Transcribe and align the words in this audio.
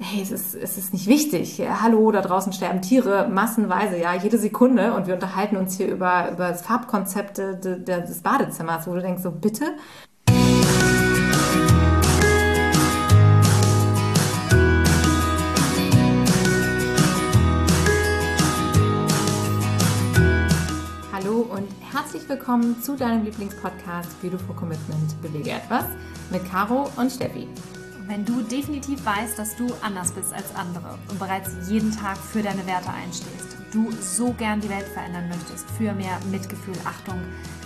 hey, 0.00 0.22
es 0.22 0.30
ist, 0.30 0.54
es 0.54 0.78
ist 0.78 0.92
nicht 0.92 1.06
wichtig. 1.06 1.60
Hallo, 1.60 2.10
da 2.10 2.22
draußen 2.22 2.52
sterben 2.52 2.80
Tiere 2.80 3.28
massenweise, 3.28 3.98
ja, 3.98 4.14
jede 4.14 4.38
Sekunde. 4.38 4.94
Und 4.94 5.06
wir 5.06 5.14
unterhalten 5.14 5.56
uns 5.56 5.76
hier 5.76 5.88
über, 5.88 6.30
über 6.32 6.48
das 6.48 6.62
Farbkonzept 6.62 7.38
des 7.38 8.22
Badezimmers, 8.22 8.86
wo 8.86 8.94
du 8.94 9.02
denkst, 9.02 9.22
so 9.22 9.30
bitte. 9.30 9.76
Hallo 21.12 21.46
und 21.52 21.68
herzlich 21.92 22.26
willkommen 22.26 22.80
zu 22.82 22.96
deinem 22.96 23.24
Lieblingspodcast 23.24 24.20
Beautiful 24.22 24.56
Commitment 24.56 25.20
Bewege 25.20 25.50
etwas 25.50 25.84
mit 26.30 26.42
Caro 26.50 26.88
und 26.96 27.12
Steffi 27.12 27.46
wenn 28.10 28.24
du 28.24 28.42
definitiv 28.42 29.06
weißt, 29.06 29.38
dass 29.38 29.54
du 29.54 29.68
anders 29.82 30.10
bist 30.10 30.34
als 30.34 30.52
andere 30.56 30.98
und 31.08 31.20
bereits 31.20 31.52
jeden 31.68 31.96
Tag 31.96 32.18
für 32.18 32.42
deine 32.42 32.66
Werte 32.66 32.90
einstehst, 32.90 33.56
du 33.72 33.88
so 34.00 34.32
gern 34.32 34.60
die 34.60 34.68
Welt 34.68 34.88
verändern 34.88 35.28
möchtest, 35.28 35.70
für 35.78 35.92
mehr 35.92 36.18
Mitgefühl, 36.28 36.74
Achtung, 36.84 37.20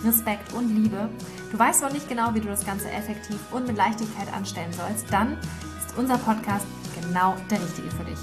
Respekt 0.05 0.53
und 0.53 0.69
Liebe, 0.69 1.09
du 1.51 1.59
weißt 1.59 1.83
noch 1.83 1.93
nicht 1.93 2.11
genau, 2.11 2.35
wie 2.35 2.41
du 2.41 2.49
das 2.49 2.67
Ganze 2.67 2.91
effektiv 2.91 3.39
und 3.53 3.67
mit 3.67 3.79
Leichtigkeit 3.79 4.31
anstellen 4.35 4.71
sollst, 4.75 5.11
dann 5.11 5.39
ist 5.79 5.97
unser 5.97 6.19
Podcast 6.19 6.67
genau 7.01 7.35
der 7.51 7.63
richtige 7.63 7.91
für 7.91 8.05
dich. 8.05 8.19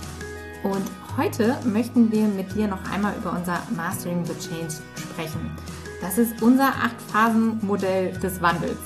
Und 0.62 1.18
heute 1.18 1.58
möchten 1.66 2.12
wir 2.12 2.28
mit 2.28 2.54
dir 2.54 2.68
noch 2.68 2.92
einmal 2.92 3.16
über 3.18 3.32
unser 3.32 3.64
Mastering 3.76 4.24
the 4.26 4.34
Change 4.34 4.76
sprechen. 4.96 5.50
Das 6.02 6.20
ist 6.20 6.40
unser 6.44 6.68
Acht-Phasen-Modell 6.68 8.12
des 8.20 8.40
Wandels. 8.44 8.78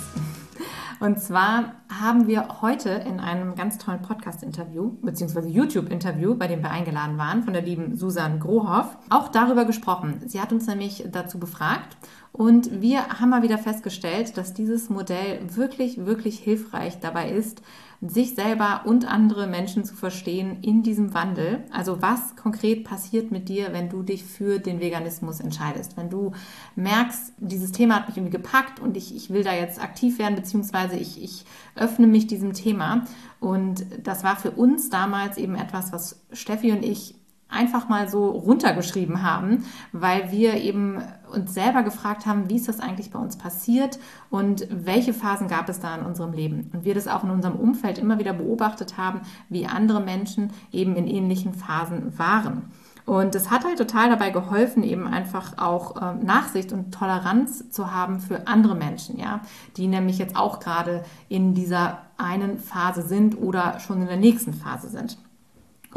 Und 1.05 1.20
zwar 1.20 1.76
haben 1.88 2.26
wir 2.26 2.64
heute 2.64 2.90
in 2.90 3.20
einem 3.20 3.54
ganz 3.54 3.77
tollen 3.77 4.02
Podcast-Interview, 4.02 4.98
beziehungsweise 5.04 5.48
YouTube-Interview, 5.48 6.34
bei 6.34 6.48
dem 6.48 6.63
wir 6.63 6.72
eingeladen 6.72 7.20
waren, 7.20 7.44
von 7.44 7.54
der 7.54 7.62
lieben 7.62 7.96
Susan 7.96 8.40
Grohoff, 8.40 8.98
auch 9.12 9.27
darüber 9.27 9.65
gesprochen. 9.65 10.20
Sie 10.26 10.41
hat 10.41 10.52
uns 10.52 10.65
nämlich 10.65 11.05
dazu 11.12 11.38
befragt 11.38 11.96
und 12.32 12.82
wir 12.82 13.20
haben 13.20 13.30
mal 13.30 13.43
wieder 13.43 13.60
festgestellt, 13.60 14.35
dass 14.35 14.55
dieses 14.55 14.90
Modell 14.90 15.41
wirklich, 15.54 16.07
wirklich 16.07 16.40
hilfreich 16.40 16.99
dabei 16.99 17.30
ist, 17.30 17.62
sich 18.01 18.35
selber 18.35 18.82
und 18.85 19.05
andere 19.12 19.48
Menschen 19.48 19.84
zu 19.84 19.96
verstehen 19.96 20.62
in 20.62 20.84
diesem 20.84 21.13
Wandel. 21.13 21.63
Also 21.71 22.02
was 22.02 22.35
konkret 22.35 22.84
passiert 22.84 23.32
mit 23.32 23.49
dir, 23.49 23.74
wenn 23.74 23.90
du 23.90 24.04
dich 24.04 24.24
für 24.24 24.60
den 24.60 24.79
Veganismus 24.79 25.40
entscheidest? 25.40 25.98
Wenn 25.98 26.10
du 26.10 26.34
merkst, 26.76 27.34
dieses 27.37 27.71
Thema 27.71 27.96
hat 27.96 28.07
mich 28.07 28.18
irgendwie 28.18 28.37
gepackt 28.37 28.79
und 28.79 28.98
ich, 28.98 29.15
ich 29.15 29.29
will 29.29 29.43
da 29.43 29.54
jetzt 29.54 29.82
aktiv 29.82 30.20
werden, 30.20 30.35
beziehungsweise 30.35 30.96
ich, 30.96 31.24
ich 31.24 31.46
öffne 31.76 32.07
mich 32.07 32.27
diesem 32.27 32.54
Thema. 32.54 33.05
Und 33.40 33.85
das 34.04 34.24
war 34.24 34.35
für 34.35 34.52
uns 34.52 34.90
damals 34.90 35.37
eben 35.37 35.55
etwas, 35.55 35.91
was 35.91 36.21
Steffi 36.32 36.71
und 36.71 36.84
ich 36.84 37.15
einfach 37.49 37.88
mal 37.88 38.10
so 38.10 38.29
runtergeschrieben 38.29 39.21
haben, 39.21 39.65
weil 39.91 40.32
wir 40.32 40.55
eben 40.55 41.01
uns 41.32 41.54
selber 41.54 41.84
gefragt 41.84 42.26
haben, 42.26 42.49
wie 42.49 42.55
ist 42.55 42.68
das 42.68 42.79
eigentlich 42.79 43.12
bei 43.12 43.20
uns 43.20 43.37
passiert 43.37 43.99
und 44.29 44.68
welche 44.70 45.13
Phasen 45.13 45.48
gab 45.48 45.70
es 45.70 45.79
da 45.79 45.96
in 45.96 46.05
unserem 46.05 46.34
Leben. 46.34 46.70
Und 46.74 46.85
wir 46.85 46.96
das 46.96 47.07
auch 47.07 47.24
in 47.24 47.29
unserem 47.29 47.55
Umfeld 47.55 47.98
immer 47.98 48.20
wieder 48.20 48.34
beobachtet 48.34 48.98
haben, 48.98 49.21
wie 49.49 49.68
andere 49.68 50.02
Menschen 50.02 50.52
eben 50.71 50.96
in 50.96 51.07
ähnlichen 51.07 51.54
Phasen 51.54 52.18
waren. 52.18 52.71
Und 53.05 53.35
es 53.35 53.52
hat 53.52 53.63
halt 53.63 53.77
total 53.77 54.09
dabei 54.09 54.32
geholfen, 54.32 54.84
eben 54.84 55.05
einfach 55.05 55.59
auch 55.59 55.96
äh, 56.02 56.15
Nachsicht 56.15 56.74
und 56.74 56.91
Toleranz 56.91 57.70
zu 57.70 57.91
haben 57.91 58.20
für 58.20 58.48
andere 58.48 58.74
Menschen, 58.74 59.20
ja, 59.20 59.41
die 59.77 59.87
nämlich 59.87 60.18
jetzt 60.18 60.35
auch 60.35 60.59
gerade 60.59 61.04
in 61.30 61.54
dieser 61.54 61.99
einen 62.18 62.57
Phase 62.57 63.04
sind 63.04 63.37
oder 63.37 63.80
schon 63.80 64.02
in 64.02 64.07
der 64.07 64.18
nächsten 64.18 64.53
Phase 64.53 64.90
sind. 64.90 65.19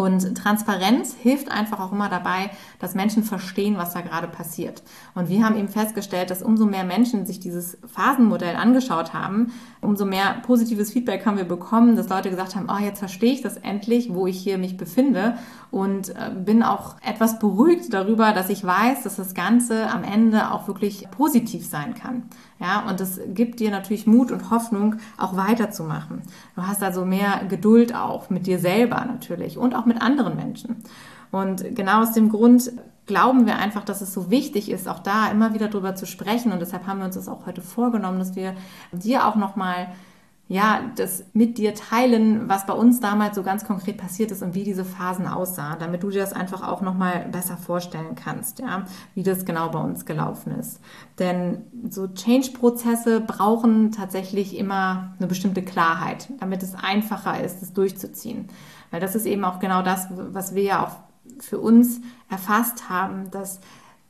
Und 0.00 0.36
Transparenz 0.36 1.16
hilft 1.20 1.50
einfach 1.50 1.80
auch 1.80 1.91
immer 1.91 2.08
dabei, 2.08 2.50
dass 2.78 2.94
Menschen 2.94 3.24
verstehen, 3.24 3.77
was 3.77 3.94
da 3.94 4.00
gerade 4.00 4.28
passiert. 4.28 4.84
Und 5.16 5.28
wir 5.28 5.44
haben 5.44 5.56
eben 5.56 5.66
festgestellt, 5.66 6.30
dass 6.30 6.40
umso 6.40 6.66
mehr 6.66 6.84
Menschen 6.84 7.27
sich 7.27 7.40
dieses 7.40 7.78
Phasenmodell 7.84 8.55
angeschaut 8.55 9.12
haben, 9.12 9.52
umso 9.80 10.05
mehr 10.05 10.36
positives 10.46 10.92
Feedback 10.92 11.27
haben 11.27 11.36
wir 11.36 11.42
bekommen, 11.42 11.96
dass 11.96 12.08
Leute 12.08 12.30
gesagt 12.30 12.55
haben, 12.55 12.68
oh, 12.70 12.80
jetzt 12.80 13.00
verstehe 13.00 13.33
ich 13.33 13.42
das 13.42 13.56
endlich, 13.56 14.14
wo 14.14 14.28
ich 14.28 14.39
hier 14.39 14.56
mich 14.56 14.77
befinde 14.77 15.36
und 15.70 16.11
äh, 16.11 16.30
bin 16.34 16.62
auch 16.62 16.96
etwas 17.02 17.39
beruhigt 17.39 17.92
darüber, 17.92 18.33
dass 18.33 18.48
ich 18.48 18.64
weiß, 18.64 19.02
dass 19.02 19.17
das 19.17 19.34
Ganze 19.34 19.89
am 19.90 20.02
Ende 20.02 20.51
auch 20.51 20.67
wirklich 20.67 21.11
positiv 21.11 21.67
sein 21.67 21.95
kann. 21.95 22.24
Ja, 22.58 22.89
und 22.89 23.01
das 23.01 23.20
gibt 23.29 23.61
dir 23.61 23.70
natürlich 23.70 24.06
Mut 24.06 24.33
und 24.33 24.51
Hoffnung, 24.51 24.96
auch 25.17 25.36
weiterzumachen. 25.36 26.23
Du 26.56 26.62
hast 26.62 26.83
also 26.83 27.05
mehr 27.05 27.42
Geduld 27.48 27.95
auch 27.95 28.30
mit 28.30 28.46
dir 28.46 28.58
selber 28.58 29.05
natürlich 29.05 29.58
und 29.58 29.74
auch 29.74 29.84
mit 29.84 30.01
anderen 30.01 30.36
Menschen. 30.36 30.77
Und 31.30 31.74
genau 31.77 32.02
aus 32.02 32.12
dem 32.12 32.30
Grund 32.30 32.73
glauben 33.06 33.46
wir 33.46 33.56
einfach, 33.56 33.85
dass 33.85 34.00
es 34.00 34.14
so 34.14 34.30
wichtig 34.30 34.70
ist, 34.70 34.89
auch 34.89 35.00
da 35.00 35.30
immer 35.30 35.55
wieder 35.55 35.68
drüber 35.68 35.95
zu 35.95 36.06
sprechen. 36.06 36.52
Und 36.52 36.61
deshalb 36.61 36.86
haben 36.86 36.98
wir 36.98 37.06
uns 37.06 37.17
das 37.17 37.29
auch 37.29 37.46
heute 37.46 37.62
vorgenommen, 37.62 38.18
dass 38.18 38.36
wir 38.36 38.55
dir 38.92 39.27
auch 39.27 39.35
nochmal 39.35 39.89
ja, 40.51 40.81
das 40.97 41.25
mit 41.35 41.59
dir 41.59 41.75
teilen, 41.75 42.48
was 42.48 42.64
bei 42.64 42.73
uns 42.73 43.01
damals 43.01 43.36
so 43.36 43.42
ganz 43.42 43.64
konkret 43.67 43.98
passiert 43.98 44.31
ist 44.31 44.42
und 44.42 44.55
wie 44.55 44.64
diese 44.64 44.85
Phasen 44.85 45.27
aussahen, 45.27 45.79
damit 45.79 46.03
du 46.03 46.09
dir 46.09 46.23
das 46.23 46.33
einfach 46.33 46.67
auch 46.67 46.81
nochmal 46.81 47.27
besser 47.31 47.59
vorstellen 47.59 48.14
kannst, 48.14 48.59
ja, 48.59 48.85
wie 49.14 49.23
das 49.23 49.45
genau 49.45 49.69
bei 49.69 49.79
uns 49.79 50.07
gelaufen 50.07 50.53
ist. 50.59 50.81
Denn 51.19 51.59
so 51.91 52.09
Change-Prozesse 52.09 53.20
brauchen 53.20 53.92
tatsächlich 53.92 54.57
immer 54.57 55.14
eine 55.19 55.27
bestimmte 55.27 55.63
Klarheit, 55.63 56.29
damit 56.41 56.63
es 56.63 56.75
einfacher 56.75 57.45
ist, 57.45 57.63
es 57.63 57.75
durchzuziehen. 57.75 58.48
Weil 58.91 59.01
das 59.01 59.15
ist 59.15 59.27
eben 59.27 59.45
auch 59.45 59.59
genau 59.59 59.83
das, 59.83 60.09
was 60.11 60.55
wir 60.55 60.63
ja 60.63 60.86
auch 60.86 61.42
für 61.42 61.59
uns 61.59 62.01
erfasst 62.30 62.89
haben, 62.89 63.30
dass 63.30 63.61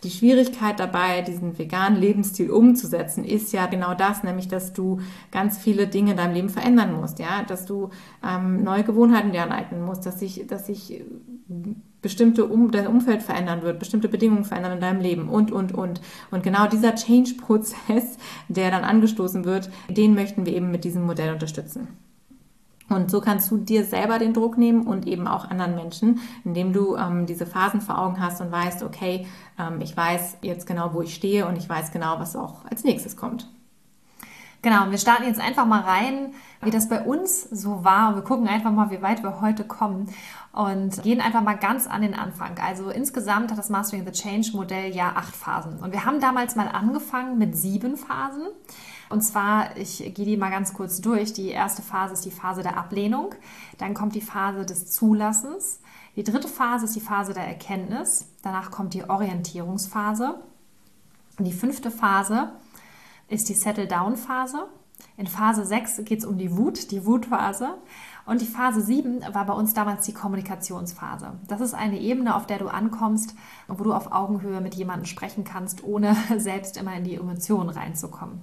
die 0.05 0.11
Schwierigkeit 0.11 0.79
dabei, 0.79 1.23
diesen 1.23 1.59
veganen 1.59 2.01
Lebensstil 2.01 2.51
umzusetzen, 2.51 3.25
ist 3.25 3.53
ja 3.53 3.67
genau 3.67 3.95
das, 3.95 4.23
nämlich, 4.23 4.47
dass 4.47 4.73
du 4.73 5.01
ganz 5.33 5.59
viele 5.59 5.89
Dinge 5.89 6.13
in 6.13 6.17
deinem 6.17 6.35
Leben 6.35 6.49
verändern 6.51 6.93
musst, 7.01 7.19
ja, 7.19 7.43
dass 7.43 7.67
du 7.67 7.91
ähm, 8.25 8.63
neue 8.63 8.85
Gewohnheiten 8.85 9.33
dir 9.33 9.43
aneignen 9.43 9.85
musst, 9.85 10.07
dass 10.07 10.21
sich, 10.21 10.47
dass 10.47 10.67
sich 10.67 11.03
bestimmte 12.01 12.45
um, 12.45 12.71
dein 12.71 12.87
Umfeld 12.87 13.23
verändern 13.23 13.63
wird, 13.63 13.81
bestimmte 13.81 14.09
Bedingungen 14.09 14.45
verändern 14.45 14.75
in 14.75 14.81
deinem 14.81 15.01
Leben 15.01 15.29
und, 15.29 15.51
und, 15.51 15.75
und. 15.75 16.01
Und 16.31 16.43
genau 16.45 16.69
dieser 16.69 16.95
Change-Prozess, 16.95 18.19
der 18.49 18.71
dann 18.71 18.85
angestoßen 18.85 19.45
wird, 19.45 19.69
den 19.89 20.15
möchten 20.15 20.47
wir 20.47 20.55
eben 20.55 20.71
mit 20.71 20.85
diesem 20.85 21.05
Modell 21.05 21.33
unterstützen. 21.33 21.89
Und 22.89 23.11
so 23.11 23.21
kannst 23.21 23.51
du 23.51 23.59
dir 23.59 23.85
selber 23.85 24.19
den 24.19 24.33
Druck 24.33 24.57
nehmen 24.57 24.87
und 24.87 25.07
eben 25.07 25.29
auch 25.29 25.51
anderen 25.51 25.75
Menschen, 25.75 26.21
indem 26.45 26.73
du 26.73 26.97
ähm, 26.97 27.27
diese 27.27 27.47
Phasen 27.47 27.81
vor 27.81 27.99
Augen 27.99 28.21
hast 28.21 28.41
und 28.41 28.51
weißt, 28.51 28.83
okay, 28.83 29.27
ähm, 29.59 29.81
ich 29.81 29.97
weiß 29.97 30.39
jetzt 30.43 30.67
genau, 30.67 30.95
wo 30.95 31.03
ich 31.03 31.15
stehe 31.15 31.47
und 31.47 31.57
ich 31.57 31.69
weiß 31.69 31.93
genau, 31.93 32.19
was 32.19 32.35
auch 32.35 32.65
als 32.65 32.85
nächstes 32.85 33.17
kommt. 33.17 33.49
Genau, 34.61 34.91
wir 34.91 34.99
starten 34.99 35.25
jetzt 35.25 35.41
einfach 35.41 35.67
mal 35.67 35.83
rein, 35.83 36.35
wie 36.63 36.71
das 36.71 36.89
bei 36.89 37.03
uns 37.03 37.43
so 37.43 37.85
war. 37.85 38.17
Wir 38.17 38.23
gucken 38.23 38.49
einfach 38.49 38.73
mal, 38.73 38.91
wie 38.91 39.01
weit 39.03 39.23
wir 39.23 39.41
heute 39.41 39.63
kommen 39.63 40.09
und 40.53 41.01
gehen 41.05 41.21
einfach 41.21 41.43
mal 41.43 41.55
ganz 41.55 41.87
an 41.87 42.03
den 42.03 42.15
Anfang. 42.15 42.59
Also 42.59 42.91
insgesamt 42.91 43.53
hat 43.53 43.59
das 43.59 43.71
Mastering 43.71 44.05
the 44.05 44.11
Change 44.11 44.51
Modell 44.55 44.93
ja 44.93 45.13
acht 45.15 45.37
Phasen. 45.37 45.79
Und 45.79 45.93
wir 45.93 46.05
haben 46.05 46.21
damals 46.21 46.57
mal 46.57 46.67
angefangen 46.67 47.39
mit 47.39 47.57
sieben 47.57 47.97
Phasen. 47.97 48.49
Und 49.11 49.23
zwar, 49.23 49.77
ich 49.77 49.99
gehe 50.15 50.25
die 50.25 50.37
mal 50.37 50.51
ganz 50.51 50.75
kurz 50.75 51.01
durch. 51.01 51.33
Die 51.33 51.49
erste 51.49 51.83
Phase 51.83 52.15
ist 52.15 52.25
die 52.25 52.31
Phase 52.31 52.63
der 52.63 52.77
Ablehnung. 52.77 53.35
Dann 53.79 53.95
kommt 53.95 54.15
die 54.15 54.21
Phase 54.21 54.67
des 54.67 54.91
Zulassens. 54.91 55.81
Die 56.17 56.25
dritte 56.25 56.49
Phase 56.49 56.85
ist 56.85 56.97
die 56.97 57.01
Phase 57.01 57.33
der 57.33 57.47
Erkenntnis. 57.47 58.27
Danach 58.43 58.71
kommt 58.71 58.95
die 58.95 59.09
Orientierungsphase. 59.09 60.35
Und 61.39 61.45
die 61.45 61.53
fünfte 61.53 61.91
Phase 61.91 62.53
ist 63.29 63.49
die 63.49 63.55
Settle-Down-Phase. 63.55 64.69
In 65.17 65.27
Phase 65.27 65.65
6 65.65 66.05
geht 66.05 66.21
es 66.21 66.25
um 66.25 66.39
die 66.39 66.57
Wut, 66.57 66.91
die 66.91 67.07
Wutphase. 67.07 67.75
Und 68.27 68.41
die 68.41 68.47
Phase 68.47 68.81
7 68.81 69.23
war 69.33 69.47
bei 69.47 69.53
uns 69.53 69.75
damals 69.75 70.05
die 70.05 70.13
Kommunikationsphase. 70.13 71.33
Das 71.47 71.61
ist 71.61 71.75
eine 71.75 71.99
Ebene, 71.99 72.37
auf 72.37 72.47
der 72.47 72.59
du 72.59 72.69
ankommst, 72.69 73.35
wo 73.69 73.83
du 73.85 73.95
auf 73.95 74.13
Augenhöhe 74.13 74.61
mit 74.61 74.75
jemandem 74.75 75.07
sprechen 75.07 75.45
kannst, 75.45 75.83
ohne 75.83 76.17
selbst 76.37 76.77
immer 76.77 76.95
in 76.95 77.05
die 77.05 77.15
Emotionen 77.15 77.71
reinzukommen. 77.71 78.43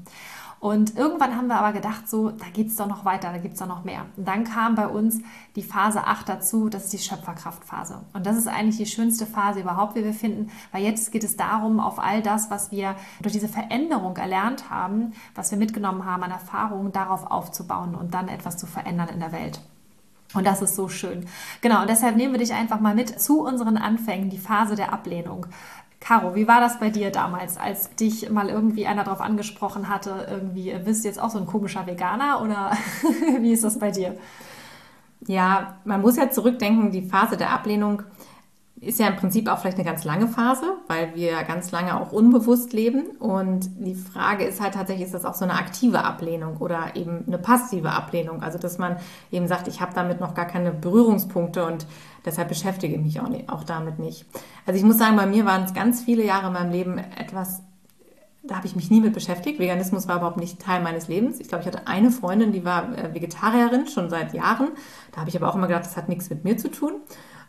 Und 0.59 0.97
irgendwann 0.97 1.35
haben 1.35 1.47
wir 1.47 1.57
aber 1.57 1.73
gedacht, 1.73 2.09
so, 2.09 2.31
da 2.31 2.45
geht 2.51 2.67
es 2.67 2.75
doch 2.75 2.87
noch 2.87 3.05
weiter, 3.05 3.31
da 3.31 3.37
gibt 3.37 3.53
es 3.53 3.59
doch 3.59 3.67
noch 3.67 3.83
mehr. 3.83 4.05
Und 4.17 4.27
dann 4.27 4.43
kam 4.43 4.75
bei 4.75 4.87
uns 4.87 5.19
die 5.55 5.61
Phase 5.61 6.05
8 6.05 6.27
dazu, 6.27 6.69
das 6.69 6.85
ist 6.85 6.93
die 6.93 6.97
Schöpferkraftphase. 6.97 8.01
Und 8.13 8.25
das 8.25 8.37
ist 8.37 8.47
eigentlich 8.47 8.77
die 8.77 8.85
schönste 8.85 9.25
Phase 9.25 9.59
überhaupt, 9.59 9.95
wie 9.95 10.03
wir 10.03 10.13
finden, 10.13 10.51
weil 10.71 10.83
jetzt 10.83 11.11
geht 11.11 11.23
es 11.23 11.37
darum, 11.37 11.79
auf 11.79 11.99
all 11.99 12.21
das, 12.21 12.49
was 12.49 12.71
wir 12.71 12.95
durch 13.21 13.33
diese 13.33 13.47
Veränderung 13.47 14.17
erlernt 14.17 14.69
haben, 14.69 15.13
was 15.35 15.51
wir 15.51 15.57
mitgenommen 15.57 16.05
haben 16.05 16.23
an 16.23 16.31
Erfahrungen, 16.31 16.91
darauf 16.91 17.29
aufzubauen 17.29 17.93
und 17.93 18.13
dann 18.13 18.27
etwas 18.27 18.57
zu 18.57 18.65
verändern 18.65 19.09
in 19.09 19.19
der 19.19 19.31
Welt. 19.31 19.61
Und 20.33 20.45
das 20.45 20.61
ist 20.61 20.75
so 20.75 20.89
schön. 20.89 21.25
Genau, 21.61 21.81
und 21.81 21.89
deshalb 21.89 22.17
nehmen 22.17 22.33
wir 22.33 22.39
dich 22.39 22.53
einfach 22.53 22.79
mal 22.79 22.95
mit 22.95 23.21
zu 23.21 23.41
unseren 23.41 23.77
Anfängen, 23.77 24.29
die 24.29 24.37
Phase 24.37 24.75
der 24.75 24.91
Ablehnung. 24.91 25.45
Caro, 26.05 26.35
wie 26.35 26.47
war 26.47 26.59
das 26.59 26.79
bei 26.79 26.91
dir 26.91 27.09
damals, 27.09 27.57
als 27.57 27.95
dich 27.95 28.29
mal 28.29 28.49
irgendwie 28.49 28.85
einer 28.85 29.03
darauf 29.03 29.21
angesprochen 29.21 29.89
hatte, 29.89 30.27
irgendwie, 30.29 30.71
bist 30.85 31.03
du 31.03 31.07
jetzt 31.07 31.19
auch 31.19 31.31
so 31.31 31.39
ein 31.39 31.47
komischer 31.47 31.87
Veganer 31.87 32.43
oder 32.43 32.73
wie 33.39 33.51
ist 33.51 33.63
das 33.63 33.79
bei 33.79 33.89
dir? 33.89 34.15
Ja, 35.25 35.77
man 35.83 36.01
muss 36.01 36.17
ja 36.17 36.29
zurückdenken, 36.29 36.91
die 36.91 37.01
Phase 37.01 37.37
der 37.37 37.49
Ablehnung 37.49 38.03
ist 38.85 38.99
ja 38.99 39.07
im 39.07 39.15
Prinzip 39.15 39.49
auch 39.49 39.59
vielleicht 39.59 39.77
eine 39.77 39.85
ganz 39.85 40.03
lange 40.03 40.27
Phase, 40.27 40.65
weil 40.87 41.15
wir 41.15 41.43
ganz 41.43 41.71
lange 41.71 41.99
auch 41.99 42.11
unbewusst 42.11 42.71
leben. 42.71 43.07
Und 43.19 43.69
die 43.79 43.95
Frage 43.95 44.45
ist 44.45 44.61
halt 44.61 44.75
tatsächlich, 44.75 45.05
ist 45.05 45.13
das 45.13 45.25
auch 45.25 45.33
so 45.33 45.43
eine 45.43 45.55
aktive 45.55 46.03
Ablehnung 46.03 46.57
oder 46.57 46.95
eben 46.95 47.23
eine 47.25 47.37
passive 47.37 47.91
Ablehnung? 47.91 48.43
Also, 48.43 48.59
dass 48.59 48.77
man 48.77 48.97
eben 49.31 49.47
sagt, 49.47 49.67
ich 49.67 49.81
habe 49.81 49.93
damit 49.95 50.19
noch 50.19 50.35
gar 50.35 50.45
keine 50.45 50.71
Berührungspunkte 50.71 51.65
und 51.65 51.87
deshalb 52.25 52.49
beschäftige 52.49 52.95
ich 52.95 53.01
mich 53.01 53.19
auch, 53.19 53.29
nicht, 53.29 53.49
auch 53.49 53.63
damit 53.63 53.97
nicht. 53.97 54.25
Also, 54.65 54.77
ich 54.77 54.85
muss 54.85 54.97
sagen, 54.97 55.15
bei 55.15 55.25
mir 55.25 55.45
waren 55.45 55.63
es 55.63 55.73
ganz 55.73 56.01
viele 56.01 56.23
Jahre 56.23 56.47
in 56.47 56.53
meinem 56.53 56.71
Leben 56.71 56.97
etwas, 56.97 57.61
da 58.43 58.57
habe 58.57 58.67
ich 58.67 58.75
mich 58.75 58.91
nie 58.91 59.01
mit 59.01 59.13
beschäftigt. 59.13 59.59
Veganismus 59.59 60.07
war 60.07 60.17
überhaupt 60.17 60.37
nicht 60.37 60.59
Teil 60.61 60.83
meines 60.83 61.07
Lebens. 61.07 61.39
Ich 61.39 61.47
glaube, 61.47 61.63
ich 61.63 61.67
hatte 61.67 61.87
eine 61.87 62.11
Freundin, 62.11 62.51
die 62.51 62.63
war 62.63 62.95
äh, 62.95 63.13
Vegetarierin 63.13 63.87
schon 63.87 64.09
seit 64.11 64.33
Jahren. 64.35 64.67
Da 65.11 65.21
habe 65.21 65.29
ich 65.29 65.35
aber 65.35 65.49
auch 65.49 65.55
immer 65.55 65.67
gedacht, 65.67 65.85
das 65.85 65.97
hat 65.97 66.09
nichts 66.09 66.29
mit 66.29 66.43
mir 66.43 66.57
zu 66.57 66.69
tun. 66.69 67.01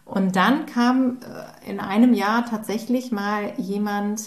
Und 0.06 0.36
dann 0.36 0.66
kam 0.66 1.18
äh, 1.20 1.70
in 1.70 1.80
einem 1.80 2.14
Jahr 2.14 2.46
tatsächlich 2.46 3.12
mal 3.12 3.52
jemand, 3.58 4.22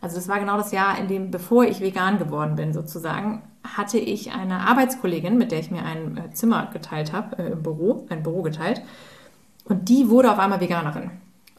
also 0.00 0.16
das 0.16 0.28
war 0.28 0.38
genau 0.38 0.58
das 0.58 0.70
Jahr, 0.70 0.98
in 0.98 1.08
dem, 1.08 1.30
bevor 1.30 1.64
ich 1.64 1.80
vegan 1.80 2.18
geworden 2.18 2.56
bin 2.56 2.72
sozusagen, 2.74 3.42
hatte 3.64 3.98
ich 3.98 4.32
eine 4.32 4.68
Arbeitskollegin, 4.68 5.38
mit 5.38 5.50
der 5.50 5.60
ich 5.60 5.70
mir 5.70 5.82
ein 5.82 6.18
äh, 6.18 6.30
Zimmer 6.32 6.68
geteilt 6.72 7.14
habe, 7.14 7.38
äh, 7.38 7.52
im 7.52 7.62
Büro, 7.62 8.06
ein 8.10 8.22
Büro 8.22 8.42
geteilt. 8.42 8.82
Und 9.64 9.88
die 9.88 10.10
wurde 10.10 10.30
auf 10.30 10.38
einmal 10.38 10.60
Veganerin. 10.60 11.10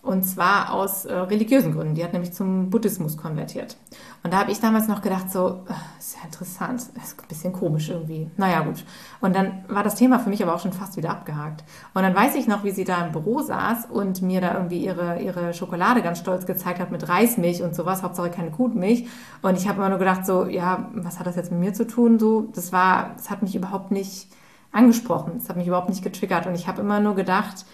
Und 0.06 0.22
zwar 0.22 0.72
aus 0.72 1.06
äh, 1.06 1.13
religiösen 1.16 1.74
Gründen. 1.74 1.96
Die 1.96 2.04
hat 2.04 2.13
nämlich 2.13 2.31
zum 2.31 2.69
Buddhismus 2.69 3.18
konvertiert. 3.18 3.75
Und 4.22 4.34
da 4.34 4.38
habe 4.38 4.52
ich 4.52 4.60
damals 4.60 4.88
noch 4.88 5.02
gedacht, 5.02 5.31
so, 5.31 5.63
äh, 5.68 5.74
ist 5.98 6.16
ja 6.16 6.25
interessant, 6.25 6.80
ist 6.80 7.19
ein 7.19 7.28
bisschen 7.28 7.54
komisch 7.54 7.90
irgendwie. 7.90 8.30
Naja, 8.38 8.62
gut. 8.62 8.86
Und 9.19 9.36
dann 9.36 9.66
war 9.68 9.81
das 9.81 9.96
Thema 9.96 10.19
für 10.19 10.30
mich 10.30 10.44
aber 10.44 10.54
auch 10.54 10.60
schon 10.60 10.74
fast 10.74 10.96
wieder 10.96 11.10
abgehakt. 11.10 11.63
Und 11.96 12.04
dann 12.04 12.13
weiß 12.16 12.36
ich 12.36 12.46
noch, 12.46 12.63
wie 12.63 12.69
sie 12.69 12.84
da 12.84 13.04
im 13.04 13.13
Büro 13.13 13.42
saß 13.42 13.88
und 13.90 14.22
mir 14.22 14.42
da 14.42 14.54
irgendwie 14.54 14.86
ihre, 14.86 15.19
ihre 15.22 15.56
Schokolade 15.56 16.04
ganz 16.04 16.19
stolz 16.19 16.46
gezeigt 16.46 16.80
hat 16.80 16.92
mit 16.92 17.10
Reismilch 17.10 17.63
und 17.63 17.74
sowas, 17.74 18.04
Hauptsache 18.04 18.30
keine 18.30 18.51
Kuhmilch. 18.51 19.08
Und 19.42 19.58
ich 19.58 19.68
habe 19.68 19.80
immer 19.80 19.90
nur 19.90 19.98
gedacht, 19.98 20.28
so, 20.28 20.46
ja, 20.46 20.88
was 20.94 21.18
hat 21.18 21.25
das 21.25 21.36
jetzt 21.36 21.51
mit 21.51 21.62
mir 21.62 21.74
zu 21.74 21.88
tun? 21.88 22.19
So, 22.19 22.51
das 22.54 22.72
war, 22.72 23.16
das 23.18 23.31
hat 23.31 23.42
mich 23.42 23.56
überhaupt 23.56 23.90
nicht 23.90 24.28
angesprochen. 24.72 25.40
Das 25.40 25.50
hat 25.50 25.58
mich 25.58 25.66
überhaupt 25.66 25.90
nicht 25.90 26.04
getriggert. 26.04 26.46
Und 26.46 26.54
ich 26.54 26.68
habe 26.68 26.81
immer 26.81 27.00
nur 27.00 27.16
gedacht, 27.16 27.66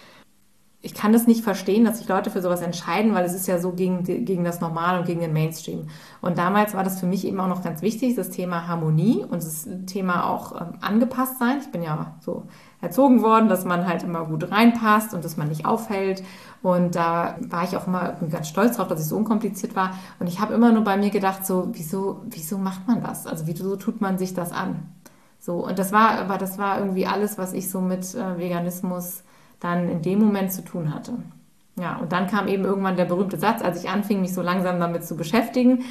ich 0.84 0.94
kann 0.94 1.12
das 1.12 1.28
nicht 1.28 1.44
verstehen, 1.44 1.84
dass 1.84 1.98
sich 1.98 2.08
Leute 2.08 2.28
für 2.28 2.42
sowas 2.42 2.60
entscheiden, 2.60 3.14
weil 3.14 3.24
es 3.24 3.34
ist 3.34 3.46
ja 3.46 3.60
so 3.60 3.70
gegen, 3.70 4.02
gegen 4.02 4.42
das 4.42 4.60
Normal 4.60 4.98
und 4.98 5.06
gegen 5.06 5.20
den 5.20 5.32
Mainstream. 5.32 5.86
Und 6.20 6.38
damals 6.38 6.74
war 6.74 6.82
das 6.82 6.98
für 6.98 7.06
mich 7.06 7.24
eben 7.24 7.38
auch 7.38 7.46
noch 7.46 7.62
ganz 7.62 7.82
wichtig, 7.82 8.16
das 8.16 8.30
Thema 8.30 8.66
Harmonie 8.66 9.22
und 9.22 9.44
das 9.44 9.68
Thema 9.86 10.28
auch 10.28 10.60
ähm, 10.60 10.72
angepasst 10.80 11.38
sein. 11.38 11.58
Ich 11.60 11.70
bin 11.70 11.84
ja 11.84 12.16
so 12.20 12.48
erzogen 12.80 13.22
worden, 13.22 13.48
dass 13.48 13.64
man 13.64 13.86
halt 13.86 14.02
immer 14.02 14.24
gut 14.24 14.50
reinpasst 14.50 15.14
und 15.14 15.24
dass 15.24 15.36
man 15.36 15.48
nicht 15.48 15.66
auffällt. 15.66 16.24
Und 16.62 16.96
da 16.96 17.36
war 17.48 17.62
ich 17.62 17.76
auch 17.76 17.86
immer 17.86 18.16
ganz 18.28 18.48
stolz 18.48 18.76
drauf, 18.76 18.88
dass 18.88 19.00
ich 19.00 19.06
so 19.06 19.16
unkompliziert 19.16 19.76
war. 19.76 19.92
Und 20.18 20.26
ich 20.26 20.40
habe 20.40 20.52
immer 20.52 20.72
nur 20.72 20.82
bei 20.82 20.96
mir 20.96 21.10
gedacht, 21.10 21.46
so, 21.46 21.68
wieso, 21.72 22.22
wieso 22.24 22.58
macht 22.58 22.88
man 22.88 23.00
das? 23.00 23.28
Also 23.28 23.46
wieso 23.46 23.76
tut 23.76 24.00
man 24.00 24.18
sich 24.18 24.34
das 24.34 24.50
an? 24.50 24.88
So, 25.38 25.64
und 25.64 25.78
das 25.78 25.92
war, 25.92 26.18
aber 26.18 26.38
das 26.38 26.58
war 26.58 26.78
irgendwie 26.80 27.06
alles, 27.06 27.38
was 27.38 27.52
ich 27.52 27.70
so 27.70 27.80
mit 27.80 28.14
äh, 28.16 28.38
Veganismus 28.38 29.22
dann 29.62 29.88
in 29.88 30.02
dem 30.02 30.18
Moment 30.18 30.52
zu 30.52 30.64
tun 30.64 30.92
hatte. 30.92 31.12
Ja, 31.80 31.96
und 31.96 32.12
dann 32.12 32.26
kam 32.26 32.48
eben 32.48 32.64
irgendwann 32.64 32.96
der 32.96 33.06
berühmte 33.06 33.38
Satz, 33.38 33.62
als 33.62 33.82
ich 33.82 33.88
anfing, 33.88 34.20
mich 34.20 34.34
so 34.34 34.42
langsam 34.42 34.78
damit 34.78 35.04
zu 35.04 35.16
beschäftigen, 35.16 35.84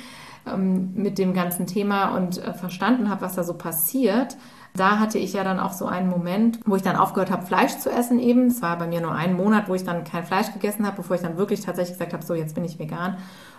ähm, 0.45 0.93
mit 0.93 1.17
dem 1.17 1.33
ganzen 1.33 1.65
Thema 1.65 2.15
und 2.15 2.37
äh, 2.37 2.53
verstanden 2.53 3.09
habe, 3.09 3.21
was 3.21 3.35
da 3.35 3.43
so 3.43 3.53
passiert. 3.53 4.37
Da 4.73 4.99
hatte 4.99 5.17
ich 5.17 5.33
ja 5.33 5.43
dann 5.43 5.59
auch 5.59 5.73
so 5.73 5.85
einen 5.85 6.09
Moment, 6.09 6.59
wo 6.65 6.75
ich 6.75 6.81
dann 6.81 6.95
aufgehört 6.95 7.31
habe, 7.31 7.45
Fleisch 7.45 7.77
zu 7.77 7.89
essen 7.89 8.19
eben. 8.19 8.47
Es 8.47 8.61
war 8.61 8.77
bei 8.77 8.87
mir 8.87 9.01
nur 9.01 9.13
ein 9.13 9.33
Monat, 9.33 9.67
wo 9.67 9.75
ich 9.75 9.83
dann 9.83 10.03
kein 10.03 10.23
Fleisch 10.23 10.53
gegessen 10.53 10.85
habe, 10.85 10.97
bevor 10.97 11.15
ich 11.15 11.21
dann 11.21 11.37
wirklich 11.37 11.61
tatsächlich 11.61 11.97
gesagt 11.97 12.13
habe, 12.13 12.25
so 12.25 12.35
jetzt 12.35 12.55
bin 12.55 12.63
ich 12.63 12.79
vegan. 12.79 13.17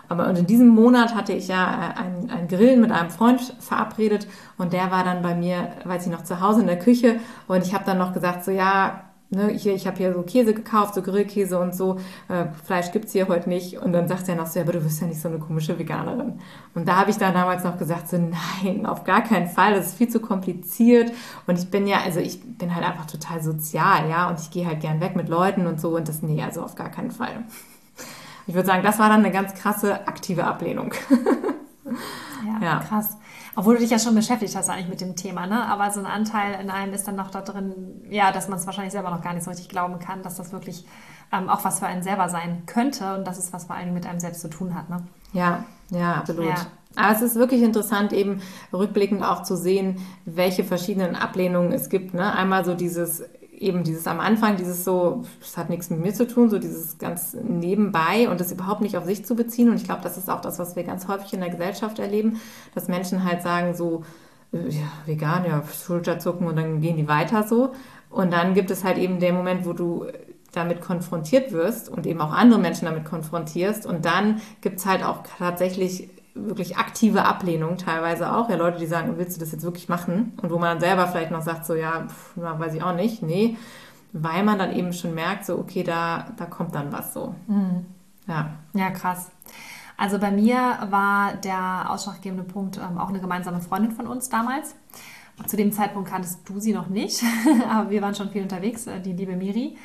Aber 0.09 0.27
in 0.29 0.45
diesem 0.45 0.69
Monat 0.69 1.15
hatte 1.15 1.33
ich 1.33 1.47
ja 1.47 1.63
äh, 1.63 1.99
ein, 1.99 2.31
ein 2.31 2.47
Grillen 2.47 2.81
mit 2.81 2.91
einem 2.91 3.09
Freund 3.09 3.55
verabredet 3.59 4.27
und 4.57 4.73
der 4.73 4.91
war 4.91 5.03
dann 5.03 5.21
bei 5.21 5.35
mir, 5.35 5.69
weiß 5.85 6.05
ich 6.05 6.11
noch, 6.11 6.23
zu 6.23 6.39
Hause 6.39 6.61
in 6.61 6.67
der 6.67 6.79
Küche 6.79 7.19
und 7.47 7.65
ich 7.65 7.73
habe 7.73 7.85
dann 7.85 7.97
noch 7.97 8.13
gesagt, 8.13 8.43
so 8.43 8.51
ja, 8.51 9.02
ne, 9.33 9.49
hier, 9.49 9.73
ich 9.73 9.87
habe 9.87 9.97
hier 9.97 10.13
so 10.13 10.21
Käse 10.21 10.53
gekauft, 10.53 10.95
so 10.95 11.01
Grillkäse 11.01 11.59
und 11.59 11.75
so, 11.75 11.97
äh, 12.29 12.45
Fleisch 12.65 12.91
gibt's 12.91 13.11
hier 13.11 13.27
heute 13.27 13.49
nicht. 13.49 13.77
Und 13.79 13.93
dann 13.93 14.07
sagt 14.07 14.29
er 14.29 14.35
noch 14.35 14.47
so, 14.47 14.59
ja, 14.59 14.63
aber 14.63 14.73
du 14.73 14.81
bist 14.81 15.01
ja 15.01 15.07
nicht 15.07 15.21
so 15.21 15.27
eine 15.27 15.39
komische 15.39 15.77
Veganerin. 15.77 16.39
Und 16.75 16.87
da 16.87 16.97
habe 16.97 17.11
ich 17.11 17.17
dann 17.17 17.33
damals 17.33 17.63
noch 17.63 17.77
gesagt, 17.77 18.09
so 18.09 18.17
nein, 18.17 18.85
auf 18.85 19.03
gar 19.03 19.21
keinen 19.21 19.47
Fall, 19.47 19.73
das 19.73 19.87
ist 19.87 19.97
viel 19.97 20.09
zu 20.09 20.19
kompliziert. 20.19 21.11
Und 21.47 21.59
ich 21.59 21.69
bin 21.69 21.87
ja, 21.87 22.01
also 22.03 22.19
ich 22.19 22.41
bin 22.57 22.73
halt 22.73 22.85
einfach 22.85 23.05
total 23.05 23.41
sozial, 23.41 24.09
ja, 24.09 24.29
und 24.29 24.39
ich 24.39 24.51
gehe 24.51 24.65
halt 24.65 24.79
gern 24.79 25.01
weg 25.01 25.15
mit 25.15 25.29
Leuten 25.29 25.67
und 25.67 25.81
so 25.81 25.95
und 25.95 26.07
das, 26.07 26.21
nee, 26.21 26.41
also 26.41 26.63
auf 26.63 26.75
gar 26.75 26.89
keinen 26.89 27.11
Fall. 27.11 27.43
Ich 28.45 28.53
würde 28.53 28.67
sagen, 28.67 28.83
das 28.83 28.99
war 28.99 29.09
dann 29.09 29.19
eine 29.19 29.31
ganz 29.31 29.53
krasse 29.53 30.07
aktive 30.07 30.43
Ablehnung. 30.43 30.93
ja, 32.45 32.65
ja, 32.65 32.79
krass. 32.79 33.17
Obwohl 33.55 33.75
du 33.75 33.81
dich 33.81 33.91
ja 33.91 33.99
schon 33.99 34.15
beschäftigt 34.15 34.55
hast 34.55 34.69
eigentlich 34.69 34.89
mit 34.89 35.01
dem 35.01 35.15
Thema, 35.15 35.45
ne? 35.45 35.65
Aber 35.65 35.91
so 35.91 35.99
ein 35.99 36.05
Anteil 36.05 36.59
in 36.59 36.69
einem 36.69 36.93
ist 36.93 37.07
dann 37.07 37.15
noch 37.15 37.29
da 37.29 37.41
drin, 37.41 38.01
ja, 38.09 38.31
dass 38.31 38.47
man 38.47 38.57
es 38.57 38.65
wahrscheinlich 38.65 38.93
selber 38.93 39.11
noch 39.11 39.21
gar 39.21 39.33
nicht 39.33 39.43
so 39.43 39.51
richtig 39.51 39.69
glauben 39.69 39.99
kann, 39.99 40.23
dass 40.23 40.37
das 40.37 40.51
wirklich 40.51 40.85
ähm, 41.31 41.49
auch 41.49 41.63
was 41.63 41.79
für 41.79 41.85
einen 41.85 42.01
selber 42.01 42.29
sein 42.29 42.63
könnte 42.65 43.15
und 43.15 43.27
dass 43.27 43.37
es 43.37 43.53
was 43.53 43.65
vor 43.65 43.75
allem 43.75 43.93
mit 43.93 44.05
einem 44.07 44.19
selbst 44.19 44.41
zu 44.41 44.49
tun 44.49 44.73
hat, 44.73 44.89
ne? 44.89 45.03
Ja, 45.33 45.65
ja, 45.89 46.15
absolut. 46.15 46.45
Ja. 46.45 46.55
Aber 46.95 47.15
es 47.15 47.21
ist 47.21 47.35
wirklich 47.35 47.61
interessant, 47.61 48.13
eben 48.13 48.41
rückblickend 48.71 49.23
auch 49.23 49.43
zu 49.43 49.55
sehen, 49.57 49.99
welche 50.25 50.63
verschiedenen 50.63 51.15
Ablehnungen 51.15 51.71
es 51.71 51.89
gibt. 51.89 52.13
Ne? 52.13 52.31
Einmal 52.33 52.65
so 52.65 52.75
dieses 52.75 53.23
eben 53.63 53.83
dieses 53.83 54.07
am 54.07 54.19
Anfang, 54.19 54.57
dieses 54.57 54.83
so, 54.83 55.23
das 55.39 55.57
hat 55.57 55.69
nichts 55.69 55.89
mit 55.89 55.99
mir 55.99 56.13
zu 56.13 56.27
tun, 56.27 56.49
so 56.49 56.59
dieses 56.59 56.97
ganz 56.97 57.33
nebenbei 57.33 58.29
und 58.29 58.39
das 58.39 58.51
überhaupt 58.51 58.81
nicht 58.81 58.97
auf 58.97 59.05
sich 59.05 59.25
zu 59.25 59.35
beziehen. 59.35 59.69
Und 59.69 59.77
ich 59.77 59.85
glaube, 59.85 60.01
das 60.03 60.17
ist 60.17 60.29
auch 60.29 60.41
das, 60.41 60.59
was 60.59 60.75
wir 60.75 60.83
ganz 60.83 61.07
häufig 61.07 61.33
in 61.33 61.39
der 61.39 61.49
Gesellschaft 61.49 61.99
erleben, 61.99 62.39
dass 62.75 62.87
Menschen 62.87 63.23
halt 63.23 63.41
sagen 63.41 63.73
so, 63.75 64.03
äh, 64.51 64.69
ja, 64.69 64.87
vegan, 65.05 65.45
ja, 65.45 65.63
Schulterzucken 65.85 66.47
und 66.47 66.55
dann 66.55 66.81
gehen 66.81 66.97
die 66.97 67.07
weiter 67.07 67.43
so. 67.43 67.73
Und 68.09 68.31
dann 68.31 68.53
gibt 68.53 68.69
es 68.69 68.83
halt 68.83 68.97
eben 68.97 69.19
den 69.19 69.35
Moment, 69.35 69.65
wo 69.65 69.73
du 69.73 70.05
damit 70.51 70.81
konfrontiert 70.81 71.51
wirst 71.51 71.89
und 71.89 72.05
eben 72.05 72.21
auch 72.21 72.31
andere 72.31 72.59
Menschen 72.59 72.85
damit 72.85 73.05
konfrontierst. 73.05 73.85
Und 73.85 74.05
dann 74.05 74.41
gibt 74.61 74.79
es 74.79 74.85
halt 74.85 75.03
auch 75.03 75.23
tatsächlich 75.39 76.09
wirklich 76.35 76.77
aktive 76.77 77.25
Ablehnung 77.25 77.77
teilweise 77.77 78.33
auch. 78.35 78.49
Ja, 78.49 78.55
Leute, 78.55 78.79
die 78.79 78.87
sagen, 78.87 79.17
willst 79.17 79.35
du 79.35 79.39
das 79.39 79.51
jetzt 79.51 79.63
wirklich 79.63 79.89
machen? 79.89 80.33
Und 80.41 80.51
wo 80.51 80.57
man 80.57 80.69
dann 80.69 80.79
selber 80.79 81.07
vielleicht 81.07 81.31
noch 81.31 81.41
sagt, 81.41 81.65
so, 81.65 81.75
ja, 81.75 82.07
pf, 82.07 82.31
weiß 82.35 82.73
ich 82.73 82.83
auch 82.83 82.95
nicht, 82.95 83.21
nee. 83.21 83.57
Weil 84.13 84.43
man 84.43 84.59
dann 84.59 84.73
eben 84.73 84.93
schon 84.93 85.13
merkt, 85.13 85.45
so, 85.45 85.57
okay, 85.57 85.83
da, 85.83 86.27
da 86.37 86.45
kommt 86.45 86.75
dann 86.75 86.91
was 86.91 87.13
so. 87.13 87.35
Mhm. 87.47 87.85
Ja. 88.27 88.51
Ja, 88.73 88.89
krass. 88.91 89.31
Also 89.97 90.19
bei 90.19 90.31
mir 90.31 90.57
war 90.89 91.35
der 91.35 91.89
ausschlaggebende 91.89 92.43
Punkt 92.43 92.77
ähm, 92.77 92.97
auch 92.97 93.09
eine 93.09 93.19
gemeinsame 93.19 93.61
Freundin 93.61 93.91
von 93.91 94.07
uns 94.07 94.29
damals. 94.29 94.75
Zu 95.47 95.57
dem 95.57 95.71
Zeitpunkt 95.71 96.09
kanntest 96.09 96.47
du 96.47 96.59
sie 96.59 96.73
noch 96.73 96.87
nicht, 96.87 97.23
aber 97.69 97.89
wir 97.89 98.01
waren 98.01 98.15
schon 98.15 98.29
viel 98.29 98.43
unterwegs, 98.43 98.87
äh, 98.87 98.99
die 98.99 99.13
liebe 99.13 99.35
Miri. 99.35 99.77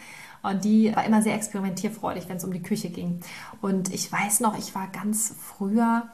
Und 0.42 0.64
die 0.64 0.94
war 0.94 1.04
immer 1.04 1.20
sehr 1.20 1.34
experimentierfreudig, 1.34 2.28
wenn 2.28 2.36
es 2.36 2.44
um 2.44 2.52
die 2.52 2.62
Küche 2.62 2.90
ging. 2.90 3.20
Und 3.60 3.92
ich 3.92 4.10
weiß 4.10 4.40
noch, 4.40 4.56
ich 4.56 4.74
war 4.74 4.86
ganz 4.86 5.34
früher 5.36 6.04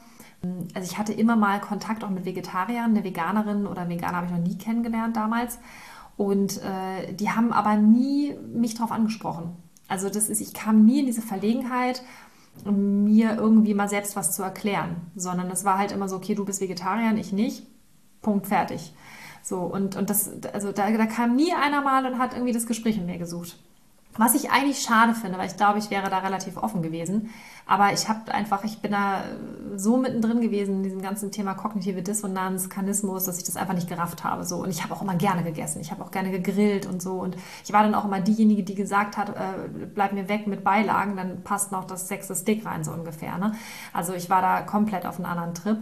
also 0.73 0.89
ich 0.89 0.97
hatte 0.97 1.13
immer 1.13 1.35
mal 1.35 1.59
Kontakt 1.59 2.03
auch 2.03 2.09
mit 2.09 2.25
Vegetariern, 2.25 2.91
eine 2.91 3.03
Veganerin 3.03 3.67
oder 3.67 3.89
Veganer 3.89 4.17
habe 4.17 4.27
ich 4.27 4.31
noch 4.31 4.39
nie 4.39 4.57
kennengelernt 4.57 5.15
damals. 5.15 5.59
Und 6.17 6.61
äh, 6.63 7.13
die 7.13 7.29
haben 7.29 7.51
aber 7.51 7.75
nie 7.75 8.35
mich 8.53 8.75
darauf 8.75 8.91
angesprochen. 8.91 9.55
Also 9.87 10.09
das 10.09 10.29
ist, 10.29 10.41
ich 10.41 10.53
kam 10.53 10.85
nie 10.85 10.99
in 10.99 11.05
diese 11.05 11.21
Verlegenheit, 11.21 12.01
mir 12.63 13.35
irgendwie 13.35 13.73
mal 13.73 13.89
selbst 13.89 14.15
was 14.15 14.33
zu 14.33 14.41
erklären, 14.41 14.95
sondern 15.15 15.51
es 15.51 15.65
war 15.65 15.77
halt 15.77 15.91
immer 15.91 16.07
so, 16.07 16.15
okay, 16.15 16.35
du 16.35 16.45
bist 16.45 16.61
Vegetarier, 16.61 17.13
ich 17.17 17.33
nicht, 17.33 17.63
Punkt, 18.21 18.47
fertig. 18.47 18.93
So, 19.43 19.59
und, 19.59 19.95
und 19.95 20.09
das, 20.09 20.31
also 20.53 20.71
da, 20.71 20.89
da 20.89 21.05
kam 21.05 21.35
nie 21.35 21.53
einer 21.53 21.81
mal 21.81 22.05
und 22.05 22.17
hat 22.17 22.33
irgendwie 22.33 22.53
das 22.53 22.65
Gespräch 22.65 22.97
mit 22.97 23.05
mir 23.05 23.17
gesucht. 23.17 23.59
Was 24.17 24.33
ich 24.33 24.49
eigentlich 24.49 24.79
schade 24.79 25.13
finde, 25.13 25.37
weil 25.37 25.47
ich 25.47 25.57
glaube, 25.57 25.79
ich 25.79 25.89
wäre 25.89 26.09
da 26.09 26.19
relativ 26.19 26.55
offen 26.57 26.81
gewesen. 26.81 27.31
Aber 27.67 27.91
ich 27.93 28.07
habe 28.07 28.31
einfach, 28.33 28.63
ich 28.63 28.79
bin 28.79 28.91
da 28.91 29.23
so 29.75 29.97
mittendrin 29.97 30.39
gewesen 30.39 30.77
in 30.77 30.83
diesem 30.83 31.01
ganzen 31.01 31.31
Thema 31.31 31.55
kognitive 31.55 32.01
Dissonanz, 32.01 32.69
Kanismus, 32.69 33.25
dass 33.25 33.37
ich 33.39 33.43
das 33.43 33.57
einfach 33.57 33.73
nicht 33.73 33.89
gerafft 33.89 34.23
habe. 34.23 34.45
So. 34.45 34.57
Und 34.57 34.69
ich 34.69 34.83
habe 34.83 34.93
auch 34.93 35.01
immer 35.01 35.15
gerne 35.15 35.43
gegessen. 35.43 35.81
Ich 35.81 35.91
habe 35.91 36.03
auch 36.03 36.11
gerne 36.11 36.31
gegrillt 36.31 36.85
und 36.85 37.01
so. 37.01 37.13
Und 37.13 37.35
ich 37.63 37.73
war 37.73 37.83
dann 37.83 37.95
auch 37.95 38.05
immer 38.05 38.21
diejenige, 38.21 38.63
die 38.63 38.75
gesagt 38.75 39.17
hat, 39.17 39.29
äh, 39.29 39.67
bleib 39.93 40.13
mir 40.13 40.29
weg 40.29 40.47
mit 40.47 40.63
Beilagen, 40.63 41.17
dann 41.17 41.41
passt 41.43 41.71
noch 41.71 41.85
das 41.85 42.07
sechste 42.07 42.35
Stick 42.35 42.65
rein, 42.65 42.83
so 42.83 42.91
ungefähr. 42.91 43.37
Ne? 43.37 43.53
Also 43.91 44.13
ich 44.13 44.29
war 44.29 44.41
da 44.41 44.61
komplett 44.61 45.05
auf 45.05 45.17
einem 45.17 45.25
anderen 45.25 45.55
Trip. 45.55 45.77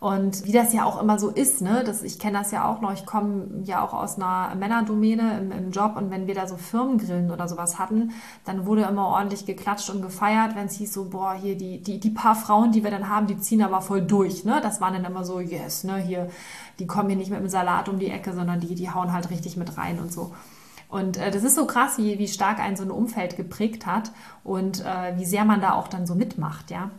Und 0.00 0.44
wie 0.44 0.52
das 0.52 0.72
ja 0.72 0.84
auch 0.84 1.00
immer 1.00 1.18
so 1.18 1.28
ist, 1.28 1.60
ne, 1.60 1.82
das, 1.84 2.04
ich 2.04 2.20
kenne 2.20 2.38
das 2.38 2.52
ja 2.52 2.68
auch 2.68 2.80
noch, 2.80 2.92
ich 2.92 3.04
komme 3.04 3.62
ja 3.64 3.84
auch 3.84 3.92
aus 3.92 4.16
einer 4.16 4.54
Männerdomäne 4.54 5.38
im, 5.40 5.50
im, 5.50 5.70
Job 5.72 5.96
und 5.96 6.12
wenn 6.12 6.28
wir 6.28 6.36
da 6.36 6.46
so 6.46 6.56
Firmengrillen 6.56 7.32
oder 7.32 7.48
sowas 7.48 7.80
hatten, 7.80 8.12
dann 8.44 8.64
wurde 8.64 8.82
immer 8.82 9.08
ordentlich 9.08 9.44
geklatscht 9.44 9.90
und 9.90 10.00
gefeiert, 10.00 10.54
wenn 10.54 10.66
es 10.66 10.74
hieß 10.74 10.92
so, 10.92 11.06
boah, 11.06 11.34
hier 11.34 11.56
die, 11.56 11.82
die, 11.82 11.98
die 11.98 12.10
paar 12.10 12.36
Frauen, 12.36 12.70
die 12.70 12.84
wir 12.84 12.92
dann 12.92 13.08
haben, 13.08 13.26
die 13.26 13.38
ziehen 13.38 13.60
aber 13.60 13.80
voll 13.80 14.02
durch, 14.02 14.44
ne, 14.44 14.60
das 14.62 14.80
waren 14.80 14.94
dann 14.94 15.04
immer 15.04 15.24
so, 15.24 15.40
yes, 15.40 15.82
ne, 15.82 15.96
hier, 15.96 16.28
die 16.78 16.86
kommen 16.86 17.08
hier 17.08 17.18
nicht 17.18 17.30
mit 17.30 17.40
dem 17.40 17.48
Salat 17.48 17.88
um 17.88 17.98
die 17.98 18.10
Ecke, 18.10 18.32
sondern 18.32 18.60
die, 18.60 18.76
die 18.76 18.90
hauen 18.90 19.12
halt 19.12 19.30
richtig 19.30 19.56
mit 19.56 19.76
rein 19.78 19.98
und 19.98 20.12
so. 20.12 20.32
Und 20.88 21.16
äh, 21.16 21.32
das 21.32 21.42
ist 21.42 21.56
so 21.56 21.66
krass, 21.66 21.98
wie, 21.98 22.20
wie 22.20 22.28
stark 22.28 22.60
ein 22.60 22.76
so 22.76 22.84
ein 22.84 22.92
Umfeld 22.92 23.36
geprägt 23.36 23.84
hat 23.84 24.12
und 24.44 24.84
äh, 24.84 25.16
wie 25.16 25.24
sehr 25.24 25.44
man 25.44 25.60
da 25.60 25.72
auch 25.72 25.88
dann 25.88 26.06
so 26.06 26.14
mitmacht, 26.14 26.70
ja. 26.70 26.90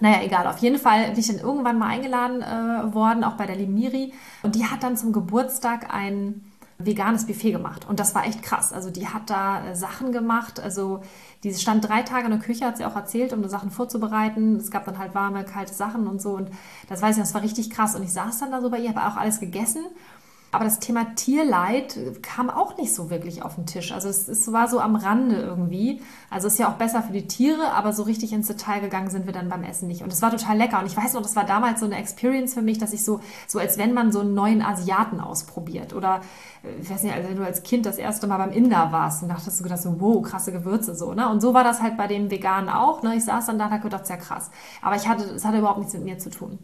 Naja, 0.00 0.22
egal. 0.22 0.46
Auf 0.46 0.58
jeden 0.58 0.78
Fall 0.78 1.10
bin 1.10 1.18
ich 1.18 1.28
dann 1.28 1.38
irgendwann 1.38 1.78
mal 1.78 1.88
eingeladen 1.88 2.42
äh, 2.42 2.94
worden, 2.94 3.22
auch 3.22 3.34
bei 3.34 3.46
der 3.46 3.56
lieben 3.56 3.74
Miri. 3.74 4.12
Und 4.42 4.56
die 4.56 4.66
hat 4.66 4.82
dann 4.82 4.96
zum 4.96 5.12
Geburtstag 5.12 5.94
ein 5.94 6.42
veganes 6.78 7.26
Buffet 7.26 7.52
gemacht. 7.52 7.86
Und 7.88 8.00
das 8.00 8.14
war 8.14 8.26
echt 8.26 8.42
krass. 8.42 8.72
Also 8.72 8.90
die 8.90 9.06
hat 9.06 9.30
da 9.30 9.68
äh, 9.68 9.76
Sachen 9.76 10.10
gemacht. 10.10 10.58
Also 10.58 11.02
die 11.44 11.54
stand 11.54 11.88
drei 11.88 12.02
Tage 12.02 12.24
in 12.24 12.32
der 12.32 12.40
Küche, 12.40 12.66
hat 12.66 12.76
sie 12.76 12.84
auch 12.84 12.96
erzählt, 12.96 13.32
um 13.32 13.42
die 13.42 13.48
Sachen 13.48 13.70
vorzubereiten. 13.70 14.56
Es 14.56 14.70
gab 14.70 14.84
dann 14.84 14.98
halt 14.98 15.14
warme, 15.14 15.44
kalte 15.44 15.74
Sachen 15.74 16.08
und 16.08 16.20
so. 16.20 16.30
Und 16.32 16.50
das 16.88 17.00
weiß 17.00 17.16
ich, 17.16 17.22
das 17.22 17.34
war 17.34 17.42
richtig 17.42 17.70
krass. 17.70 17.94
Und 17.94 18.02
ich 18.02 18.12
saß 18.12 18.40
dann 18.40 18.50
da 18.50 18.60
so 18.60 18.70
bei 18.70 18.78
ihr, 18.78 18.94
habe 18.94 19.06
auch 19.06 19.16
alles 19.16 19.38
gegessen. 19.38 19.84
Aber 20.54 20.64
das 20.64 20.78
Thema 20.78 21.16
Tierleid 21.16 21.98
kam 22.22 22.48
auch 22.48 22.76
nicht 22.76 22.94
so 22.94 23.10
wirklich 23.10 23.42
auf 23.42 23.56
den 23.56 23.66
Tisch. 23.66 23.90
Also 23.90 24.08
es, 24.08 24.28
es, 24.28 24.52
war 24.52 24.68
so 24.68 24.78
am 24.78 24.94
Rande 24.94 25.34
irgendwie. 25.34 26.00
Also 26.30 26.46
es 26.46 26.52
ist 26.52 26.58
ja 26.60 26.68
auch 26.68 26.74
besser 26.74 27.02
für 27.02 27.12
die 27.12 27.26
Tiere, 27.26 27.72
aber 27.72 27.92
so 27.92 28.04
richtig 28.04 28.32
ins 28.32 28.46
Detail 28.46 28.80
gegangen 28.80 29.10
sind 29.10 29.26
wir 29.26 29.32
dann 29.32 29.48
beim 29.48 29.64
Essen 29.64 29.88
nicht. 29.88 30.02
Und 30.02 30.12
es 30.12 30.22
war 30.22 30.30
total 30.30 30.56
lecker. 30.56 30.78
Und 30.78 30.86
ich 30.86 30.96
weiß 30.96 31.14
noch, 31.14 31.22
das 31.22 31.34
war 31.34 31.44
damals 31.44 31.80
so 31.80 31.86
eine 31.86 31.96
Experience 31.96 32.54
für 32.54 32.62
mich, 32.62 32.78
dass 32.78 32.92
ich 32.92 33.04
so, 33.04 33.18
so 33.48 33.58
als 33.58 33.78
wenn 33.78 33.94
man 33.94 34.12
so 34.12 34.20
einen 34.20 34.34
neuen 34.34 34.62
Asiaten 34.62 35.18
ausprobiert. 35.18 35.92
Oder 35.92 36.20
äh, 36.62 36.80
ich 36.80 36.88
weiß 36.88 37.02
nicht, 37.02 37.14
also 37.14 37.28
wenn 37.28 37.36
du 37.36 37.44
als 37.44 37.64
Kind 37.64 37.84
das 37.84 37.98
erste 37.98 38.28
Mal 38.28 38.38
beim 38.38 38.52
Inder 38.52 38.92
warst 38.92 39.24
und 39.24 39.30
dachtest 39.30 39.58
du 39.58 39.64
gedacht 39.64 39.82
so, 39.82 40.00
wow, 40.00 40.22
krasse 40.22 40.52
Gewürze 40.52 40.94
so. 40.94 41.14
Ne? 41.14 41.28
Und 41.28 41.40
so 41.40 41.52
war 41.52 41.64
das 41.64 41.82
halt 41.82 41.96
bei 41.96 42.06
dem 42.06 42.30
Veganen 42.30 42.68
auch. 42.68 43.02
Ne? 43.02 43.16
Ich 43.16 43.24
saß 43.24 43.46
dann 43.46 43.58
da 43.58 43.66
und 43.66 43.92
das 43.92 44.02
ist 44.02 44.10
ja 44.10 44.16
krass. 44.16 44.52
Aber 44.82 44.94
ich 44.94 45.08
hatte, 45.08 45.24
es 45.24 45.44
hatte 45.44 45.58
überhaupt 45.58 45.80
nichts 45.80 45.94
mit 45.94 46.04
mir 46.04 46.18
zu 46.18 46.30
tun. 46.30 46.60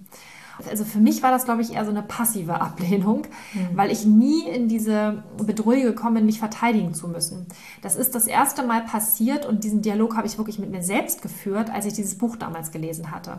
Also 0.69 0.85
für 0.85 0.99
mich 0.99 1.23
war 1.23 1.31
das, 1.31 1.45
glaube 1.45 1.63
ich, 1.63 1.75
eher 1.75 1.85
so 1.85 1.91
eine 1.91 2.03
passive 2.03 2.61
Ablehnung, 2.61 3.27
mhm. 3.55 3.69
weil 3.75 3.91
ich 3.91 4.05
nie 4.05 4.49
in 4.49 4.69
diese 4.69 5.23
Bedrohung 5.37 5.83
gekommen 5.83 6.15
bin, 6.15 6.27
mich 6.27 6.39
verteidigen 6.39 6.95
zu 6.95 7.09
müssen. 7.09 7.47
Das 7.83 7.97
ist 7.97 8.15
das 8.15 8.27
erste 8.27 8.65
Mal 8.65 8.83
passiert 8.83 9.47
und 9.47 9.65
diesen 9.65 9.83
Dialog 9.83 10.17
habe 10.17 10.27
ich 10.27 10.39
wirklich 10.39 10.59
mit 10.59 10.71
mir 10.71 10.83
selbst 10.83 11.23
geführt, 11.23 11.71
als 11.71 11.87
ich 11.87 11.95
dieses 11.95 12.17
Buch 12.17 12.37
damals 12.37 12.71
gelesen 12.73 13.11
hatte. 13.11 13.39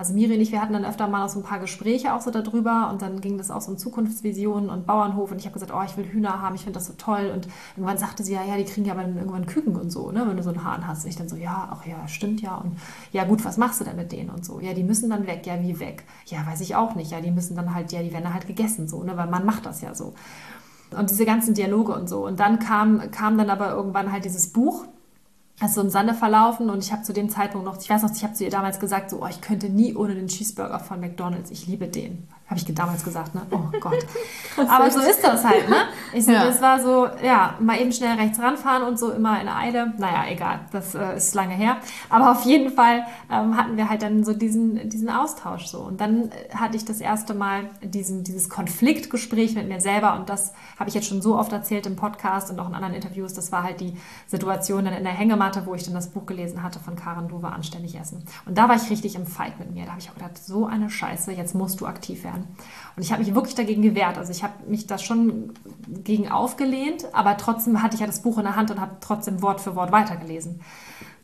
Also 0.00 0.14
Miri 0.14 0.32
und 0.32 0.40
ich, 0.40 0.50
wir 0.50 0.62
hatten 0.62 0.72
dann 0.72 0.86
öfter 0.86 1.08
mal 1.08 1.28
so 1.28 1.40
ein 1.40 1.42
paar 1.42 1.58
Gespräche 1.58 2.14
auch 2.14 2.22
so 2.22 2.30
darüber 2.30 2.88
und 2.90 3.02
dann 3.02 3.20
ging 3.20 3.36
das 3.36 3.50
auch 3.50 3.60
so 3.60 3.70
um 3.70 3.76
Zukunftsvisionen 3.76 4.70
und 4.70 4.86
Bauernhof 4.86 5.30
und 5.30 5.36
ich 5.36 5.44
habe 5.44 5.52
gesagt, 5.52 5.74
oh, 5.74 5.82
ich 5.84 5.94
will 5.98 6.06
Hühner 6.06 6.40
haben, 6.40 6.54
ich 6.54 6.62
finde 6.62 6.78
das 6.78 6.86
so 6.86 6.94
toll 6.94 7.30
und 7.34 7.48
irgendwann 7.76 7.98
sagte 7.98 8.24
sie, 8.24 8.32
ja, 8.32 8.42
ja, 8.42 8.56
die 8.56 8.64
kriegen 8.64 8.86
ja 8.86 8.94
aber 8.94 9.02
dann 9.02 9.18
irgendwann 9.18 9.44
Küken 9.44 9.76
und 9.76 9.90
so, 9.90 10.10
ne, 10.10 10.26
wenn 10.26 10.38
du 10.38 10.42
so 10.42 10.48
einen 10.48 10.64
Hahn 10.64 10.86
hast. 10.86 11.04
Und 11.04 11.10
ich 11.10 11.16
dann 11.16 11.28
so, 11.28 11.36
ja, 11.36 11.68
ach 11.70 11.84
ja, 11.84 12.08
stimmt 12.08 12.40
ja 12.40 12.54
und 12.54 12.78
ja 13.12 13.24
gut, 13.24 13.44
was 13.44 13.58
machst 13.58 13.78
du 13.78 13.84
denn 13.84 13.96
mit 13.96 14.10
denen 14.10 14.30
und 14.30 14.42
so? 14.42 14.58
Ja, 14.58 14.72
die 14.72 14.84
müssen 14.84 15.10
dann 15.10 15.26
weg, 15.26 15.42
ja, 15.44 15.60
wie 15.60 15.78
weg? 15.80 16.04
Ja, 16.24 16.46
weiß 16.46 16.62
ich 16.62 16.76
auch 16.76 16.94
nicht, 16.94 17.10
ja, 17.10 17.20
die 17.20 17.30
müssen 17.30 17.54
dann 17.54 17.74
halt, 17.74 17.92
ja, 17.92 18.02
die 18.02 18.14
werden 18.14 18.32
halt 18.32 18.46
gegessen 18.46 18.88
so, 18.88 19.02
ne, 19.02 19.18
weil 19.18 19.28
man 19.28 19.44
macht 19.44 19.66
das 19.66 19.82
ja 19.82 19.94
so. 19.94 20.14
Und 20.98 21.10
diese 21.10 21.26
ganzen 21.26 21.52
Dialoge 21.52 21.92
und 21.92 22.08
so. 22.08 22.26
Und 22.26 22.40
dann 22.40 22.58
kam, 22.58 23.10
kam 23.10 23.36
dann 23.36 23.50
aber 23.50 23.72
irgendwann 23.72 24.10
halt 24.10 24.24
dieses 24.24 24.50
Buch 24.50 24.86
ist 25.68 25.74
so 25.74 25.82
im 25.82 25.90
Sande 25.90 26.14
verlaufen 26.14 26.70
und 26.70 26.82
ich 26.82 26.92
habe 26.92 27.02
zu 27.02 27.12
dem 27.12 27.28
Zeitpunkt 27.28 27.66
noch, 27.66 27.80
ich 27.80 27.90
weiß 27.90 28.02
noch, 28.02 28.10
ich 28.14 28.22
habe 28.24 28.34
zu 28.34 28.44
ihr 28.44 28.50
damals 28.50 28.80
gesagt, 28.80 29.10
so, 29.10 29.22
oh, 29.22 29.26
ich 29.28 29.40
könnte 29.40 29.68
nie 29.68 29.94
ohne 29.94 30.14
den 30.14 30.28
Cheeseburger 30.28 30.80
von 30.80 31.00
McDonald's, 31.00 31.50
ich 31.50 31.66
liebe 31.66 31.88
den. 31.88 32.28
Habe 32.50 32.58
ich 32.58 32.74
damals 32.74 33.04
gesagt, 33.04 33.32
ne? 33.32 33.42
Oh 33.52 33.60
Gott. 33.80 34.04
Aber 34.56 34.90
so 34.90 34.98
ist 34.98 35.22
das 35.22 35.44
halt, 35.44 35.68
ne? 35.68 35.84
Ich 36.12 36.24
so, 36.24 36.32
ja. 36.32 36.44
Das 36.44 36.60
war 36.60 36.80
so, 36.80 37.06
ja, 37.24 37.54
mal 37.60 37.80
eben 37.80 37.92
schnell 37.92 38.16
rechts 38.16 38.40
ranfahren 38.40 38.82
und 38.82 38.98
so 38.98 39.12
immer 39.12 39.40
in 39.40 39.48
Eile. 39.48 39.94
Naja, 39.98 40.24
egal, 40.28 40.58
das 40.72 40.96
äh, 40.96 41.16
ist 41.16 41.32
lange 41.36 41.54
her. 41.54 41.76
Aber 42.08 42.32
auf 42.32 42.44
jeden 42.44 42.72
Fall 42.72 43.06
ähm, 43.30 43.56
hatten 43.56 43.76
wir 43.76 43.88
halt 43.88 44.02
dann 44.02 44.24
so 44.24 44.32
diesen, 44.32 44.88
diesen 44.88 45.08
Austausch 45.08 45.66
so. 45.66 45.78
Und 45.78 46.00
dann 46.00 46.24
äh, 46.24 46.52
hatte 46.56 46.76
ich 46.76 46.84
das 46.84 47.00
erste 47.00 47.34
Mal 47.34 47.70
diesen, 47.84 48.24
dieses 48.24 48.50
Konfliktgespräch 48.50 49.54
mit 49.54 49.68
mir 49.68 49.80
selber 49.80 50.16
und 50.18 50.28
das 50.28 50.52
habe 50.76 50.88
ich 50.88 50.94
jetzt 50.96 51.06
schon 51.06 51.22
so 51.22 51.38
oft 51.38 51.52
erzählt 51.52 51.86
im 51.86 51.94
Podcast 51.94 52.50
und 52.50 52.58
auch 52.58 52.68
in 52.68 52.74
anderen 52.74 52.94
Interviews. 52.94 53.32
Das 53.32 53.52
war 53.52 53.62
halt 53.62 53.80
die 53.80 53.96
Situation 54.26 54.84
dann 54.86 54.94
in 54.94 55.04
der 55.04 55.12
Hängematte, 55.12 55.66
wo 55.66 55.74
ich 55.76 55.84
dann 55.84 55.94
das 55.94 56.08
Buch 56.08 56.26
gelesen 56.26 56.64
hatte 56.64 56.80
von 56.80 56.96
Karen 56.96 57.28
Duwe, 57.28 57.52
Anständig 57.52 57.94
Essen. 57.94 58.24
Und 58.44 58.58
da 58.58 58.68
war 58.68 58.74
ich 58.74 58.90
richtig 58.90 59.14
im 59.14 59.26
Fight 59.26 59.60
mit 59.60 59.72
mir. 59.72 59.84
Da 59.84 59.92
habe 59.92 60.00
ich 60.00 60.10
auch 60.10 60.14
gedacht, 60.14 60.36
so 60.36 60.66
eine 60.66 60.90
Scheiße, 60.90 61.30
jetzt 61.30 61.54
musst 61.54 61.80
du 61.80 61.86
aktiv 61.86 62.24
werden. 62.24 62.39
Und 62.96 63.02
ich 63.02 63.12
habe 63.12 63.22
mich 63.22 63.34
wirklich 63.34 63.54
dagegen 63.54 63.82
gewehrt. 63.82 64.18
Also 64.18 64.32
ich 64.32 64.42
habe 64.42 64.54
mich 64.66 64.86
da 64.86 64.98
schon 64.98 65.52
gegen 65.88 66.30
aufgelehnt, 66.30 67.06
aber 67.12 67.36
trotzdem 67.36 67.82
hatte 67.82 67.94
ich 67.94 68.00
ja 68.00 68.06
das 68.06 68.22
Buch 68.22 68.38
in 68.38 68.44
der 68.44 68.56
Hand 68.56 68.70
und 68.70 68.80
habe 68.80 68.96
trotzdem 69.00 69.42
Wort 69.42 69.60
für 69.60 69.74
Wort 69.76 69.92
weitergelesen. 69.92 70.60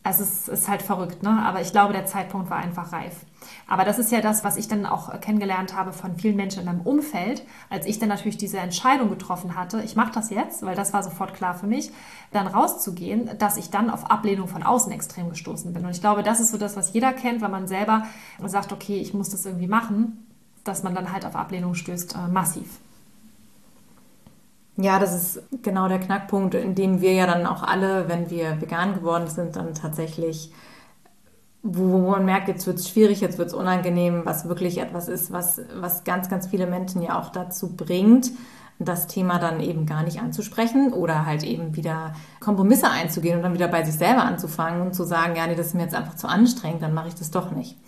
Also 0.07 0.23
es 0.23 0.47
ist 0.47 0.69
halt 0.69 0.83
verrückt, 0.83 1.25
ne? 1.25 1.43
Aber 1.45 1.61
ich 1.61 1.73
glaube, 1.73 1.93
der 1.93 2.07
Zeitpunkt 2.07 2.49
war 2.49 2.59
einfach 2.59 2.93
reif. 2.93 3.27
Aber 3.67 3.85
das 3.85 3.99
ist 3.99 4.13
ja 4.13 4.21
das, 4.21 4.45
was 4.45 4.57
ich 4.57 4.69
dann 4.69 4.87
auch 4.87 5.21
kennengelernt 5.21 5.75
habe 5.75 5.93
von 5.93 6.17
vielen 6.17 6.37
Menschen 6.37 6.61
in 6.61 6.67
meinem 6.67 6.83
Umfeld, 6.83 7.43
als 7.71 7.87
ich 7.87 7.99
dann 7.99 8.09
natürlich 8.09 8.37
diese 8.37 8.59
Entscheidung 8.59 9.11
getroffen 9.11 9.57
hatte, 9.57 9.83
ich 9.83 9.97
mache 9.97 10.13
das 10.13 10.31
jetzt, 10.31 10.65
weil 10.65 10.77
das 10.77 10.93
war 10.93 11.03
sofort 11.03 11.35
klar 11.35 11.55
für 11.55 11.67
mich, 11.67 11.91
dann 12.31 12.47
rauszugehen, 12.47 13.37
dass 13.39 13.57
ich 13.57 13.71
dann 13.71 13.91
auf 13.91 14.09
Ablehnung 14.09 14.47
von 14.47 14.63
außen 14.63 14.93
extrem 14.93 15.29
gestoßen 15.29 15.73
bin. 15.73 15.85
Und 15.85 15.91
ich 15.91 16.01
glaube, 16.01 16.23
das 16.23 16.39
ist 16.39 16.53
so 16.53 16.59
das, 16.59 16.77
was 16.77 16.93
jeder 16.93 17.13
kennt, 17.13 17.43
wenn 17.43 17.51
man 17.51 17.67
selber 17.67 18.05
sagt, 18.45 18.73
okay, 18.73 18.99
ich 18.99 19.13
muss 19.13 19.31
das 19.31 19.45
irgendwie 19.45 19.67
machen 19.67 20.26
dass 20.69 20.83
man 20.83 20.95
dann 20.95 21.13
halt 21.13 21.25
auf 21.25 21.37
Ablehnung 21.37 21.75
stößt, 21.75 22.15
äh, 22.15 22.29
massiv. 22.29 22.81
Ja, 24.79 24.99
das 24.99 25.15
ist 25.15 25.43
genau 25.63 25.89
der 25.89 26.01
Knackpunkt, 26.01 26.55
in 26.55 26.75
dem 26.75 27.01
wir 27.01 27.15
ja 27.15 27.27
dann 27.27 27.47
auch 27.47 27.63
alle, 27.63 28.09
wenn 28.09 28.29
wir 28.29 28.61
vegan 28.61 28.95
geworden 28.95 29.27
sind, 29.27 29.57
dann 29.57 29.73
tatsächlich, 29.73 30.53
wo 31.63 32.11
man 32.11 32.27
merkt, 32.27 32.49
jetzt 32.49 32.67
wird 32.67 32.79
es 32.79 32.91
schwierig, 32.91 33.23
jetzt 33.23 33.39
wird 33.39 33.49
es 33.49 33.55
unangenehm, 33.55 34.23
was 34.25 34.49
wirklich 34.49 34.79
etwas 34.79 35.09
ist, 35.09 35.33
was, 35.33 35.63
was 35.75 36.05
ganz, 36.05 36.29
ganz 36.29 36.47
viele 36.47 36.67
Menschen 36.67 37.01
ja 37.01 37.19
auch 37.19 37.31
dazu 37.31 37.75
bringt, 37.75 38.33
das 38.79 39.07
Thema 39.07 39.39
dann 39.39 39.61
eben 39.61 39.87
gar 39.87 40.03
nicht 40.03 40.21
anzusprechen 40.21 40.93
oder 40.93 41.25
halt 41.25 41.43
eben 41.43 41.75
wieder 41.75 42.13
Kompromisse 42.41 42.91
einzugehen 42.91 43.39
und 43.39 43.43
dann 43.43 43.55
wieder 43.55 43.69
bei 43.69 43.83
sich 43.83 43.95
selber 43.95 44.25
anzufangen 44.25 44.83
und 44.83 44.95
zu 44.95 45.05
sagen, 45.05 45.35
ja, 45.37 45.47
nee, 45.47 45.55
das 45.55 45.69
ist 45.69 45.75
mir 45.75 45.83
jetzt 45.85 45.95
einfach 45.95 46.17
zu 46.17 46.29
anstrengend, 46.29 46.83
dann 46.83 46.93
mache 46.93 47.09
ich 47.09 47.15
das 47.15 47.31
doch 47.31 47.53
nicht. 47.53 47.79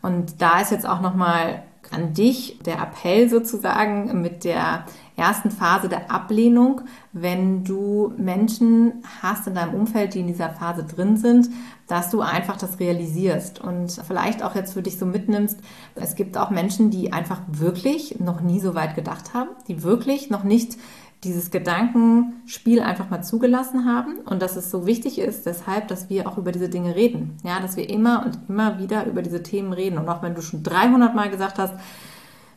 Und 0.00 0.40
da 0.40 0.60
ist 0.60 0.70
jetzt 0.70 0.88
auch 0.88 1.00
nochmal 1.00 1.64
an 1.90 2.12
dich 2.12 2.58
der 2.64 2.80
Appell 2.80 3.28
sozusagen 3.28 4.20
mit 4.20 4.44
der 4.44 4.84
ersten 5.16 5.50
Phase 5.50 5.88
der 5.88 6.10
Ablehnung, 6.10 6.82
wenn 7.12 7.64
du 7.64 8.12
Menschen 8.16 9.02
hast 9.20 9.46
in 9.46 9.54
deinem 9.54 9.74
Umfeld, 9.74 10.14
die 10.14 10.20
in 10.20 10.26
dieser 10.28 10.50
Phase 10.50 10.84
drin 10.84 11.16
sind, 11.16 11.48
dass 11.86 12.10
du 12.10 12.20
einfach 12.20 12.56
das 12.56 12.78
realisierst 12.78 13.60
und 13.60 13.90
vielleicht 14.06 14.42
auch 14.42 14.54
jetzt 14.54 14.74
für 14.74 14.82
dich 14.82 14.98
so 14.98 15.06
mitnimmst. 15.06 15.58
Es 15.94 16.14
gibt 16.14 16.36
auch 16.36 16.50
Menschen, 16.50 16.90
die 16.90 17.12
einfach 17.12 17.40
wirklich 17.48 18.20
noch 18.20 18.40
nie 18.40 18.60
so 18.60 18.74
weit 18.74 18.94
gedacht 18.94 19.34
haben, 19.34 19.50
die 19.66 19.82
wirklich 19.82 20.30
noch 20.30 20.44
nicht 20.44 20.76
dieses 21.24 21.50
Gedankenspiel 21.50 22.80
einfach 22.80 23.10
mal 23.10 23.22
zugelassen 23.22 23.84
haben 23.84 24.18
und 24.24 24.40
dass 24.40 24.56
es 24.56 24.70
so 24.70 24.86
wichtig 24.86 25.18
ist, 25.18 25.46
deshalb, 25.46 25.88
dass 25.88 26.08
wir 26.08 26.28
auch 26.28 26.38
über 26.38 26.52
diese 26.52 26.68
Dinge 26.68 26.94
reden. 26.94 27.36
Ja, 27.42 27.58
dass 27.60 27.76
wir 27.76 27.90
immer 27.90 28.24
und 28.24 28.38
immer 28.48 28.78
wieder 28.78 29.04
über 29.06 29.22
diese 29.22 29.42
Themen 29.42 29.72
reden. 29.72 29.98
Und 29.98 30.08
auch 30.08 30.22
wenn 30.22 30.34
du 30.34 30.42
schon 30.42 30.62
300 30.62 31.14
Mal 31.14 31.28
gesagt 31.28 31.58
hast, 31.58 31.74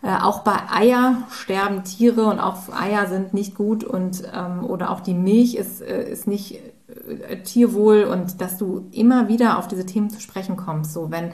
äh, 0.03 0.15
auch 0.15 0.39
bei 0.39 0.58
Eier 0.72 1.24
sterben 1.32 1.84
Tiere 1.84 2.25
und 2.25 2.39
auch 2.39 2.70
Eier 2.70 3.08
sind 3.08 3.34
nicht 3.34 3.56
gut 3.56 3.84
und 3.84 4.24
ähm, 4.34 4.63
oder 4.63 4.91
auch 4.91 5.01
die 5.01 5.13
Milch 5.13 5.56
ist, 5.56 5.82
äh, 5.82 6.10
ist 6.10 6.27
nicht 6.27 6.60
äh, 7.27 7.38
tierwohl 7.44 8.03
und 8.03 8.41
dass 8.41 8.58
du 8.58 8.88
immer 8.91 9.27
wieder 9.27 9.58
auf 9.58 9.68
diese 9.68 9.86
Themen 9.86 10.10
zu 10.10 10.20
sprechen 10.20 10.56
kommst. 10.56 10.94
So, 10.94 11.10
wenn 11.12 11.32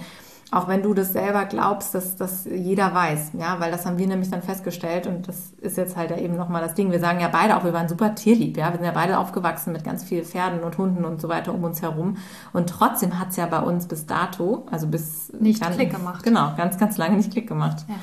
auch 0.52 0.68
wenn 0.68 0.82
du 0.82 0.94
das 0.94 1.14
selber 1.14 1.46
glaubst, 1.46 1.94
dass 1.94 2.16
das 2.16 2.46
jeder 2.46 2.94
weiß, 2.94 3.32
ja, 3.38 3.60
weil 3.60 3.72
das 3.72 3.86
haben 3.86 3.98
wir 3.98 4.08
nämlich 4.08 4.30
dann 4.30 4.42
festgestellt 4.42 5.06
und 5.06 5.28
das 5.28 5.52
ist 5.60 5.78
jetzt 5.78 5.98
halt 5.98 6.16
eben 6.18 6.38
nochmal 6.38 6.62
das 6.62 6.74
Ding. 6.74 6.92
Wir 6.92 7.00
sagen 7.00 7.20
ja 7.20 7.28
beide 7.28 7.58
auch, 7.58 7.64
wir 7.64 7.74
waren 7.74 7.90
super 7.90 8.16
tierlieb, 8.16 8.58
ja, 8.58 8.70
wir 8.70 8.78
sind 8.78 8.86
ja 8.86 8.92
beide 8.92 9.18
aufgewachsen 9.20 9.74
mit 9.74 9.84
ganz 9.84 10.04
vielen 10.04 10.24
Pferden 10.24 10.62
und 10.62 10.78
Hunden 10.78 11.04
und 11.04 11.22
so 11.22 11.28
weiter 11.28 11.54
um 11.54 11.64
uns 11.64 11.82
herum 11.82 12.18
und 12.54 12.70
trotzdem 12.70 13.20
hat 13.20 13.30
es 13.30 13.36
ja 13.36 13.46
bei 13.46 13.60
uns 13.60 13.88
bis 13.88 14.06
dato, 14.06 14.66
also 14.72 14.88
bis 14.88 15.34
nicht 15.40 15.62
ganz, 15.62 15.76
Klick 15.76 15.94
gemacht. 15.94 16.24
Genau, 16.24 16.54
ganz, 16.56 16.78
ganz 16.78 16.98
lange 16.98 17.18
nicht 17.18 17.32
Klick 17.32 17.48
gemacht. 17.48 17.86
Ja. 17.88 17.96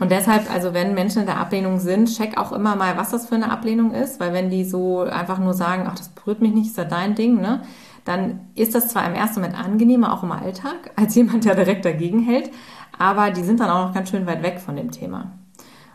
Und 0.00 0.10
deshalb, 0.10 0.50
also 0.50 0.72
wenn 0.72 0.94
Menschen 0.94 1.20
in 1.20 1.26
der 1.26 1.36
Ablehnung 1.36 1.78
sind, 1.78 2.08
check 2.16 2.38
auch 2.38 2.52
immer 2.52 2.74
mal, 2.74 2.96
was 2.96 3.10
das 3.10 3.26
für 3.26 3.34
eine 3.34 3.50
Ablehnung 3.50 3.92
ist, 3.92 4.18
weil 4.18 4.32
wenn 4.32 4.48
die 4.48 4.64
so 4.64 5.00
einfach 5.00 5.38
nur 5.38 5.52
sagen, 5.52 5.84
ach, 5.86 5.94
das 5.94 6.08
berührt 6.08 6.40
mich 6.40 6.54
nicht, 6.54 6.70
ist 6.70 6.78
ja 6.78 6.84
dein 6.84 7.14
Ding, 7.14 7.40
ne? 7.40 7.62
Dann 8.04 8.48
ist 8.54 8.74
das 8.74 8.88
zwar 8.88 9.06
im 9.06 9.14
ersten 9.14 9.40
Moment 9.40 9.58
angenehmer, 9.58 10.12
auch 10.12 10.22
im 10.22 10.32
Alltag, 10.32 10.90
als 10.96 11.14
jemand, 11.14 11.44
der 11.44 11.54
direkt 11.54 11.84
dagegen 11.84 12.20
hält, 12.20 12.50
aber 12.98 13.30
die 13.30 13.42
sind 13.42 13.60
dann 13.60 13.70
auch 13.70 13.86
noch 13.88 13.94
ganz 13.94 14.10
schön 14.10 14.26
weit 14.26 14.42
weg 14.42 14.60
von 14.60 14.76
dem 14.76 14.90
Thema. 14.90 15.32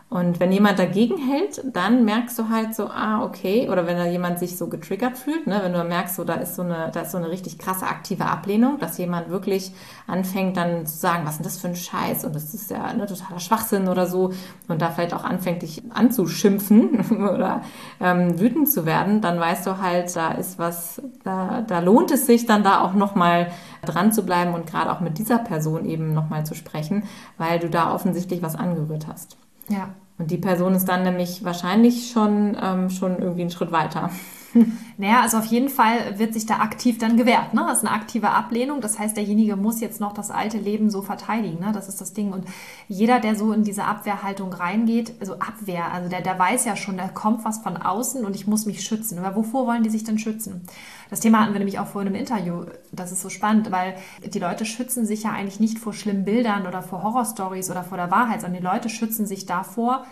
Und 0.08 0.38
wenn 0.38 0.52
jemand 0.52 0.78
dagegen 0.78 1.16
hält, 1.18 1.62
dann 1.64 2.04
merkst 2.04 2.38
du 2.38 2.48
halt 2.48 2.76
so, 2.76 2.86
ah, 2.86 3.24
okay, 3.24 3.68
oder 3.68 3.88
wenn 3.88 3.96
da 3.96 4.06
jemand 4.06 4.38
sich 4.38 4.56
so 4.56 4.68
getriggert 4.68 5.18
fühlt, 5.18 5.48
ne, 5.48 5.60
wenn 5.64 5.72
du 5.72 5.82
merkst, 5.82 6.14
so, 6.14 6.22
da 6.22 6.34
ist 6.34 6.54
so 6.54 6.62
eine, 6.62 6.90
da 6.92 7.00
ist 7.00 7.10
so 7.10 7.18
eine 7.18 7.28
richtig 7.28 7.58
krasse 7.58 7.88
aktive 7.88 8.24
Ablehnung, 8.24 8.78
dass 8.78 8.98
jemand 8.98 9.30
wirklich 9.30 9.72
anfängt 10.06 10.56
dann 10.56 10.86
zu 10.86 10.96
sagen, 10.96 11.24
was 11.24 11.32
ist 11.32 11.38
denn 11.38 11.44
das 11.44 11.58
für 11.58 11.68
ein 11.68 11.74
Scheiß? 11.76 12.24
Und 12.24 12.36
das 12.36 12.54
ist 12.54 12.70
ja 12.70 12.92
ne, 12.92 13.06
totaler 13.06 13.40
Schwachsinn 13.40 13.88
oder 13.88 14.06
so. 14.06 14.32
Und 14.68 14.80
da 14.80 14.90
vielleicht 14.90 15.12
auch 15.12 15.24
anfängt, 15.24 15.62
dich 15.62 15.82
anzuschimpfen 15.92 17.28
oder 17.28 17.62
ähm, 18.00 18.38
wütend 18.38 18.70
zu 18.70 18.86
werden, 18.86 19.20
dann 19.20 19.40
weißt 19.40 19.66
du 19.66 19.78
halt, 19.78 20.14
da 20.14 20.30
ist 20.30 20.56
was, 20.56 21.02
da, 21.24 21.62
da 21.62 21.80
lohnt 21.80 22.12
es 22.12 22.26
sich 22.26 22.46
dann 22.46 22.62
da 22.62 22.80
auch 22.80 22.94
nochmal 22.94 23.50
dran 23.84 24.12
zu 24.12 24.24
bleiben 24.24 24.54
und 24.54 24.66
gerade 24.66 24.92
auch 24.92 25.00
mit 25.00 25.18
dieser 25.18 25.38
Person 25.38 25.84
eben 25.84 26.14
nochmal 26.14 26.46
zu 26.46 26.54
sprechen, 26.54 27.02
weil 27.38 27.58
du 27.58 27.68
da 27.68 27.92
offensichtlich 27.92 28.40
was 28.40 28.54
angerührt 28.54 29.08
hast. 29.08 29.36
Ja. 29.68 29.94
Und 30.18 30.30
die 30.30 30.38
Person 30.38 30.74
ist 30.74 30.86
dann 30.86 31.02
nämlich 31.02 31.44
wahrscheinlich 31.44 32.10
schon, 32.10 32.56
ähm, 32.60 32.88
schon 32.90 33.18
irgendwie 33.18 33.42
einen 33.42 33.50
Schritt 33.50 33.72
weiter. 33.72 34.10
Naja, 34.98 35.20
also 35.20 35.36
auf 35.36 35.44
jeden 35.44 35.68
Fall 35.68 36.18
wird 36.18 36.32
sich 36.32 36.46
da 36.46 36.60
aktiv 36.60 36.96
dann 36.96 37.18
gewehrt. 37.18 37.52
Ne? 37.52 37.64
Das 37.68 37.78
ist 37.78 37.84
eine 37.84 37.94
aktive 37.94 38.30
Ablehnung. 38.30 38.80
Das 38.80 38.98
heißt, 38.98 39.16
derjenige 39.16 39.56
muss 39.56 39.80
jetzt 39.80 40.00
noch 40.00 40.14
das 40.14 40.30
alte 40.30 40.56
Leben 40.56 40.90
so 40.90 41.02
verteidigen. 41.02 41.60
Ne? 41.60 41.72
Das 41.72 41.88
ist 41.88 42.00
das 42.00 42.14
Ding. 42.14 42.32
Und 42.32 42.46
jeder, 42.88 43.20
der 43.20 43.36
so 43.36 43.52
in 43.52 43.62
diese 43.62 43.84
Abwehrhaltung 43.84 44.52
reingeht, 44.52 45.12
also 45.20 45.34
Abwehr, 45.34 45.92
also 45.92 46.08
der, 46.08 46.22
der 46.22 46.38
weiß 46.38 46.64
ja 46.64 46.76
schon, 46.76 46.96
da 46.96 47.08
kommt 47.08 47.44
was 47.44 47.58
von 47.58 47.76
außen 47.76 48.24
und 48.24 48.34
ich 48.34 48.46
muss 48.46 48.64
mich 48.64 48.82
schützen. 48.82 49.18
Aber 49.18 49.36
wovor 49.36 49.66
wollen 49.66 49.82
die 49.82 49.90
sich 49.90 50.04
denn 50.04 50.18
schützen? 50.18 50.62
Das 51.10 51.20
Thema 51.20 51.42
hatten 51.42 51.52
wir 51.52 51.58
nämlich 51.58 51.78
auch 51.78 51.86
vorhin 51.86 52.14
im 52.14 52.18
Interview. 52.18 52.64
Das 52.90 53.12
ist 53.12 53.20
so 53.20 53.28
spannend, 53.28 53.70
weil 53.70 53.96
die 54.24 54.38
Leute 54.38 54.64
schützen 54.64 55.04
sich 55.04 55.24
ja 55.24 55.32
eigentlich 55.32 55.60
nicht 55.60 55.78
vor 55.78 55.92
schlimmen 55.92 56.24
Bildern 56.24 56.66
oder 56.66 56.82
vor 56.82 57.02
Horrorstories 57.02 57.70
oder 57.70 57.84
vor 57.84 57.98
der 57.98 58.10
Wahrheit, 58.10 58.40
sondern 58.40 58.60
die 58.60 58.66
Leute 58.66 58.88
schützen 58.88 59.26
sich 59.26 59.46
davor, 59.46 60.04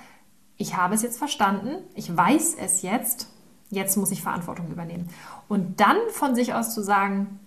ich 0.57 0.77
habe 0.77 0.95
es 0.95 1.03
jetzt 1.03 1.19
verstanden, 1.19 1.83
ich 1.95 2.17
weiß 2.17 2.57
es 2.61 2.83
jetzt 2.83 3.29
jetzt 3.75 3.97
muss 3.97 4.11
ich 4.11 4.23
Verantwortung 4.23 4.69
übernehmen. 4.69 5.09
Und 5.49 5.81
dann 5.81 5.97
von 6.11 6.35
sich 6.35 6.55
aus 6.55 6.75
zu 6.75 6.83
sagen, 6.83 7.41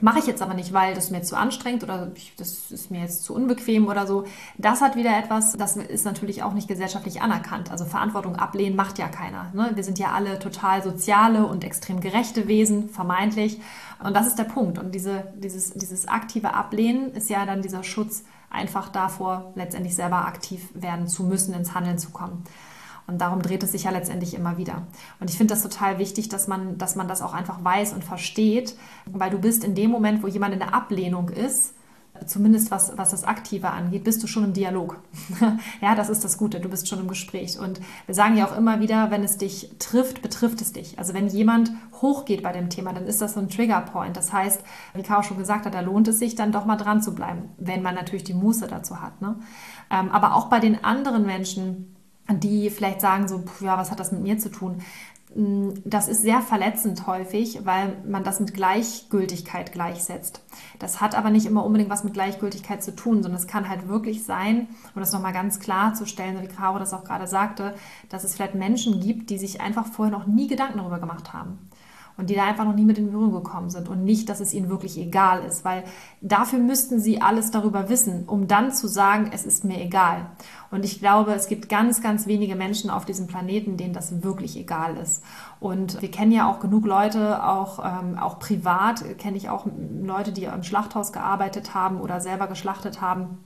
mache 0.00 0.18
ich 0.18 0.26
jetzt 0.26 0.42
aber 0.42 0.54
nicht, 0.54 0.72
weil 0.72 0.94
das 0.94 1.10
mir 1.10 1.22
zu 1.22 1.36
anstrengend 1.36 1.84
oder 1.84 2.10
das 2.36 2.70
ist 2.70 2.90
mir 2.90 3.02
jetzt 3.02 3.24
zu 3.24 3.34
unbequem 3.34 3.88
oder 3.88 4.06
so. 4.06 4.24
Das 4.58 4.80
hat 4.80 4.96
wieder 4.96 5.16
etwas, 5.16 5.52
das 5.52 5.76
ist 5.76 6.04
natürlich 6.04 6.42
auch 6.42 6.54
nicht 6.54 6.66
gesellschaftlich 6.66 7.20
anerkannt. 7.20 7.70
Also 7.70 7.84
Verantwortung 7.84 8.36
ablehnen 8.36 8.74
macht 8.74 8.98
ja 8.98 9.08
keiner. 9.08 9.50
Ne? 9.54 9.70
Wir 9.74 9.84
sind 9.84 9.98
ja 9.98 10.12
alle 10.12 10.38
total 10.38 10.82
soziale 10.82 11.46
und 11.46 11.62
extrem 11.62 12.00
gerechte 12.00 12.48
Wesen, 12.48 12.88
vermeintlich. 12.88 13.60
Und 14.02 14.16
das 14.16 14.26
ist 14.26 14.38
der 14.38 14.44
Punkt. 14.44 14.78
Und 14.78 14.94
diese, 14.94 15.32
dieses, 15.36 15.72
dieses 15.74 16.08
aktive 16.08 16.54
Ablehnen 16.54 17.12
ist 17.12 17.30
ja 17.30 17.46
dann 17.46 17.62
dieser 17.62 17.84
Schutz 17.84 18.24
einfach 18.50 18.88
davor, 18.88 19.52
letztendlich 19.54 19.94
selber 19.94 20.26
aktiv 20.26 20.68
werden 20.74 21.06
zu 21.06 21.22
müssen, 21.22 21.54
ins 21.54 21.74
Handeln 21.74 21.98
zu 21.98 22.10
kommen. 22.10 22.44
Und 23.12 23.18
darum 23.18 23.42
dreht 23.42 23.62
es 23.62 23.72
sich 23.72 23.84
ja 23.84 23.90
letztendlich 23.90 24.34
immer 24.34 24.56
wieder. 24.56 24.82
Und 25.20 25.30
ich 25.30 25.36
finde 25.36 25.54
das 25.54 25.62
total 25.62 25.98
wichtig, 25.98 26.28
dass 26.28 26.48
man, 26.48 26.78
dass 26.78 26.96
man 26.96 27.08
das 27.08 27.22
auch 27.22 27.34
einfach 27.34 27.62
weiß 27.62 27.92
und 27.92 28.04
versteht, 28.04 28.76
weil 29.06 29.30
du 29.30 29.38
bist 29.38 29.64
in 29.64 29.74
dem 29.74 29.90
Moment, 29.90 30.22
wo 30.22 30.26
jemand 30.26 30.54
in 30.54 30.60
der 30.60 30.74
Ablehnung 30.74 31.28
ist, 31.28 31.74
zumindest 32.26 32.70
was, 32.70 32.96
was 32.96 33.10
das 33.10 33.24
Aktive 33.24 33.70
angeht, 33.70 34.04
bist 34.04 34.22
du 34.22 34.26
schon 34.26 34.44
im 34.44 34.52
Dialog. 34.52 34.98
ja, 35.80 35.94
das 35.94 36.08
ist 36.08 36.24
das 36.24 36.38
Gute, 36.38 36.60
du 36.60 36.68
bist 36.68 36.88
schon 36.88 37.00
im 37.00 37.08
Gespräch. 37.08 37.58
Und 37.58 37.80
wir 38.06 38.14
sagen 38.14 38.36
ja 38.36 38.46
auch 38.46 38.56
immer 38.56 38.80
wieder, 38.80 39.10
wenn 39.10 39.24
es 39.24 39.38
dich 39.38 39.70
trifft, 39.78 40.22
betrifft 40.22 40.60
es 40.60 40.72
dich. 40.72 40.98
Also 40.98 41.14
wenn 41.14 41.28
jemand 41.28 41.72
hochgeht 42.00 42.42
bei 42.42 42.52
dem 42.52 42.70
Thema, 42.70 42.92
dann 42.92 43.06
ist 43.06 43.20
das 43.20 43.34
so 43.34 43.40
ein 43.40 43.48
Triggerpoint. 43.48 44.16
Das 44.16 44.32
heißt, 44.32 44.62
wie 44.94 45.02
Caro 45.02 45.22
schon 45.22 45.38
gesagt 45.38 45.66
hat, 45.66 45.74
da 45.74 45.80
lohnt 45.80 46.08
es 46.08 46.18
sich 46.18 46.34
dann 46.34 46.52
doch 46.52 46.64
mal 46.64 46.76
dran 46.76 47.02
zu 47.02 47.14
bleiben, 47.14 47.50
wenn 47.58 47.82
man 47.82 47.94
natürlich 47.94 48.24
die 48.24 48.34
Muße 48.34 48.66
dazu 48.66 49.00
hat. 49.00 49.20
Ne? 49.20 49.36
Ähm, 49.90 50.10
aber 50.10 50.34
auch 50.34 50.46
bei 50.46 50.60
den 50.60 50.84
anderen 50.84 51.26
Menschen, 51.26 51.91
die 52.30 52.70
vielleicht 52.70 53.00
sagen 53.00 53.28
so, 53.28 53.42
ja, 53.60 53.76
was 53.78 53.90
hat 53.90 54.00
das 54.00 54.12
mit 54.12 54.22
mir 54.22 54.38
zu 54.38 54.50
tun? 54.50 54.82
Mm, 55.34 55.70
das 55.84 56.08
ist 56.08 56.22
sehr 56.22 56.40
verletzend 56.40 57.06
häufig, 57.06 57.64
weil 57.64 57.96
man 58.06 58.24
das 58.24 58.40
mit 58.40 58.54
Gleichgültigkeit 58.54 59.72
gleichsetzt. 59.72 60.42
Das 60.78 61.00
hat 61.00 61.14
aber 61.14 61.30
nicht 61.30 61.46
immer 61.46 61.64
unbedingt 61.64 61.90
was 61.90 62.04
mit 62.04 62.14
Gleichgültigkeit 62.14 62.82
zu 62.82 62.94
tun, 62.94 63.22
sondern 63.22 63.40
es 63.40 63.46
kann 63.46 63.68
halt 63.68 63.88
wirklich 63.88 64.24
sein, 64.24 64.68
um 64.94 65.00
das 65.00 65.12
nochmal 65.12 65.32
ganz 65.32 65.60
klar 65.60 65.94
zu 65.94 66.06
stellen, 66.06 66.40
wie 66.42 66.48
Caro 66.48 66.78
das 66.78 66.92
auch 66.92 67.04
gerade 67.04 67.26
sagte, 67.26 67.74
dass 68.08 68.24
es 68.24 68.34
vielleicht 68.34 68.54
Menschen 68.54 69.00
gibt, 69.00 69.30
die 69.30 69.38
sich 69.38 69.60
einfach 69.60 69.86
vorher 69.86 70.16
noch 70.16 70.26
nie 70.26 70.48
Gedanken 70.48 70.78
darüber 70.78 70.98
gemacht 70.98 71.32
haben 71.32 71.58
und 72.16 72.30
die 72.30 72.34
da 72.34 72.44
einfach 72.44 72.64
noch 72.64 72.74
nie 72.74 72.84
mit 72.84 72.98
in 72.98 73.10
Berührung 73.10 73.32
gekommen 73.32 73.70
sind 73.70 73.88
und 73.88 74.04
nicht, 74.04 74.28
dass 74.28 74.40
es 74.40 74.52
ihnen 74.52 74.68
wirklich 74.68 74.98
egal 74.98 75.44
ist, 75.44 75.64
weil 75.64 75.84
dafür 76.20 76.58
müssten 76.58 77.00
sie 77.00 77.20
alles 77.20 77.50
darüber 77.50 77.88
wissen, 77.88 78.24
um 78.26 78.48
dann 78.48 78.72
zu 78.72 78.88
sagen, 78.88 79.30
es 79.32 79.44
ist 79.44 79.64
mir 79.64 79.80
egal. 79.80 80.26
Und 80.70 80.84
ich 80.84 81.00
glaube, 81.00 81.32
es 81.34 81.48
gibt 81.48 81.68
ganz, 81.68 82.00
ganz 82.00 82.26
wenige 82.26 82.56
Menschen 82.56 82.90
auf 82.90 83.04
diesem 83.04 83.26
Planeten, 83.26 83.76
denen 83.76 83.92
das 83.92 84.22
wirklich 84.22 84.56
egal 84.56 84.96
ist. 84.96 85.22
Und 85.60 86.00
wir 86.00 86.10
kennen 86.10 86.32
ja 86.32 86.50
auch 86.50 86.60
genug 86.60 86.86
Leute, 86.86 87.44
auch, 87.44 87.78
ähm, 87.84 88.18
auch 88.18 88.38
privat 88.38 89.18
kenne 89.18 89.36
ich 89.36 89.50
auch 89.50 89.66
Leute, 90.02 90.32
die 90.32 90.44
im 90.44 90.62
Schlachthaus 90.62 91.12
gearbeitet 91.12 91.74
haben 91.74 92.00
oder 92.00 92.20
selber 92.20 92.46
geschlachtet 92.46 93.00
haben 93.00 93.38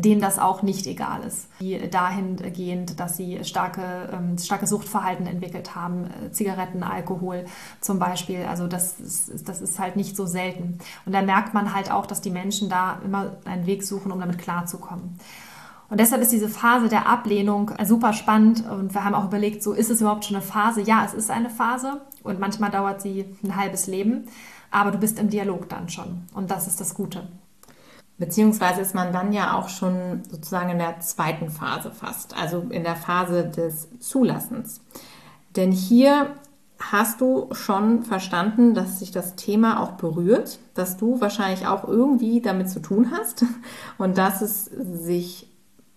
denen 0.00 0.20
das 0.20 0.38
auch 0.38 0.62
nicht 0.62 0.86
egal 0.86 1.22
ist. 1.22 1.48
Die 1.60 1.90
dahingehend, 1.90 3.00
dass 3.00 3.16
sie 3.16 3.44
starke, 3.44 4.10
ähm, 4.12 4.38
starke 4.38 4.66
Suchtverhalten 4.66 5.26
entwickelt 5.26 5.74
haben, 5.74 6.04
äh, 6.04 6.30
Zigaretten, 6.30 6.82
Alkohol 6.82 7.44
zum 7.80 7.98
Beispiel. 7.98 8.44
Also 8.44 8.66
das 8.66 9.00
ist, 9.00 9.48
das 9.48 9.60
ist 9.60 9.78
halt 9.78 9.96
nicht 9.96 10.16
so 10.16 10.26
selten. 10.26 10.78
Und 11.06 11.12
da 11.12 11.22
merkt 11.22 11.54
man 11.54 11.74
halt 11.74 11.90
auch, 11.90 12.06
dass 12.06 12.20
die 12.20 12.30
Menschen 12.30 12.68
da 12.68 13.00
immer 13.04 13.36
einen 13.44 13.66
Weg 13.66 13.82
suchen, 13.82 14.12
um 14.12 14.20
damit 14.20 14.38
klarzukommen. 14.38 15.18
Und 15.90 16.00
deshalb 16.00 16.20
ist 16.20 16.32
diese 16.32 16.50
Phase 16.50 16.88
der 16.88 17.08
Ablehnung 17.08 17.70
super 17.84 18.12
spannend 18.12 18.62
und 18.68 18.92
wir 18.92 19.04
haben 19.04 19.14
auch 19.14 19.24
überlegt, 19.24 19.62
so 19.62 19.72
ist 19.72 19.90
es 19.90 20.02
überhaupt 20.02 20.26
schon 20.26 20.36
eine 20.36 20.44
Phase? 20.44 20.82
Ja, 20.82 21.02
es 21.04 21.14
ist 21.14 21.30
eine 21.30 21.48
Phase 21.48 22.02
und 22.22 22.38
manchmal 22.38 22.70
dauert 22.70 23.00
sie 23.00 23.24
ein 23.42 23.56
halbes 23.56 23.86
Leben, 23.86 24.28
aber 24.70 24.90
du 24.90 24.98
bist 24.98 25.18
im 25.18 25.30
Dialog 25.30 25.68
dann 25.70 25.88
schon 25.88 26.24
und 26.34 26.50
das 26.50 26.66
ist 26.66 26.78
das 26.78 26.94
Gute. 26.94 27.26
Beziehungsweise 28.18 28.80
ist 28.80 28.96
man 28.96 29.12
dann 29.12 29.32
ja 29.32 29.56
auch 29.56 29.68
schon 29.68 30.22
sozusagen 30.28 30.70
in 30.70 30.78
der 30.78 30.98
zweiten 31.00 31.50
Phase 31.50 31.92
fast, 31.92 32.36
also 32.36 32.66
in 32.70 32.82
der 32.82 32.96
Phase 32.96 33.44
des 33.44 33.88
Zulassens. 34.00 34.80
Denn 35.54 35.70
hier 35.70 36.34
hast 36.80 37.20
du 37.20 37.48
schon 37.52 38.02
verstanden, 38.02 38.74
dass 38.74 38.98
sich 38.98 39.12
das 39.12 39.36
Thema 39.36 39.80
auch 39.80 39.92
berührt, 39.92 40.58
dass 40.74 40.96
du 40.96 41.20
wahrscheinlich 41.20 41.66
auch 41.66 41.86
irgendwie 41.86 42.40
damit 42.40 42.70
zu 42.70 42.80
tun 42.80 43.12
hast 43.12 43.44
und 43.98 44.18
dass 44.18 44.42
es 44.42 44.64
sich 44.64 45.48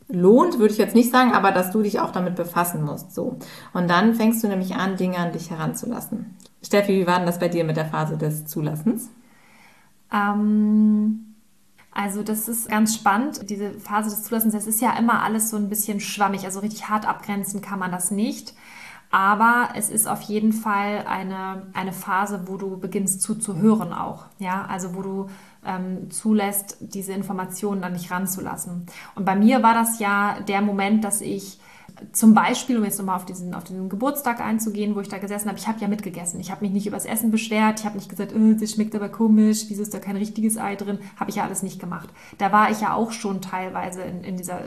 lohnt, 0.08 0.60
würde 0.60 0.74
ich 0.74 0.80
jetzt 0.80 0.96
nicht 0.96 1.12
sagen, 1.12 1.34
aber 1.34 1.52
dass 1.52 1.72
du 1.72 1.82
dich 1.82 2.00
auch 2.00 2.12
damit 2.12 2.36
befassen 2.36 2.84
musst. 2.84 3.16
So. 3.16 3.38
Und 3.74 3.90
dann 3.90 4.14
fängst 4.14 4.44
du 4.44 4.48
nämlich 4.48 4.76
an, 4.76 4.98
Dinge 4.98 5.18
an 5.18 5.32
dich 5.32 5.50
heranzulassen. 5.50 6.38
Steffi, 6.62 7.00
wie 7.00 7.08
war 7.08 7.18
denn 7.18 7.26
das 7.26 7.40
bei 7.40 7.48
dir 7.48 7.64
mit 7.64 7.78
der 7.78 7.86
Phase 7.86 8.18
des 8.18 8.46
Zulassens? 8.46 9.10
Ähm 10.14 11.31
also 11.94 12.24
das 12.24 12.48
ist 12.48 12.70
ganz 12.70 12.96
spannend, 12.96 13.50
diese 13.50 13.74
Phase 13.74 14.10
des 14.10 14.24
Zulassens. 14.24 14.54
Das 14.54 14.68
ist 14.68 14.82
ja 14.82 14.98
immer 14.98 15.24
alles 15.24 15.50
so 15.50 15.58
ein 15.58 15.70
bisschen 15.70 16.00
schwammig, 16.00 16.46
also 16.46 16.60
richtig 16.60 16.90
hart 16.90 17.08
abgrenzen 17.08 17.62
kann 17.62 17.80
man 17.80 17.92
das 17.92 18.12
nicht. 18.12 18.54
Aber 19.14 19.70
es 19.76 19.90
ist 19.90 20.08
auf 20.08 20.22
jeden 20.22 20.54
Fall 20.54 21.06
eine, 21.06 21.68
eine 21.74 21.92
Phase, 21.92 22.44
wo 22.46 22.56
du 22.56 22.78
beginnst 22.78 23.22
zuzuhören 23.22 23.92
auch. 23.92 24.26
Ja, 24.40 24.66
also 24.70 24.96
wo 24.96 25.02
du 25.02 25.30
ähm, 25.66 26.10
zulässt, 26.10 26.78
diese 26.80 27.12
Informationen 27.12 27.84
an 27.84 27.94
dich 27.94 28.10
ranzulassen. 28.10 28.86
Und 29.16 29.26
bei 29.26 29.36
mir 29.36 29.62
war 29.62 29.74
das 29.74 30.00
ja 30.00 30.40
der 30.48 30.62
Moment, 30.62 31.04
dass 31.04 31.20
ich 31.20 31.60
zum 32.12 32.34
Beispiel, 32.34 32.78
um 32.78 32.84
jetzt 32.84 32.98
nochmal 32.98 33.16
auf 33.16 33.26
diesen, 33.26 33.54
auf 33.54 33.64
diesen 33.64 33.90
Geburtstag 33.90 34.42
einzugehen, 34.42 34.96
wo 34.96 35.00
ich 35.02 35.08
da 35.08 35.18
gesessen 35.18 35.48
habe, 35.48 35.58
ich 35.58 35.68
habe 35.68 35.80
ja 35.80 35.88
mitgegessen. 35.88 36.40
Ich 36.40 36.52
habe 36.52 36.62
mich 36.66 36.72
nicht 36.72 36.88
über 36.88 36.98
das 36.98 37.06
Essen 37.06 37.32
beschwert, 37.32 37.80
ich 37.80 37.86
habe 37.86 37.98
nicht 37.98 38.10
gesagt, 38.10 38.34
oh, 38.36 38.54
das 38.60 38.72
schmeckt 38.72 38.96
aber 38.96 39.10
komisch, 39.10 39.66
wieso 39.68 39.82
ist 39.82 39.94
da 39.94 40.00
kein 40.00 40.18
richtiges 40.18 40.58
Ei 40.58 40.76
drin? 40.76 41.00
Habe 41.18 41.30
ich 41.30 41.38
ja 41.38 41.44
alles 41.44 41.64
nicht 41.64 41.80
gemacht. 41.80 42.10
Da 42.38 42.52
war 42.52 42.72
ich 42.72 42.82
ja 42.82 42.94
auch 42.94 43.12
schon 43.12 43.42
teilweise 43.42 44.02
in, 44.02 44.24
in 44.24 44.38
dieser 44.38 44.60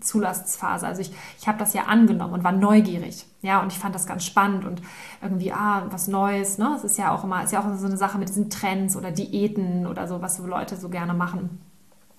Zulassphase. 0.00 0.86
Also 0.86 1.00
ich, 1.00 1.12
ich 1.38 1.48
habe 1.48 1.58
das 1.58 1.74
ja 1.74 1.84
angenommen 1.84 2.34
und 2.34 2.44
war 2.44 2.52
neugierig. 2.52 3.26
Ja, 3.42 3.60
und 3.62 3.72
ich 3.72 3.78
fand 3.78 3.94
das 3.94 4.06
ganz 4.06 4.24
spannend 4.24 4.64
und 4.64 4.80
irgendwie, 5.20 5.52
ah, 5.52 5.86
was 5.90 6.08
Neues. 6.08 6.58
Ne? 6.58 6.74
Es 6.76 6.84
ist 6.84 6.98
ja 6.98 7.14
auch 7.14 7.24
immer, 7.24 7.44
ist 7.44 7.52
ja 7.52 7.60
auch 7.60 7.76
so 7.76 7.86
eine 7.86 7.96
Sache 7.96 8.18
mit 8.18 8.28
diesen 8.28 8.48
Trends 8.48 8.96
oder 8.96 9.10
Diäten 9.10 9.86
oder 9.86 10.08
so, 10.08 10.22
was 10.22 10.36
so 10.36 10.46
Leute 10.46 10.76
so 10.76 10.88
gerne 10.88 11.12
machen. 11.12 11.60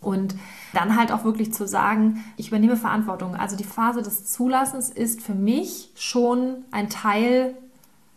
Und 0.01 0.36
dann 0.73 0.97
halt 0.97 1.12
auch 1.12 1.23
wirklich 1.23 1.53
zu 1.53 1.67
sagen, 1.67 2.23
ich 2.38 2.49
übernehme 2.49 2.77
Verantwortung. 2.77 3.36
Also 3.36 3.55
die 3.55 3.63
Phase 3.63 4.01
des 4.01 4.25
Zulassens 4.31 4.89
ist 4.89 5.21
für 5.21 5.34
mich 5.34 5.91
schon 5.95 6.65
ein 6.71 6.89
Teil 6.89 7.55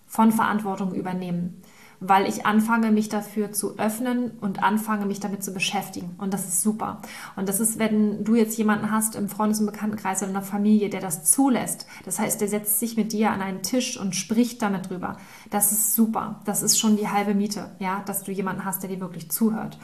von 0.06 0.32
Verantwortung 0.32 0.94
übernehmen, 0.94 1.62
weil 2.00 2.28
ich 2.28 2.46
anfange, 2.46 2.92
mich 2.92 3.08
dafür 3.08 3.52
zu 3.52 3.78
öffnen 3.78 4.30
und 4.40 4.62
anfange, 4.62 5.06
mich 5.06 5.20
damit 5.20 5.42
zu 5.42 5.52
beschäftigen. 5.52 6.14
Und 6.18 6.32
das 6.32 6.44
ist 6.46 6.62
super. 6.62 7.02
Und 7.36 7.48
das 7.48 7.58
ist, 7.58 7.78
wenn 7.78 8.24
du 8.24 8.36
jetzt 8.36 8.56
jemanden 8.56 8.90
hast 8.90 9.16
im 9.16 9.28
Freundes- 9.28 9.60
und 9.60 9.66
Bekanntenkreis 9.66 10.18
oder 10.18 10.28
in 10.28 10.34
der 10.34 10.42
Familie, 10.42 10.90
der 10.90 11.00
das 11.00 11.24
zulässt. 11.24 11.86
Das 12.04 12.18
heißt, 12.18 12.40
der 12.40 12.48
setzt 12.48 12.78
sich 12.78 12.96
mit 12.96 13.12
dir 13.12 13.32
an 13.32 13.42
einen 13.42 13.62
Tisch 13.62 13.98
und 13.98 14.14
spricht 14.14 14.62
damit 14.62 14.90
drüber. 14.90 15.16
Das 15.50 15.72
ist 15.72 15.94
super. 15.94 16.40
Das 16.44 16.62
ist 16.62 16.78
schon 16.78 16.96
die 16.96 17.08
halbe 17.08 17.34
Miete, 17.34 17.70
ja, 17.80 18.02
dass 18.06 18.22
du 18.22 18.32
jemanden 18.32 18.64
hast, 18.64 18.82
der 18.82 18.90
dir 18.90 19.00
wirklich 19.00 19.30
zuhört. 19.30 19.78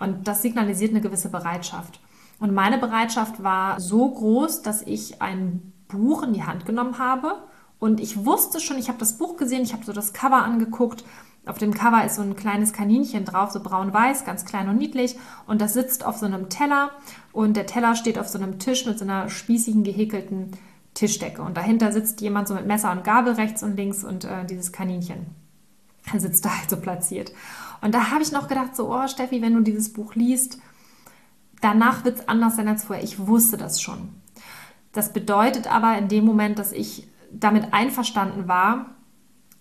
Und 0.00 0.26
das 0.26 0.42
signalisiert 0.42 0.90
eine 0.90 1.00
gewisse 1.00 1.28
Bereitschaft. 1.28 2.00
Und 2.40 2.52
meine 2.54 2.78
Bereitschaft 2.78 3.42
war 3.42 3.78
so 3.80 4.08
groß, 4.08 4.62
dass 4.62 4.82
ich 4.82 5.22
ein 5.22 5.72
Buch 5.88 6.22
in 6.22 6.32
die 6.32 6.42
Hand 6.42 6.66
genommen 6.66 6.98
habe 6.98 7.36
und 7.80 7.98
ich 7.98 8.24
wusste 8.26 8.60
schon, 8.60 8.78
ich 8.78 8.88
habe 8.88 8.98
das 8.98 9.16
Buch 9.16 9.36
gesehen, 9.38 9.62
ich 9.62 9.72
habe 9.72 9.84
so 9.84 9.92
das 9.92 10.12
Cover 10.12 10.44
angeguckt. 10.44 11.02
Auf 11.50 11.58
dem 11.58 11.74
Cover 11.74 12.04
ist 12.04 12.14
so 12.14 12.22
ein 12.22 12.36
kleines 12.36 12.72
Kaninchen 12.72 13.24
drauf, 13.24 13.50
so 13.50 13.60
braun-weiß, 13.60 14.24
ganz 14.24 14.44
klein 14.44 14.68
und 14.68 14.76
niedlich. 14.76 15.16
Und 15.48 15.60
das 15.60 15.72
sitzt 15.72 16.06
auf 16.06 16.16
so 16.16 16.24
einem 16.24 16.48
Teller 16.48 16.92
und 17.32 17.56
der 17.56 17.66
Teller 17.66 17.96
steht 17.96 18.20
auf 18.20 18.28
so 18.28 18.38
einem 18.38 18.60
Tisch 18.60 18.86
mit 18.86 19.00
so 19.00 19.04
einer 19.04 19.28
spießigen, 19.28 19.82
gehäkelten 19.82 20.52
Tischdecke. 20.94 21.42
Und 21.42 21.56
dahinter 21.56 21.90
sitzt 21.90 22.20
jemand 22.20 22.46
so 22.46 22.54
mit 22.54 22.68
Messer 22.68 22.92
und 22.92 23.02
Gabel 23.02 23.32
rechts 23.32 23.64
und 23.64 23.76
links 23.76 24.04
und 24.04 24.24
äh, 24.24 24.46
dieses 24.46 24.70
Kaninchen 24.70 25.26
sitzt 26.16 26.44
da 26.44 26.50
halt 26.56 26.70
so 26.70 26.76
platziert. 26.76 27.32
Und 27.80 27.96
da 27.96 28.12
habe 28.12 28.22
ich 28.22 28.30
noch 28.30 28.46
gedacht, 28.46 28.76
so, 28.76 28.94
oh 28.94 29.08
Steffi, 29.08 29.42
wenn 29.42 29.54
du 29.54 29.60
dieses 29.60 29.92
Buch 29.92 30.14
liest, 30.14 30.58
danach 31.60 32.04
wird 32.04 32.20
es 32.20 32.28
anders 32.28 32.54
sein 32.54 32.68
als 32.68 32.84
vorher. 32.84 33.02
Ich 33.02 33.26
wusste 33.26 33.56
das 33.56 33.82
schon. 33.82 34.10
Das 34.92 35.12
bedeutet 35.12 35.66
aber 35.66 35.98
in 35.98 36.06
dem 36.06 36.24
Moment, 36.24 36.60
dass 36.60 36.70
ich 36.70 37.08
damit 37.32 37.74
einverstanden 37.74 38.46
war, 38.46 38.94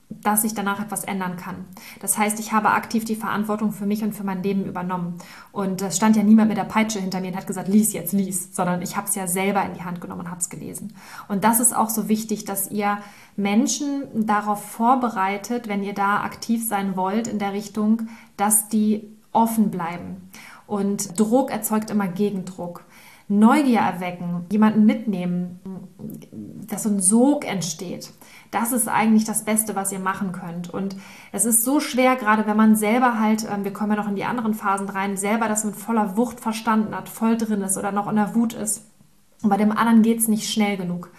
dass 0.10 0.43
ich 0.43 0.56
danach 0.56 0.82
etwas 0.82 1.04
ändern 1.04 1.38
kann. 1.38 1.65
Das 2.00 2.17
heißt, 2.17 2.39
ich 2.39 2.52
habe 2.52 2.72
aktiv 2.72 3.06
die 3.06 3.15
Verantwortung 3.15 3.72
für 3.72 3.86
mich 3.86 4.04
und 4.04 4.13
für 4.13 4.24
mein 4.24 4.41
Leben 4.41 4.65
übernommen. 4.65 5.19
Und 5.52 5.84
es 5.84 5.98
stand 5.98 6.15
ja 6.15 6.24
niemand 6.24 6.50
mit 6.50 6.58
der 6.58 6.63
Peitsche 6.63 7.00
hinter 7.00 7.22
mir 7.22 7.28
und 7.28 7.38
hat 7.38 7.45
gesagt, 7.45 7.67
lies 7.67 7.93
jetzt, 7.93 8.12
lies, 8.12 8.56
sondern 8.56 8.82
ich 8.82 8.98
habe 8.98 9.08
es 9.08 9.15
ja 9.15 9.28
selber 9.28 9.63
in 9.63 9.76
die 9.76 9.84
Hand 9.84 10.02
genommen 10.02 10.22
und 10.22 10.32
habe 10.32 10.41
es 10.41 10.50
gelesen. 10.50 10.93
Und 11.28 11.43
das 11.43 11.60
ist 11.60 11.76
auch 11.76 11.89
so 11.89 12.10
wichtig, 12.10 12.43
dass 12.43 12.72
ihr 12.72 12.98
Menschen 13.36 14.26
darauf 14.26 14.63
vorbereitet, 14.63 15.67
wenn 15.67 15.84
ihr 15.84 15.93
da 15.93 16.24
aktiv 16.24 16.67
sein 16.67 16.98
wollt 16.98 17.28
in 17.28 17.38
der 17.38 17.54
Richtung, 17.54 18.08
dass 18.36 18.67
die 18.67 19.08
offen 19.32 19.69
bleiben. 19.69 20.30
Und 20.65 21.19
Druck 21.19 21.52
erzeugt 21.52 21.91
immer 21.91 22.08
Gegendruck. 22.08 22.84
Neugier 23.28 23.82
erwecken, 23.82 24.45
jemanden 24.52 24.88
mitnehmen, 24.88 25.60
dass 26.67 26.84
so 26.84 26.89
ein 26.89 27.00
Sog 27.00 27.45
entsteht. 27.45 28.12
Das 28.51 28.71
ist 28.71 28.88
eigentlich 28.88 29.25
das 29.25 29.45
Beste, 29.45 29.75
was 29.75 29.91
ihr 29.91 29.99
machen 29.99 30.31
könnt. 30.31 30.69
Und 30.73 30.95
es 31.31 31.45
ist 31.45 31.63
so 31.63 31.79
schwer, 31.79 32.15
gerade 32.15 32.47
wenn 32.47 32.57
man 32.57 32.75
selber 32.75 33.19
halt, 33.19 33.47
ähm, 33.49 33.63
wir 33.63 33.73
kommen 33.73 33.91
ja 33.91 33.97
noch 33.97 34.07
in 34.07 34.15
die 34.15 34.25
anderen 34.25 34.55
Phasen 34.55 34.89
rein, 34.89 35.17
selber 35.17 35.47
das 35.47 35.63
mit 35.63 35.75
voller 35.75 36.17
Wucht 36.17 36.39
verstanden 36.39 36.95
hat, 36.95 37.09
voll 37.09 37.38
drin 37.38 37.62
ist 37.62 37.77
oder 37.77 37.91
noch 37.91 38.09
in 38.09 38.15
der 38.15 38.33
Wut 38.33 38.53
ist. 38.53 38.85
Und 39.43 39.49
bei 39.49 39.57
dem 39.57 39.71
anderen 39.71 40.01
geht 40.01 40.19
es 40.19 40.27
nicht 40.27 40.49
schnell 40.49 40.77
genug. 40.77 41.12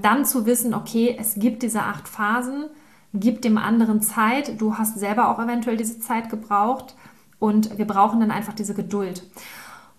Dann 0.00 0.24
zu 0.24 0.46
wissen, 0.46 0.72
okay, 0.72 1.16
es 1.18 1.34
gibt 1.34 1.62
diese 1.62 1.82
acht 1.82 2.08
Phasen, 2.08 2.64
gib 3.12 3.42
dem 3.42 3.58
anderen 3.58 4.00
Zeit. 4.00 4.60
Du 4.60 4.78
hast 4.78 4.98
selber 4.98 5.28
auch 5.28 5.38
eventuell 5.38 5.76
diese 5.76 6.00
Zeit 6.00 6.30
gebraucht. 6.30 6.96
Und 7.38 7.76
wir 7.76 7.86
brauchen 7.86 8.20
dann 8.20 8.30
einfach 8.30 8.54
diese 8.54 8.72
Geduld. 8.72 9.28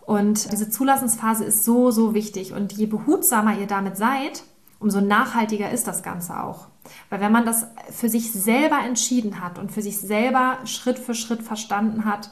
Und 0.05 0.51
diese 0.51 0.69
Zulassensphase 0.69 1.45
ist 1.45 1.63
so, 1.63 1.91
so 1.91 2.13
wichtig. 2.13 2.53
Und 2.53 2.73
je 2.73 2.87
behutsamer 2.87 3.57
ihr 3.57 3.67
damit 3.67 3.97
seid, 3.97 4.43
umso 4.83 5.01
nachhaltiger 5.01 5.71
ist 5.71 5.87
das 5.87 6.03
Ganze 6.03 6.43
auch. 6.43 6.67
Weil 7.09 7.21
wenn 7.21 7.31
man 7.31 7.45
das 7.45 7.65
für 7.89 8.09
sich 8.09 8.31
selber 8.31 8.79
entschieden 8.85 9.41
hat 9.41 9.57
und 9.57 9.71
für 9.71 9.81
sich 9.81 9.97
selber 9.97 10.57
Schritt 10.65 10.99
für 10.99 11.15
Schritt 11.15 11.41
verstanden 11.41 12.05
hat, 12.05 12.29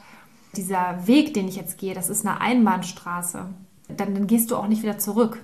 dieser 0.55 1.07
Weg, 1.07 1.33
den 1.33 1.47
ich 1.47 1.55
jetzt 1.55 1.77
gehe, 1.77 1.93
das 1.93 2.09
ist 2.09 2.25
eine 2.25 2.41
Einbahnstraße, 2.41 3.45
dann, 3.87 4.13
dann 4.13 4.27
gehst 4.27 4.51
du 4.51 4.57
auch 4.57 4.67
nicht 4.67 4.83
wieder 4.83 4.97
zurück. 4.97 5.41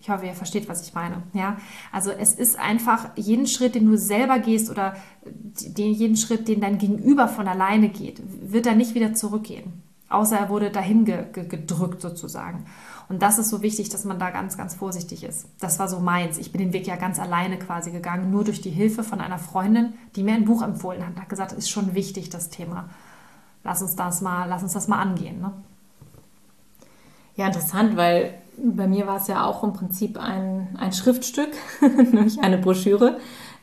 Ich 0.00 0.10
hoffe, 0.10 0.26
ihr 0.26 0.34
versteht, 0.34 0.68
was 0.68 0.86
ich 0.86 0.94
meine. 0.94 1.22
Ja, 1.32 1.56
also 1.90 2.10
es 2.10 2.34
ist 2.34 2.58
einfach 2.58 3.10
jeden 3.16 3.46
Schritt, 3.46 3.74
den 3.74 3.86
du 3.86 3.96
selber 3.96 4.38
gehst 4.38 4.70
oder 4.70 4.94
den, 5.24 5.92
jeden 5.92 6.16
Schritt, 6.16 6.48
den 6.48 6.60
dein 6.60 6.78
Gegenüber 6.78 7.28
von 7.28 7.48
alleine 7.48 7.88
geht, 7.88 8.20
wird 8.24 8.66
er 8.66 8.74
nicht 8.74 8.94
wieder 8.94 9.14
zurückgehen. 9.14 9.82
Außer 10.08 10.38
er 10.38 10.48
wurde 10.48 10.70
dahin 10.70 11.04
ge 11.04 11.24
gedrückt 11.32 12.00
sozusagen. 12.00 12.66
Und 13.08 13.22
das 13.22 13.38
ist 13.38 13.50
so 13.50 13.62
wichtig, 13.62 13.88
dass 13.88 14.04
man 14.04 14.18
da 14.18 14.30
ganz, 14.30 14.56
ganz 14.56 14.74
vorsichtig 14.74 15.22
ist. 15.22 15.46
Das 15.60 15.78
war 15.78 15.88
so 15.88 16.00
meins. 16.00 16.38
Ich 16.38 16.50
bin 16.50 16.60
den 16.60 16.72
Weg 16.72 16.86
ja 16.86 16.96
ganz 16.96 17.20
alleine 17.20 17.58
quasi 17.58 17.92
gegangen, 17.92 18.30
nur 18.30 18.42
durch 18.42 18.60
die 18.60 18.70
Hilfe 18.70 19.04
von 19.04 19.20
einer 19.20 19.38
Freundin, 19.38 19.94
die 20.16 20.24
mir 20.24 20.34
ein 20.34 20.44
Buch 20.44 20.62
empfohlen 20.62 21.06
hat. 21.06 21.16
Hat 21.16 21.28
gesagt, 21.28 21.52
ist 21.52 21.70
schon 21.70 21.94
wichtig, 21.94 22.30
das 22.30 22.48
Thema. 22.48 22.88
Lass 23.62 23.80
uns 23.80 23.94
das 23.94 24.22
mal, 24.22 24.48
lass 24.48 24.62
uns 24.62 24.72
das 24.72 24.88
mal 24.88 24.98
angehen. 24.98 25.40
Ne? 25.40 25.52
Ja, 27.36 27.46
interessant, 27.46 27.96
weil 27.96 28.34
bei 28.56 28.88
mir 28.88 29.06
war 29.06 29.18
es 29.18 29.28
ja 29.28 29.44
auch 29.44 29.62
im 29.62 29.72
Prinzip 29.72 30.18
ein, 30.18 30.76
ein 30.78 30.92
Schriftstück, 30.92 31.50
nämlich 31.80 32.40
eine 32.40 32.58
Broschüre, 32.58 33.18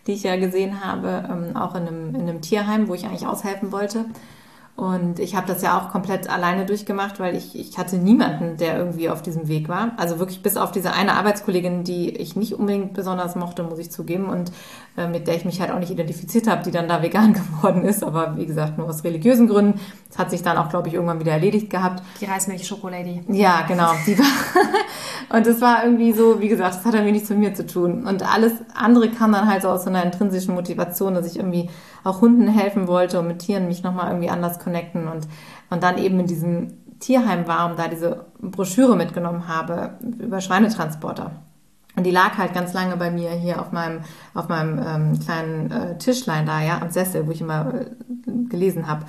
die 0.07 0.13
ich 0.13 0.23
ja 0.23 0.35
gesehen 0.37 0.85
habe, 0.85 1.27
ähm, 1.29 1.57
auch 1.57 1.75
in 1.75 1.87
einem, 1.87 2.15
in 2.15 2.21
einem 2.21 2.41
Tierheim, 2.41 2.87
wo 2.87 2.93
ich 2.93 3.05
eigentlich 3.05 3.25
aushelfen 3.25 3.71
wollte. 3.71 4.05
Und 4.75 5.19
ich 5.19 5.35
habe 5.35 5.45
das 5.45 5.61
ja 5.61 5.79
auch 5.79 5.91
komplett 5.91 6.27
alleine 6.27 6.65
durchgemacht, 6.65 7.19
weil 7.19 7.35
ich, 7.35 7.55
ich 7.55 7.77
hatte 7.77 7.97
niemanden, 7.97 8.57
der 8.57 8.75
irgendwie 8.75 9.07
auf 9.09 9.21
diesem 9.21 9.47
Weg 9.47 9.69
war. 9.69 9.91
Also 9.97 10.17
wirklich 10.17 10.41
bis 10.41 10.57
auf 10.57 10.71
diese 10.71 10.93
eine 10.93 11.13
Arbeitskollegin, 11.13 11.83
die 11.83 12.09
ich 12.09 12.35
nicht 12.35 12.53
unbedingt 12.53 12.93
besonders 12.93 13.35
mochte, 13.35 13.61
muss 13.61 13.77
ich 13.77 13.91
zugeben, 13.91 14.29
und 14.29 14.51
äh, 14.95 15.07
mit 15.07 15.27
der 15.27 15.35
ich 15.35 15.43
mich 15.43 15.59
halt 15.59 15.71
auch 15.71 15.79
nicht 15.79 15.91
identifiziert 15.91 16.47
habe, 16.47 16.63
die 16.63 16.71
dann 16.71 16.87
da 16.87 17.01
vegan 17.01 17.33
geworden 17.33 17.83
ist. 17.83 18.03
Aber 18.03 18.37
wie 18.37 18.45
gesagt, 18.45 18.77
nur 18.77 18.87
aus 18.87 19.03
religiösen 19.03 19.47
Gründen. 19.47 19.79
Das 20.09 20.19
hat 20.19 20.29
sich 20.29 20.43
dann 20.43 20.57
auch, 20.57 20.69
glaube 20.69 20.87
ich, 20.87 20.93
irgendwann 20.93 21.19
wieder 21.19 21.31
erledigt 21.31 21.69
gehabt. 21.69 22.03
Die 22.21 22.25
Reismilch-Schokolady. 22.25 23.23
Ja, 23.29 23.63
genau. 23.67 23.91
Die 24.05 24.17
war 24.19 24.25
und 25.37 25.47
es 25.47 25.61
war 25.61 25.83
irgendwie 25.83 26.13
so, 26.13 26.39
wie 26.39 26.47
gesagt, 26.47 26.75
das 26.75 26.85
hat 26.85 26.93
irgendwie 26.93 27.13
nichts 27.13 27.29
mit 27.29 27.39
mir 27.39 27.53
zu 27.55 27.65
tun. 27.65 28.05
Und 28.05 28.21
alles 28.31 28.53
andere 28.75 29.09
kam 29.09 29.31
dann 29.31 29.47
halt 29.47 29.63
so 29.63 29.69
aus 29.69 29.83
so 29.83 29.89
einer 29.89 30.03
intrinsischen 30.03 30.53
Motivation, 30.53 31.15
dass 31.15 31.25
ich 31.25 31.37
irgendwie 31.37 31.69
auch 32.03 32.21
Hunden 32.21 32.47
helfen 32.47 32.87
wollte 32.87 33.19
und 33.19 33.27
mit 33.27 33.39
Tieren 33.39 33.67
mich 33.67 33.81
nochmal 33.81 34.09
irgendwie 34.09 34.29
anders 34.29 34.59
connecten 34.59 35.07
und, 35.07 35.27
und 35.69 35.81
dann 35.81 35.97
eben 35.97 36.19
in 36.19 36.27
diesem 36.27 36.73
Tierheim 36.99 37.47
war 37.47 37.69
und 37.69 37.79
da 37.79 37.87
diese 37.87 38.27
Broschüre 38.39 38.95
mitgenommen 38.95 39.47
habe 39.47 39.97
über 40.19 40.39
Schweinetransporter. 40.39 41.31
Und 41.95 42.05
die 42.05 42.11
lag 42.11 42.37
halt 42.37 42.53
ganz 42.53 42.73
lange 42.73 42.97
bei 42.97 43.11
mir 43.11 43.31
hier 43.31 43.61
auf 43.61 43.71
meinem, 43.71 44.01
auf 44.33 44.49
meinem 44.49 44.79
ähm, 44.79 45.19
kleinen 45.19 45.71
äh, 45.71 45.97
Tischlein 45.97 46.45
da, 46.45 46.61
ja, 46.61 46.81
am 46.81 46.89
Sessel, 46.89 47.27
wo 47.27 47.31
ich 47.31 47.41
immer 47.41 47.73
äh, 47.73 47.85
gelesen 48.49 48.87
habe. 48.87 49.05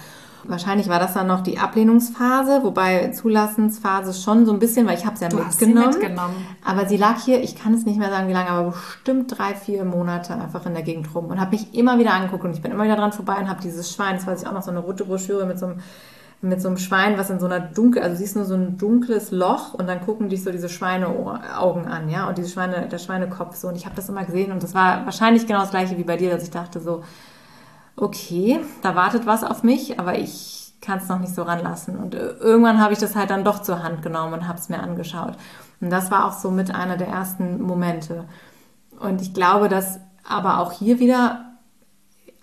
Wahrscheinlich 0.47 0.89
war 0.89 0.99
das 0.99 1.15
dann 1.15 1.27
noch 1.27 1.41
die 1.41 1.59
Ablehnungsphase, 1.59 2.61
wobei 2.63 3.09
Zulassensphase 3.13 4.13
schon 4.13 4.45
so 4.45 4.53
ein 4.53 4.59
bisschen, 4.59 4.87
weil 4.87 4.99
ich 4.99 5.07
habe 5.07 5.15
es 5.15 5.23
ja 5.23 5.29
du 5.29 5.37
mitgenommen, 5.37 5.87
hast 5.87 5.95
sie 5.95 6.01
mitgenommen. 6.01 6.35
Aber 6.63 6.87
sie 6.87 6.99
lag 6.99 7.19
hier, 7.25 7.43
ich 7.43 7.57
kann 7.57 7.73
es 7.73 7.87
nicht 7.87 7.99
mehr 7.99 8.11
sagen, 8.11 8.29
wie 8.29 8.35
lange, 8.35 8.51
aber 8.51 8.71
bestimmt 8.73 9.39
drei, 9.39 9.55
vier 9.55 9.85
Monate 9.85 10.35
einfach 10.35 10.67
in 10.67 10.75
der 10.75 10.83
Gegend 10.83 11.15
rum 11.15 11.27
und 11.27 11.41
habe 11.41 11.53
mich 11.53 11.75
immer 11.75 11.99
wieder 11.99 12.13
angeguckt 12.13 12.45
und 12.45 12.53
ich 12.53 12.61
bin 12.61 12.73
immer 12.73 12.85
wieder 12.85 12.97
dran 12.97 13.13
vorbei 13.13 13.37
und 13.37 13.49
habe 13.49 13.63
dieses 13.63 13.91
Schwein, 13.91 14.17
das 14.17 14.27
weiß 14.27 14.43
ich 14.43 14.49
auch 14.49 14.53
noch, 14.53 14.63
so 14.63 14.71
eine 14.71 14.81
rote 14.81 15.07
Broschüre 15.07 15.47
mit 15.47 15.59
so 15.59 15.67
einem 15.67 15.79
mit 16.45 16.61
so 16.61 16.69
einem 16.69 16.77
Schwein, 16.77 17.19
was 17.19 17.31
in 17.31 17.41
so 17.41 17.47
einer 17.47 17.61
dunkel, 17.61 18.03
also 18.03 18.17
siehst 18.17 18.37
nur 18.37 18.45
so 18.45 18.55
ein 18.55 18.77
dunkles 18.77 19.31
Loch 19.31 19.75
und 19.75 19.89
dann 19.89 20.01
gucken 20.03 20.29
dich 20.29 20.45
so 20.45 20.53
diese 20.53 20.69
Schweineaugen 20.69 21.87
an, 21.87 22.09
ja, 22.09 22.29
und 22.29 22.37
diese 22.37 22.51
Schweine, 22.51 22.87
der 22.89 22.99
Schweinekopf 22.99 23.57
so. 23.57 23.69
Und 23.69 23.77
ich 23.77 23.87
habe 23.87 23.97
das 23.97 24.09
immer 24.09 24.25
gesehen 24.25 24.53
und 24.53 24.63
das 24.63 24.75
war 24.75 25.05
wahrscheinlich 25.07 25.47
genau 25.47 25.61
das 25.61 25.71
gleiche 25.71 25.97
wie 25.97 26.05
bei 26.05 26.17
dir, 26.17 26.31
dass 26.31 26.43
ich 26.43 26.51
dachte 26.51 26.81
so, 26.81 27.03
okay, 27.97 28.61
da 28.83 28.95
wartet 28.95 29.27
was 29.27 29.43
auf 29.43 29.63
mich, 29.63 29.99
aber 29.99 30.19
ich 30.19 30.75
kann 30.81 30.99
es 30.99 31.09
noch 31.09 31.19
nicht 31.19 31.35
so 31.35 31.43
ranlassen. 31.43 31.97
Und 31.97 32.15
irgendwann 32.15 32.81
habe 32.81 32.93
ich 32.93 32.99
das 32.99 33.17
halt 33.17 33.31
dann 33.31 33.45
doch 33.45 33.63
zur 33.63 33.83
Hand 33.83 34.03
genommen 34.03 34.35
und 34.35 34.47
habe 34.47 34.59
es 34.59 34.69
mir 34.69 34.81
angeschaut. 34.81 35.35
Und 35.81 35.91
das 35.91 36.11
war 36.11 36.27
auch 36.27 36.35
so 36.35 36.51
mit 36.51 36.75
einer 36.75 36.97
der 36.97 37.09
ersten 37.09 37.63
Momente. 37.63 38.25
Und 39.01 39.23
ich 39.23 39.33
glaube, 39.33 39.69
dass 39.69 39.99
aber 40.29 40.59
auch 40.59 40.73
hier 40.73 40.99
wieder 40.99 41.54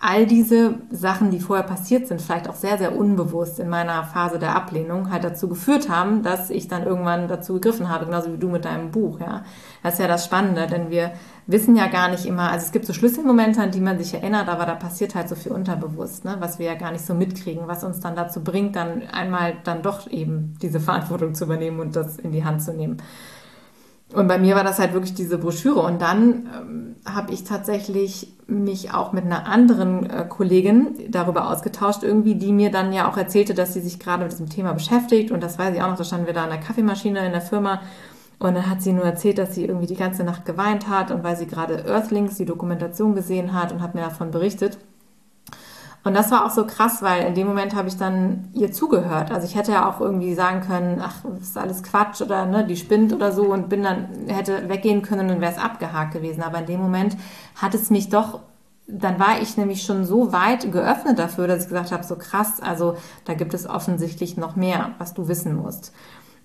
all 0.04 0.26
diese 0.26 0.74
Sachen, 0.90 1.30
die 1.30 1.38
vorher 1.38 1.64
passiert 1.64 2.08
sind, 2.08 2.20
vielleicht 2.20 2.48
auch 2.48 2.56
sehr, 2.56 2.76
sehr 2.76 2.96
unbewusst 2.96 3.60
in 3.60 3.68
meiner 3.68 4.02
Phase 4.02 4.40
der 4.40 4.56
Ablehnung, 4.56 5.12
halt 5.12 5.22
dazu 5.22 5.48
geführt 5.48 5.88
haben, 5.88 6.24
dass 6.24 6.50
ich 6.50 6.66
dann 6.66 6.82
irgendwann 6.82 7.28
dazu 7.28 7.54
gegriffen 7.54 7.88
habe, 7.88 8.06
genauso 8.06 8.32
wie 8.32 8.36
du 8.36 8.48
mit 8.48 8.64
deinem 8.64 8.90
Buch, 8.90 9.20
ja. 9.20 9.44
Das 9.84 9.94
ist 9.94 10.00
ja 10.00 10.08
das 10.08 10.24
Spannende, 10.24 10.66
denn 10.66 10.90
wir 10.90 11.12
wissen 11.46 11.76
ja 11.76 11.86
gar 11.86 12.08
nicht 12.10 12.26
immer, 12.26 12.50
also 12.50 12.66
es 12.66 12.72
gibt 12.72 12.84
so 12.84 12.92
Schlüsselmomente, 12.92 13.62
an 13.62 13.70
die 13.70 13.80
man 13.80 13.96
sich 13.96 14.12
erinnert, 14.12 14.48
aber 14.48 14.66
da 14.66 14.74
passiert 14.74 15.14
halt 15.14 15.28
so 15.28 15.36
viel 15.36 15.52
unterbewusst, 15.52 16.24
ne, 16.24 16.34
was 16.40 16.58
wir 16.58 16.66
ja 16.66 16.74
gar 16.74 16.90
nicht 16.90 17.06
so 17.06 17.14
mitkriegen, 17.14 17.68
was 17.68 17.84
uns 17.84 18.00
dann 18.00 18.16
dazu 18.16 18.42
bringt, 18.42 18.74
dann 18.74 19.02
einmal 19.12 19.54
dann 19.62 19.82
doch 19.82 20.10
eben 20.10 20.54
diese 20.60 20.80
Verantwortung 20.80 21.36
zu 21.36 21.44
übernehmen 21.44 21.78
und 21.78 21.94
das 21.94 22.18
in 22.18 22.32
die 22.32 22.44
Hand 22.44 22.60
zu 22.64 22.72
nehmen. 22.72 22.96
Und 24.14 24.28
bei 24.28 24.38
mir 24.38 24.54
war 24.54 24.64
das 24.64 24.78
halt 24.78 24.92
wirklich 24.92 25.14
diese 25.14 25.38
Broschüre. 25.38 25.80
Und 25.80 26.02
dann 26.02 26.48
ähm, 26.54 26.96
habe 27.06 27.32
ich 27.32 27.44
tatsächlich 27.44 28.32
mich 28.46 28.92
auch 28.92 29.12
mit 29.12 29.24
einer 29.24 29.46
anderen 29.46 30.08
äh, 30.08 30.26
Kollegin 30.28 30.94
darüber 31.08 31.50
ausgetauscht, 31.50 32.02
irgendwie, 32.02 32.34
die 32.34 32.52
mir 32.52 32.70
dann 32.70 32.92
ja 32.92 33.10
auch 33.10 33.16
erzählte, 33.16 33.54
dass 33.54 33.72
sie 33.72 33.80
sich 33.80 33.98
gerade 33.98 34.24
mit 34.24 34.32
diesem 34.32 34.50
Thema 34.50 34.72
beschäftigt. 34.72 35.30
Und 35.30 35.42
das 35.42 35.58
weiß 35.58 35.74
ich 35.74 35.82
auch 35.82 35.88
noch, 35.88 35.96
da 35.96 36.04
standen 36.04 36.26
wir 36.26 36.34
da 36.34 36.44
an 36.44 36.50
der 36.50 36.60
Kaffeemaschine 36.60 37.24
in 37.24 37.32
der 37.32 37.40
Firma. 37.40 37.80
Und 38.38 38.54
dann 38.54 38.68
hat 38.68 38.82
sie 38.82 38.92
nur 38.92 39.04
erzählt, 39.04 39.38
dass 39.38 39.54
sie 39.54 39.64
irgendwie 39.64 39.86
die 39.86 39.96
ganze 39.96 40.24
Nacht 40.24 40.44
geweint 40.44 40.88
hat 40.88 41.10
und 41.10 41.22
weil 41.22 41.36
sie 41.36 41.46
gerade 41.46 41.84
Earthlings, 41.86 42.36
die 42.36 42.44
Dokumentation 42.44 43.14
gesehen 43.14 43.52
hat 43.52 43.72
und 43.72 43.80
hat 43.80 43.94
mir 43.94 44.00
davon 44.00 44.30
berichtet. 44.30 44.78
Und 46.04 46.14
das 46.14 46.32
war 46.32 46.44
auch 46.44 46.50
so 46.50 46.66
krass, 46.66 47.00
weil 47.00 47.26
in 47.26 47.34
dem 47.34 47.46
Moment 47.46 47.76
habe 47.76 47.86
ich 47.88 47.96
dann 47.96 48.48
ihr 48.54 48.72
zugehört. 48.72 49.30
Also 49.30 49.46
ich 49.46 49.54
hätte 49.54 49.70
ja 49.70 49.88
auch 49.88 50.00
irgendwie 50.00 50.34
sagen 50.34 50.60
können, 50.60 51.00
ach, 51.00 51.16
das 51.22 51.42
ist 51.42 51.58
alles 51.58 51.82
Quatsch 51.84 52.20
oder 52.20 52.44
ne, 52.44 52.66
die 52.66 52.76
spinnt 52.76 53.12
oder 53.12 53.30
so 53.30 53.44
und 53.44 53.68
bin 53.68 53.84
dann, 53.84 54.08
hätte 54.26 54.68
weggehen 54.68 55.02
können 55.02 55.30
und 55.30 55.40
wäre 55.40 55.52
es 55.52 55.58
abgehakt 55.58 56.12
gewesen. 56.12 56.42
Aber 56.42 56.58
in 56.58 56.66
dem 56.66 56.80
Moment 56.80 57.16
hat 57.54 57.74
es 57.74 57.90
mich 57.90 58.08
doch, 58.08 58.40
dann 58.88 59.20
war 59.20 59.40
ich 59.40 59.56
nämlich 59.56 59.84
schon 59.84 60.04
so 60.04 60.32
weit 60.32 60.72
geöffnet 60.72 61.20
dafür, 61.20 61.46
dass 61.46 61.62
ich 61.62 61.68
gesagt 61.68 61.92
habe, 61.92 62.02
so 62.02 62.16
krass, 62.16 62.60
also 62.60 62.96
da 63.24 63.34
gibt 63.34 63.54
es 63.54 63.68
offensichtlich 63.68 64.36
noch 64.36 64.56
mehr, 64.56 64.90
was 64.98 65.14
du 65.14 65.28
wissen 65.28 65.54
musst. 65.54 65.92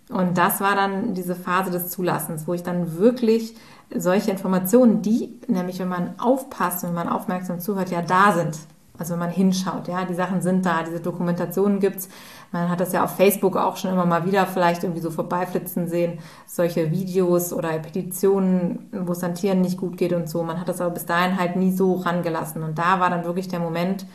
Und 0.10 0.38
das 0.38 0.62
war 0.62 0.76
dann 0.76 1.15
diese 1.15 1.36
Phase 1.36 1.72
des 1.72 1.89
Zulassens, 1.89 2.48
wo 2.48 2.54
ich 2.54 2.62
dann 2.62 2.98
wirklich 2.98 3.56
solche 3.93 4.30
Informationen, 4.30 5.02
die 5.02 5.39
nämlich, 5.48 5.80
wenn 5.80 5.89
man 5.89 6.20
aufpasst, 6.20 6.84
wenn 6.84 6.93
man 6.93 7.10
aufmerksam 7.10 7.60
zuhört, 7.60 7.89
ja 7.89 8.04
da 8.04 8.34
sind, 8.34 8.58
also 8.98 9.14
wenn 9.14 9.20
man 9.20 9.30
hinschaut, 9.30 9.88
ja, 9.88 10.06
die 10.06 10.14
Sachen 10.14 10.42
sind 10.42 10.66
da, 10.66 10.84
diese 10.84 11.00
Dokumentationen 11.00 11.80
gibt's. 11.80 12.10
Man 12.52 12.70
hat 12.70 12.80
das 12.80 12.94
ja 12.94 13.04
auf 13.04 13.16
Facebook 13.16 13.58
auch 13.58 13.78
schon 13.78 13.92
immer 13.92 14.06
mal 14.06 14.26
wieder 14.26 14.46
vielleicht 14.46 14.84
irgendwie 14.84 15.02
so 15.02 15.12
vorbeiflitzen 15.12 15.88
sehen, 15.88 16.20
solche 16.46 16.92
Videos 16.92 17.54
oder 17.54 17.70
Petitionen, 17.80 18.90
wo 18.92 19.12
es 19.12 19.24
an 19.24 19.36
Tieren 19.36 19.62
nicht 19.62 19.78
gut 19.78 19.98
geht 19.98 20.14
und 20.14 20.30
so. 20.30 20.44
Man 20.44 20.60
hat 20.60 20.70
das 20.70 20.82
aber 20.82 20.92
bis 20.92 21.06
dahin 21.06 21.38
halt 21.38 21.56
nie 21.56 21.72
so 21.72 21.96
rangelassen. 21.96 22.64
Und 22.64 22.78
da 22.78 23.00
war 23.00 23.10
dann 23.10 23.26
wirklich 23.26 23.48
der 23.48 23.60
Moment, 23.60 24.06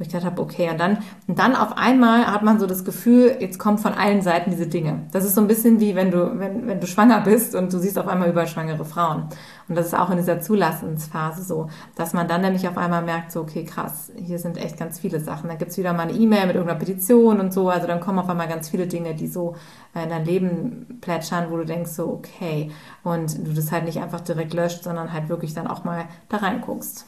Wo 0.00 0.04
ich 0.04 0.08
gedacht 0.08 0.24
habe, 0.24 0.40
okay, 0.40 0.70
und 0.70 0.80
dann, 0.80 0.96
und 1.26 1.38
dann 1.38 1.54
auf 1.54 1.76
einmal 1.76 2.26
hat 2.26 2.42
man 2.42 2.58
so 2.58 2.66
das 2.66 2.86
Gefühl, 2.86 3.36
jetzt 3.38 3.58
kommen 3.58 3.76
von 3.76 3.92
allen 3.92 4.22
Seiten 4.22 4.50
diese 4.50 4.66
Dinge. 4.66 5.02
Das 5.12 5.26
ist 5.26 5.34
so 5.34 5.42
ein 5.42 5.46
bisschen 5.46 5.78
wie 5.78 5.94
wenn 5.94 6.10
du, 6.10 6.38
wenn, 6.38 6.66
wenn 6.66 6.80
du 6.80 6.86
schwanger 6.86 7.20
bist 7.20 7.54
und 7.54 7.70
du 7.70 7.78
siehst 7.78 7.98
auf 7.98 8.08
einmal 8.08 8.30
überall 8.30 8.46
schwangere 8.46 8.86
Frauen. 8.86 9.24
Und 9.68 9.74
das 9.74 9.88
ist 9.88 9.94
auch 9.94 10.08
in 10.08 10.16
dieser 10.16 10.40
Zulassensphase 10.40 11.42
so, 11.42 11.68
dass 11.96 12.14
man 12.14 12.26
dann 12.28 12.40
nämlich 12.40 12.66
auf 12.66 12.78
einmal 12.78 13.02
merkt, 13.02 13.30
so, 13.30 13.42
okay, 13.42 13.62
krass, 13.62 14.10
hier 14.16 14.38
sind 14.38 14.56
echt 14.56 14.78
ganz 14.78 14.98
viele 14.98 15.20
Sachen. 15.20 15.48
Dann 15.48 15.58
gibt's 15.58 15.76
wieder 15.76 15.92
mal 15.92 16.04
eine 16.04 16.12
E-Mail 16.12 16.46
mit 16.46 16.56
irgendeiner 16.56 16.78
Petition 16.78 17.38
und 17.38 17.52
so. 17.52 17.68
Also 17.68 17.86
dann 17.86 18.00
kommen 18.00 18.20
auf 18.20 18.28
einmal 18.30 18.48
ganz 18.48 18.70
viele 18.70 18.86
Dinge, 18.86 19.14
die 19.14 19.26
so 19.26 19.54
in 19.92 20.08
dein 20.08 20.24
Leben 20.24 20.98
plätschern, 21.02 21.50
wo 21.50 21.58
du 21.58 21.66
denkst, 21.66 21.90
so, 21.90 22.08
okay. 22.08 22.70
Und 23.04 23.46
du 23.46 23.52
das 23.52 23.70
halt 23.70 23.84
nicht 23.84 24.00
einfach 24.00 24.22
direkt 24.22 24.54
löscht, 24.54 24.82
sondern 24.82 25.12
halt 25.12 25.28
wirklich 25.28 25.52
dann 25.52 25.66
auch 25.66 25.84
mal 25.84 26.06
da 26.30 26.38
reinguckst. 26.38 27.04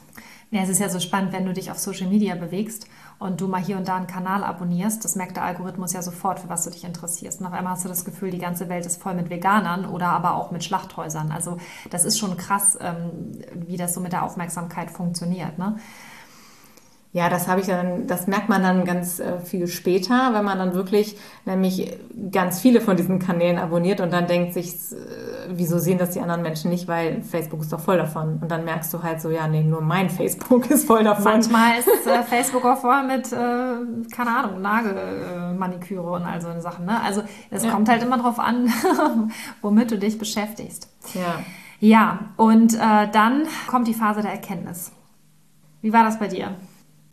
Ja, 0.53 0.61
es 0.61 0.69
ist 0.69 0.77
ja 0.77 0.87
so 0.87 0.99
spannend, 0.99 1.33
wenn 1.33 1.47
du 1.47 1.51
dich 1.51 1.71
auf 1.71 1.79
Social 1.79 2.07
Media 2.07 2.35
bewegst 2.35 2.85
und 3.17 3.41
du 3.41 3.47
mal 3.47 3.59
hier 3.59 3.75
und 3.75 3.87
da 3.87 3.95
einen 3.95 4.05
Kanal 4.05 4.43
abonnierst. 4.43 5.03
Das 5.03 5.15
merkt 5.15 5.35
der 5.35 5.43
Algorithmus 5.43 5.93
ja 5.93 6.03
sofort, 6.03 6.39
für 6.41 6.47
was 6.47 6.63
du 6.63 6.69
dich 6.69 6.83
interessierst. 6.83 7.41
Und 7.41 7.47
auf 7.47 7.53
einmal 7.53 7.73
hast 7.73 7.85
du 7.85 7.89
das 7.89 8.05
Gefühl, 8.05 8.29
die 8.29 8.37
ganze 8.37 8.69
Welt 8.69 8.85
ist 8.85 9.01
voll 9.01 9.15
mit 9.15 9.31
Veganern 9.31 9.87
oder 9.87 10.09
aber 10.09 10.35
auch 10.35 10.51
mit 10.51 10.63
Schlachthäusern. 10.63 11.31
Also 11.31 11.57
das 11.89 12.05
ist 12.05 12.19
schon 12.19 12.37
krass, 12.37 12.77
ähm, 12.79 13.31
wie 13.55 13.77
das 13.77 13.95
so 13.95 13.99
mit 13.99 14.13
der 14.13 14.21
Aufmerksamkeit 14.21 14.91
funktioniert. 14.91 15.57
Ne? 15.57 15.79
Ja, 17.13 17.29
das 17.29 17.47
habe 17.47 17.61
ich 17.61 17.67
dann, 17.67 18.07
das 18.07 18.25
merkt 18.25 18.49
man 18.49 18.63
dann 18.63 18.85
ganz 18.85 19.19
äh, 19.19 19.37
viel 19.37 19.67
später, 19.67 20.31
wenn 20.33 20.43
man 20.43 20.57
dann 20.57 20.73
wirklich 20.73 21.15
nämlich 21.45 21.95
ganz 22.31 22.59
viele 22.59 22.81
von 22.81 22.97
diesen 22.97 23.19
Kanälen 23.19 23.59
abonniert 23.59 24.01
und 24.01 24.11
dann 24.11 24.25
denkt 24.25 24.53
sich, 24.55 24.73
äh, 24.73 24.95
wieso 25.49 25.77
sehen 25.77 25.99
das 25.99 26.09
die 26.09 26.21
anderen 26.21 26.41
Menschen 26.41 26.71
nicht, 26.71 26.87
weil 26.87 27.21
Facebook 27.21 27.61
ist 27.61 27.71
doch 27.71 27.79
voll 27.79 27.97
davon. 27.97 28.39
Und 28.41 28.49
dann 28.49 28.65
merkst 28.65 28.91
du 28.91 29.03
halt 29.03 29.21
so, 29.21 29.29
ja, 29.29 29.47
nee, 29.47 29.61
nur 29.61 29.81
mein 29.81 30.09
Facebook 30.09 30.67
ist 30.71 30.87
voll 30.87 31.03
davon. 31.03 31.23
Manchmal 31.23 31.77
ist 31.77 31.87
äh, 31.87 32.23
Facebook 32.27 32.65
auch 32.65 32.79
voll 32.79 33.03
mit, 33.03 33.31
äh, 33.31 33.35
keine 34.11 34.35
Ahnung, 34.35 34.59
Nagelmaniküre 34.63 36.13
und 36.13 36.23
all 36.23 36.41
so 36.41 36.47
Sachen. 36.61 36.85
Ne? 36.85 36.99
Also 36.99 37.21
es 37.51 37.63
ja. 37.63 37.69
kommt 37.69 37.89
halt 37.89 38.01
immer 38.01 38.17
drauf 38.17 38.39
an, 38.39 38.73
womit 39.61 39.91
du 39.91 39.99
dich 39.99 40.17
beschäftigst. 40.17 40.89
Ja. 41.13 41.43
Ja, 41.79 42.19
und 42.37 42.77
dann 42.77 43.43
kommt 43.67 43.89
die 43.89 43.93
Phase 43.93 44.21
der 44.21 44.31
Erkenntnis. 44.31 44.93
Wie 45.81 45.91
war 45.91 46.05
das 46.05 46.17
bei 46.17 46.29
dir? 46.29 46.55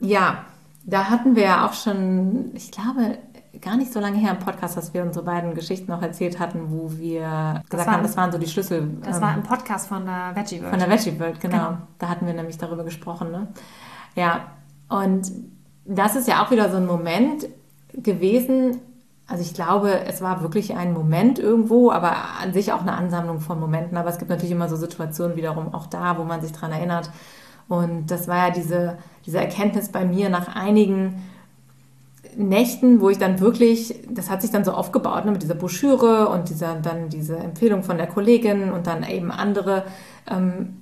Ja, 0.00 0.44
da 0.84 1.10
hatten 1.10 1.36
wir 1.36 1.42
ja 1.44 1.66
auch 1.66 1.74
schon, 1.74 2.50
ich 2.54 2.70
glaube, 2.70 3.18
gar 3.60 3.76
nicht 3.76 3.92
so 3.92 4.00
lange 4.00 4.18
her 4.18 4.32
im 4.32 4.38
Podcast, 4.38 4.76
dass 4.76 4.94
wir 4.94 5.02
unsere 5.02 5.24
beiden 5.24 5.54
Geschichten 5.54 5.90
noch 5.90 6.02
erzählt 6.02 6.38
hatten, 6.38 6.70
wo 6.70 6.90
wir 6.96 7.62
gesagt 7.68 7.88
war, 7.88 7.96
haben, 7.96 8.02
das 8.02 8.16
waren 8.16 8.32
so 8.32 8.38
die 8.38 8.46
Schlüssel. 8.46 8.98
Das 9.02 9.16
ähm, 9.16 9.22
war 9.22 9.34
im 9.34 9.42
Podcast 9.42 9.88
von 9.88 10.06
der 10.06 10.32
Veggie 10.34 10.60
World. 10.60 10.70
Von 10.70 10.78
der 10.78 10.90
Veggie 10.90 11.20
World, 11.20 11.40
genau. 11.40 11.56
genau. 11.56 11.78
Da 11.98 12.08
hatten 12.08 12.26
wir 12.26 12.34
nämlich 12.34 12.58
darüber 12.58 12.84
gesprochen. 12.84 13.30
Ne? 13.30 13.48
Ja, 14.14 14.46
und 14.88 15.30
das 15.84 16.16
ist 16.16 16.28
ja 16.28 16.44
auch 16.44 16.50
wieder 16.50 16.70
so 16.70 16.76
ein 16.76 16.86
Moment 16.86 17.46
gewesen. 17.92 18.78
Also 19.26 19.42
ich 19.42 19.54
glaube, 19.54 20.06
es 20.06 20.22
war 20.22 20.42
wirklich 20.42 20.76
ein 20.76 20.92
Moment 20.92 21.38
irgendwo, 21.38 21.90
aber 21.90 22.16
an 22.42 22.52
sich 22.52 22.72
auch 22.72 22.80
eine 22.80 22.94
Ansammlung 22.94 23.40
von 23.40 23.60
Momenten. 23.60 23.96
Aber 23.96 24.10
es 24.10 24.18
gibt 24.18 24.30
natürlich 24.30 24.52
immer 24.52 24.68
so 24.68 24.76
Situationen 24.76 25.36
wiederum 25.36 25.74
auch 25.74 25.86
da, 25.86 26.18
wo 26.18 26.24
man 26.24 26.40
sich 26.40 26.52
dran 26.52 26.72
erinnert. 26.72 27.10
Und 27.70 28.10
das 28.10 28.28
war 28.28 28.48
ja 28.48 28.50
diese 28.50 28.98
diese 29.26 29.38
Erkenntnis 29.38 29.88
bei 29.88 30.04
mir 30.04 30.28
nach 30.28 30.54
einigen 30.54 31.22
Nächten, 32.36 33.00
wo 33.00 33.10
ich 33.10 33.18
dann 33.18 33.40
wirklich, 33.40 33.94
das 34.08 34.30
hat 34.30 34.40
sich 34.42 34.50
dann 34.50 34.64
so 34.64 34.72
aufgebaut 34.72 35.24
ne, 35.24 35.32
mit 35.32 35.42
dieser 35.42 35.54
Broschüre 35.54 36.28
und 36.28 36.48
dieser, 36.48 36.76
dann 36.76 37.08
diese 37.08 37.36
Empfehlung 37.36 37.82
von 37.82 37.96
der 37.96 38.06
Kollegin 38.06 38.70
und 38.70 38.86
dann 38.86 39.02
eben 39.02 39.30
andere 39.30 39.84
ähm, 40.30 40.76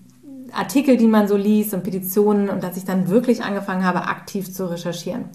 Artikel, 0.52 0.96
die 0.96 1.06
man 1.06 1.28
so 1.28 1.36
liest 1.36 1.74
und 1.74 1.84
Petitionen 1.84 2.48
und 2.48 2.62
dass 2.62 2.76
ich 2.76 2.84
dann 2.84 3.08
wirklich 3.08 3.42
angefangen 3.42 3.84
habe, 3.84 4.04
aktiv 4.04 4.52
zu 4.52 4.70
recherchieren 4.70 5.26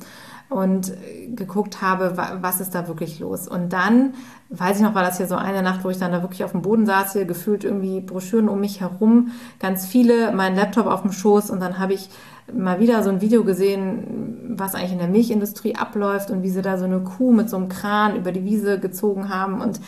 und 0.53 0.93
geguckt 1.35 1.81
habe, 1.81 2.15
was 2.41 2.61
ist 2.61 2.75
da 2.75 2.87
wirklich 2.87 3.19
los. 3.19 3.47
Und 3.47 3.73
dann, 3.73 4.13
weiß 4.49 4.77
ich 4.77 4.83
noch, 4.83 4.95
war 4.95 5.03
das 5.03 5.17
hier 5.17 5.27
so 5.27 5.35
eine 5.35 5.61
Nacht, 5.61 5.83
wo 5.83 5.89
ich 5.89 5.97
dann 5.97 6.11
da 6.11 6.21
wirklich 6.21 6.43
auf 6.43 6.51
dem 6.51 6.61
Boden 6.61 6.85
saß, 6.85 7.13
hier 7.13 7.25
gefühlt 7.25 7.63
irgendwie 7.63 8.01
Broschüren 8.01 8.49
um 8.49 8.59
mich 8.59 8.81
herum, 8.81 9.31
ganz 9.59 9.85
viele, 9.85 10.31
mein 10.31 10.55
Laptop 10.55 10.85
auf 10.85 11.01
dem 11.01 11.11
Schoß 11.11 11.49
und 11.49 11.59
dann 11.59 11.79
habe 11.79 11.93
ich 11.93 12.09
mal 12.53 12.79
wieder 12.79 13.03
so 13.03 13.09
ein 13.09 13.21
Video 13.21 13.43
gesehen, 13.43 14.55
was 14.57 14.75
eigentlich 14.75 14.91
in 14.91 14.99
der 14.99 15.07
Milchindustrie 15.07 15.75
abläuft 15.75 16.29
und 16.29 16.43
wie 16.43 16.49
sie 16.49 16.61
da 16.61 16.77
so 16.77 16.85
eine 16.85 16.99
Kuh 16.99 17.31
mit 17.31 17.49
so 17.49 17.57
einem 17.57 17.69
Kran 17.69 18.15
über 18.15 18.31
die 18.31 18.43
Wiese 18.43 18.79
gezogen 18.79 19.29
haben 19.29 19.61
und 19.61 19.79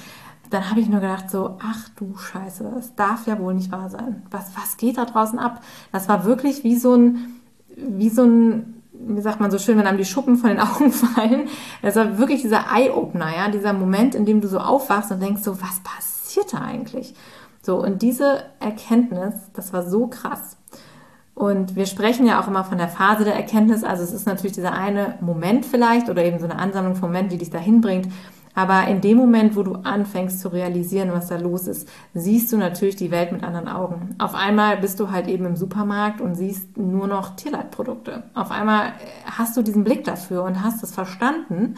dann 0.49 0.69
habe 0.69 0.79
ich 0.79 0.87
nur 0.87 1.01
gedacht 1.01 1.29
so, 1.29 1.57
ach 1.61 1.89
du 1.95 2.15
Scheiße, 2.15 2.71
das 2.75 2.95
darf 2.95 3.27
ja 3.27 3.39
wohl 3.39 3.53
nicht 3.53 3.71
wahr 3.71 3.89
sein. 3.89 4.23
Was, 4.31 4.51
was 4.55 4.77
geht 4.77 4.97
da 4.97 5.05
draußen 5.05 5.39
ab? 5.39 5.61
Das 5.91 6.07
war 6.07 6.25
wirklich 6.25 6.63
wie 6.63 6.75
so 6.75 6.95
ein, 6.95 7.41
wie 7.75 8.09
so 8.09 8.23
ein, 8.23 8.81
wie 8.99 9.21
sagt 9.21 9.39
man 9.39 9.51
so 9.51 9.59
schön, 9.59 9.77
wenn 9.77 9.87
einem 9.87 9.97
die 9.97 10.05
Schuppen 10.05 10.37
von 10.37 10.49
den 10.49 10.59
Augen 10.61 10.91
fallen. 10.91 11.49
Das 11.81 11.95
war 11.95 12.17
wirklich 12.17 12.41
dieser 12.41 12.65
Eye-Opener, 12.73 13.35
ja, 13.35 13.49
dieser 13.49 13.73
Moment, 13.73 14.15
in 14.15 14.25
dem 14.25 14.41
du 14.41 14.47
so 14.47 14.59
aufwachst 14.59 15.11
und 15.11 15.21
denkst 15.21 15.43
so, 15.43 15.61
was 15.61 15.79
passiert 15.83 16.53
da 16.53 16.61
eigentlich? 16.61 17.13
So, 17.61 17.81
und 17.81 18.01
diese 18.01 18.43
Erkenntnis, 18.59 19.33
das 19.53 19.73
war 19.73 19.83
so 19.83 20.07
krass. 20.07 20.57
Und 21.33 21.75
wir 21.75 21.85
sprechen 21.85 22.25
ja 22.25 22.39
auch 22.41 22.47
immer 22.47 22.63
von 22.63 22.77
der 22.77 22.87
Phase 22.87 23.25
der 23.25 23.35
Erkenntnis. 23.35 23.83
Also 23.83 24.03
es 24.03 24.13
ist 24.13 24.25
natürlich 24.25 24.53
dieser 24.53 24.71
eine 24.71 25.17
Moment 25.19 25.65
vielleicht 25.65 26.09
oder 26.09 26.23
eben 26.23 26.39
so 26.39 26.45
eine 26.45 26.57
Ansammlung 26.57 26.95
von 26.95 27.09
Momenten, 27.09 27.31
die 27.31 27.37
dich 27.39 27.49
dahin 27.49 27.81
bringt. 27.81 28.07
Aber 28.55 28.87
in 28.87 29.01
dem 29.01 29.17
Moment, 29.17 29.55
wo 29.55 29.63
du 29.63 29.75
anfängst 29.75 30.39
zu 30.39 30.47
realisieren, 30.47 31.11
was 31.11 31.27
da 31.27 31.37
los 31.37 31.67
ist, 31.67 31.87
siehst 32.13 32.51
du 32.51 32.57
natürlich 32.57 32.95
die 32.95 33.11
Welt 33.11 33.31
mit 33.31 33.43
anderen 33.43 33.67
Augen. 33.67 34.15
Auf 34.17 34.33
einmal 34.33 34.77
bist 34.77 34.99
du 34.99 35.11
halt 35.11 35.27
eben 35.27 35.45
im 35.45 35.55
Supermarkt 35.57 36.21
und 36.21 36.35
siehst 36.35 36.77
nur 36.77 37.07
noch 37.07 37.35
Tierleitprodukte. 37.35 38.23
Auf 38.33 38.51
einmal 38.51 38.93
hast 39.25 39.57
du 39.57 39.61
diesen 39.61 39.83
Blick 39.83 40.05
dafür 40.05 40.43
und 40.43 40.63
hast 40.63 40.81
es 40.83 40.93
verstanden, 40.93 41.75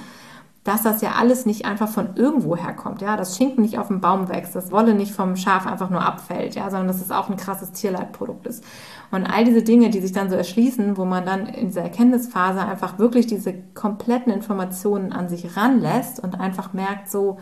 dass 0.68 0.84
das 0.84 1.02
ja 1.02 1.14
alles 1.14 1.46
nicht 1.46 1.66
einfach 1.66 1.88
von 1.88 2.16
irgendwo 2.16 2.58
herkommt, 2.58 3.02
ja, 3.02 3.16
das 3.16 3.38
Schinken 3.38 3.62
nicht 3.62 3.80
auf 3.80 3.88
dem 3.88 4.02
Baum 4.02 4.28
wächst, 4.28 4.54
das 4.54 4.70
Wolle 4.70 4.94
nicht 4.94 5.14
vom 5.14 5.38
Schaf 5.38 5.66
einfach 5.66 5.90
nur 5.90 6.02
abfällt, 6.02 6.56
ja, 6.56 6.70
sondern 6.70 6.88
dass 6.88 7.02
es 7.02 7.10
auch 7.10 7.30
ein 7.30 7.38
krasses 7.38 7.72
Tierleitprodukt 7.72 8.46
ist. 8.46 8.66
Und 9.10 9.26
all 9.26 9.46
diese 9.46 9.64
Dinge, 9.64 9.90
die 9.90 10.02
sich 10.02 10.12
dann 10.12 10.30
so 10.30 10.36
erschließen, 10.36 10.98
wo 10.98 11.06
man 11.06 11.26
dann 11.26 11.48
in 11.48 11.68
dieser 11.68 11.84
Erkenntnisphase 11.84 12.60
einfach 12.60 13.00
wirklich 13.00 13.28
diese 13.28 13.54
kompletten 13.76 14.34
Informationen 14.34 15.14
an 15.14 15.30
sich 15.30 15.56
ranlässt 15.56 16.20
und 16.20 16.38
einfach 16.38 16.74
merkt 16.74 17.10
so, 17.10 17.38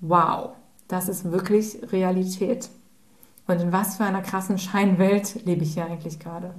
wow, 0.00 0.50
das 0.86 1.08
ist 1.08 1.32
wirklich 1.32 1.78
Realität. 1.90 2.70
Und 3.48 3.60
in 3.60 3.72
was 3.72 3.96
für 3.96 4.04
einer 4.04 4.22
krassen 4.22 4.58
Scheinwelt 4.58 5.44
lebe 5.44 5.64
ich 5.64 5.74
hier 5.74 5.86
eigentlich 5.86 6.20
gerade? 6.20 6.54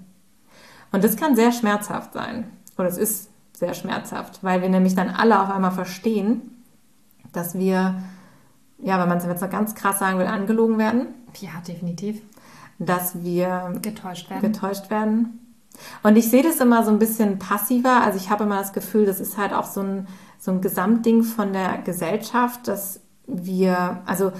Und 0.91 1.05
das 1.05 1.15
kann 1.15 1.37
sehr 1.37 1.53
schmerzhaft 1.53 2.11
sein. 2.13 2.51
Oder 2.77 2.89
es 2.89 2.97
ist 2.97 3.30
sehr 3.61 3.73
schmerzhaft, 3.75 4.43
weil 4.43 4.61
wir 4.61 4.69
nämlich 4.69 4.95
dann 4.95 5.09
alle 5.09 5.39
auf 5.39 5.51
einmal 5.51 5.71
verstehen, 5.71 6.63
dass 7.31 7.53
wir, 7.53 7.95
ja, 8.79 8.99
wenn 8.99 9.07
man 9.07 9.19
es 9.19 9.25
jetzt 9.25 9.41
noch 9.41 9.49
ganz 9.51 9.75
krass 9.75 9.99
sagen 9.99 10.17
will, 10.17 10.25
angelogen 10.25 10.79
werden. 10.79 11.07
Ja, 11.39 11.51
definitiv. 11.65 12.21
Dass 12.79 13.23
wir 13.23 13.79
getäuscht 13.81 14.29
werden. 14.31 14.51
Getäuscht 14.51 14.89
werden. 14.89 15.39
Und 16.01 16.15
ich 16.17 16.29
sehe 16.29 16.41
das 16.41 16.59
immer 16.59 16.83
so 16.83 16.89
ein 16.89 16.97
bisschen 16.97 17.37
passiver. 17.37 18.01
Also 18.01 18.17
ich 18.17 18.31
habe 18.31 18.45
immer 18.45 18.57
das 18.57 18.73
Gefühl, 18.73 19.05
das 19.05 19.19
ist 19.19 19.37
halt 19.37 19.53
auch 19.53 19.65
so 19.65 19.81
ein, 19.81 20.07
so 20.39 20.51
ein 20.51 20.61
Gesamtding 20.61 21.23
von 21.23 21.53
der 21.53 21.77
Gesellschaft, 21.77 22.67
dass 22.67 22.99
wir, 23.27 24.01
also 24.07 24.31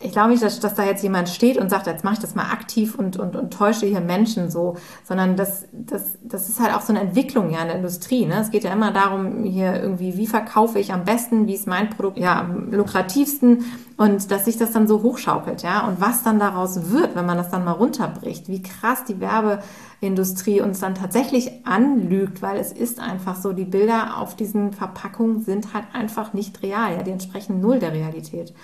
ich 0.00 0.12
glaube 0.12 0.30
nicht, 0.30 0.42
dass, 0.44 0.60
dass 0.60 0.74
da 0.74 0.84
jetzt 0.84 1.02
jemand 1.02 1.28
steht 1.28 1.58
und 1.58 1.70
sagt, 1.70 1.88
jetzt 1.88 2.04
mache 2.04 2.14
ich 2.14 2.20
das 2.20 2.36
mal 2.36 2.52
aktiv 2.52 2.94
und, 2.94 3.16
und, 3.18 3.34
und 3.34 3.52
täusche 3.52 3.84
hier 3.84 4.00
Menschen 4.00 4.48
so, 4.48 4.76
sondern 5.02 5.36
das, 5.36 5.64
das, 5.72 6.18
das 6.22 6.48
ist 6.48 6.60
halt 6.60 6.72
auch 6.72 6.82
so 6.82 6.92
eine 6.92 7.00
Entwicklung 7.00 7.50
ja 7.50 7.62
in 7.62 7.66
der 7.66 7.76
Industrie. 7.76 8.24
Ne? 8.24 8.40
Es 8.40 8.50
geht 8.50 8.62
ja 8.62 8.72
immer 8.72 8.92
darum, 8.92 9.42
hier 9.42 9.74
irgendwie, 9.74 10.16
wie 10.16 10.28
verkaufe 10.28 10.78
ich 10.78 10.92
am 10.92 11.04
besten, 11.04 11.48
wie 11.48 11.54
ist 11.54 11.66
mein 11.66 11.90
Produkt 11.90 12.16
ja 12.18 12.38
am 12.38 12.70
lukrativsten 12.70 13.64
und 13.96 14.30
dass 14.30 14.44
sich 14.44 14.56
das 14.56 14.70
dann 14.70 14.86
so 14.86 15.02
hochschaukelt, 15.02 15.64
ja. 15.64 15.84
Und 15.84 16.00
was 16.00 16.22
dann 16.22 16.38
daraus 16.38 16.92
wird, 16.92 17.16
wenn 17.16 17.26
man 17.26 17.36
das 17.36 17.50
dann 17.50 17.64
mal 17.64 17.72
runterbricht, 17.72 18.48
wie 18.48 18.62
krass 18.62 19.02
die 19.02 19.18
Werbeindustrie 19.20 20.60
uns 20.60 20.78
dann 20.78 20.94
tatsächlich 20.94 21.66
anlügt, 21.66 22.40
weil 22.40 22.60
es 22.60 22.70
ist 22.70 23.00
einfach 23.00 23.34
so, 23.34 23.52
die 23.52 23.64
Bilder 23.64 24.18
auf 24.18 24.36
diesen 24.36 24.72
Verpackungen 24.72 25.42
sind 25.42 25.74
halt 25.74 25.86
einfach 25.92 26.32
nicht 26.32 26.62
real, 26.62 26.92
ja, 26.92 27.02
die 27.02 27.10
entsprechen 27.10 27.60
null 27.60 27.80
der 27.80 27.92
Realität. 27.92 28.54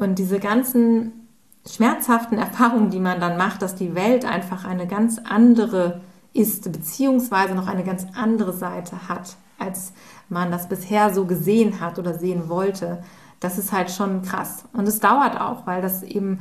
Und 0.00 0.18
diese 0.18 0.40
ganzen 0.40 1.28
schmerzhaften 1.68 2.38
Erfahrungen, 2.38 2.90
die 2.90 2.98
man 2.98 3.20
dann 3.20 3.36
macht, 3.36 3.60
dass 3.60 3.74
die 3.74 3.94
Welt 3.94 4.24
einfach 4.24 4.64
eine 4.64 4.86
ganz 4.86 5.18
andere 5.22 6.00
ist, 6.32 6.72
beziehungsweise 6.72 7.54
noch 7.54 7.66
eine 7.66 7.84
ganz 7.84 8.06
andere 8.14 8.54
Seite 8.54 9.08
hat, 9.08 9.36
als 9.58 9.92
man 10.30 10.50
das 10.50 10.70
bisher 10.70 11.12
so 11.12 11.26
gesehen 11.26 11.80
hat 11.80 11.98
oder 11.98 12.18
sehen 12.18 12.48
wollte, 12.48 13.02
das 13.40 13.58
ist 13.58 13.72
halt 13.72 13.90
schon 13.90 14.22
krass. 14.22 14.64
Und 14.72 14.88
es 14.88 15.00
dauert 15.00 15.38
auch, 15.38 15.66
weil 15.66 15.82
das 15.82 16.02
eben 16.02 16.38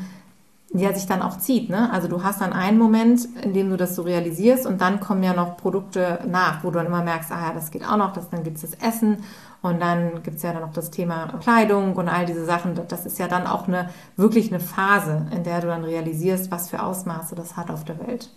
ja 0.73 0.93
sich 0.93 1.07
dann 1.07 1.21
auch 1.21 1.37
zieht. 1.37 1.69
Ne? 1.69 1.91
Also 1.91 2.07
du 2.07 2.23
hast 2.23 2.41
dann 2.41 2.53
einen 2.53 2.77
Moment, 2.77 3.25
in 3.43 3.53
dem 3.53 3.69
du 3.69 3.77
das 3.77 3.95
so 3.95 4.03
realisierst 4.03 4.65
und 4.65 4.81
dann 4.81 4.99
kommen 4.99 5.23
ja 5.23 5.33
noch 5.33 5.57
Produkte 5.57 6.19
nach, 6.27 6.63
wo 6.63 6.69
du 6.69 6.77
dann 6.77 6.87
immer 6.87 7.03
merkst, 7.03 7.31
ah 7.31 7.47
ja, 7.47 7.53
das 7.53 7.71
geht 7.71 7.83
auch 7.83 7.97
noch, 7.97 8.13
das, 8.13 8.29
dann 8.29 8.43
gibt 8.43 8.57
es 8.57 8.69
das 8.69 8.73
Essen 8.79 9.17
und 9.61 9.81
dann 9.81 10.21
gibt 10.23 10.37
es 10.37 10.43
ja 10.43 10.53
dann 10.53 10.61
noch 10.61 10.73
das 10.73 10.91
Thema 10.91 11.27
Kleidung 11.41 11.95
und 11.95 12.07
all 12.07 12.25
diese 12.25 12.45
Sachen. 12.45 12.79
Das 12.87 13.05
ist 13.05 13.17
ja 13.19 13.27
dann 13.27 13.47
auch 13.47 13.67
eine 13.67 13.89
wirklich 14.15 14.51
eine 14.51 14.59
Phase, 14.59 15.27
in 15.35 15.43
der 15.43 15.61
du 15.61 15.67
dann 15.67 15.83
realisierst, 15.83 16.51
was 16.51 16.69
für 16.69 16.83
Ausmaße 16.83 17.35
das 17.35 17.57
hat 17.57 17.71
auf 17.71 17.83
der 17.83 17.99
Welt. 17.99 18.29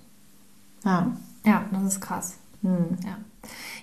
Ja. 0.84 1.12
Ja, 1.44 1.64
das 1.70 1.82
ist 1.82 2.00
krass. 2.00 2.38
Hm. 2.62 2.96
Ja. 3.04 3.18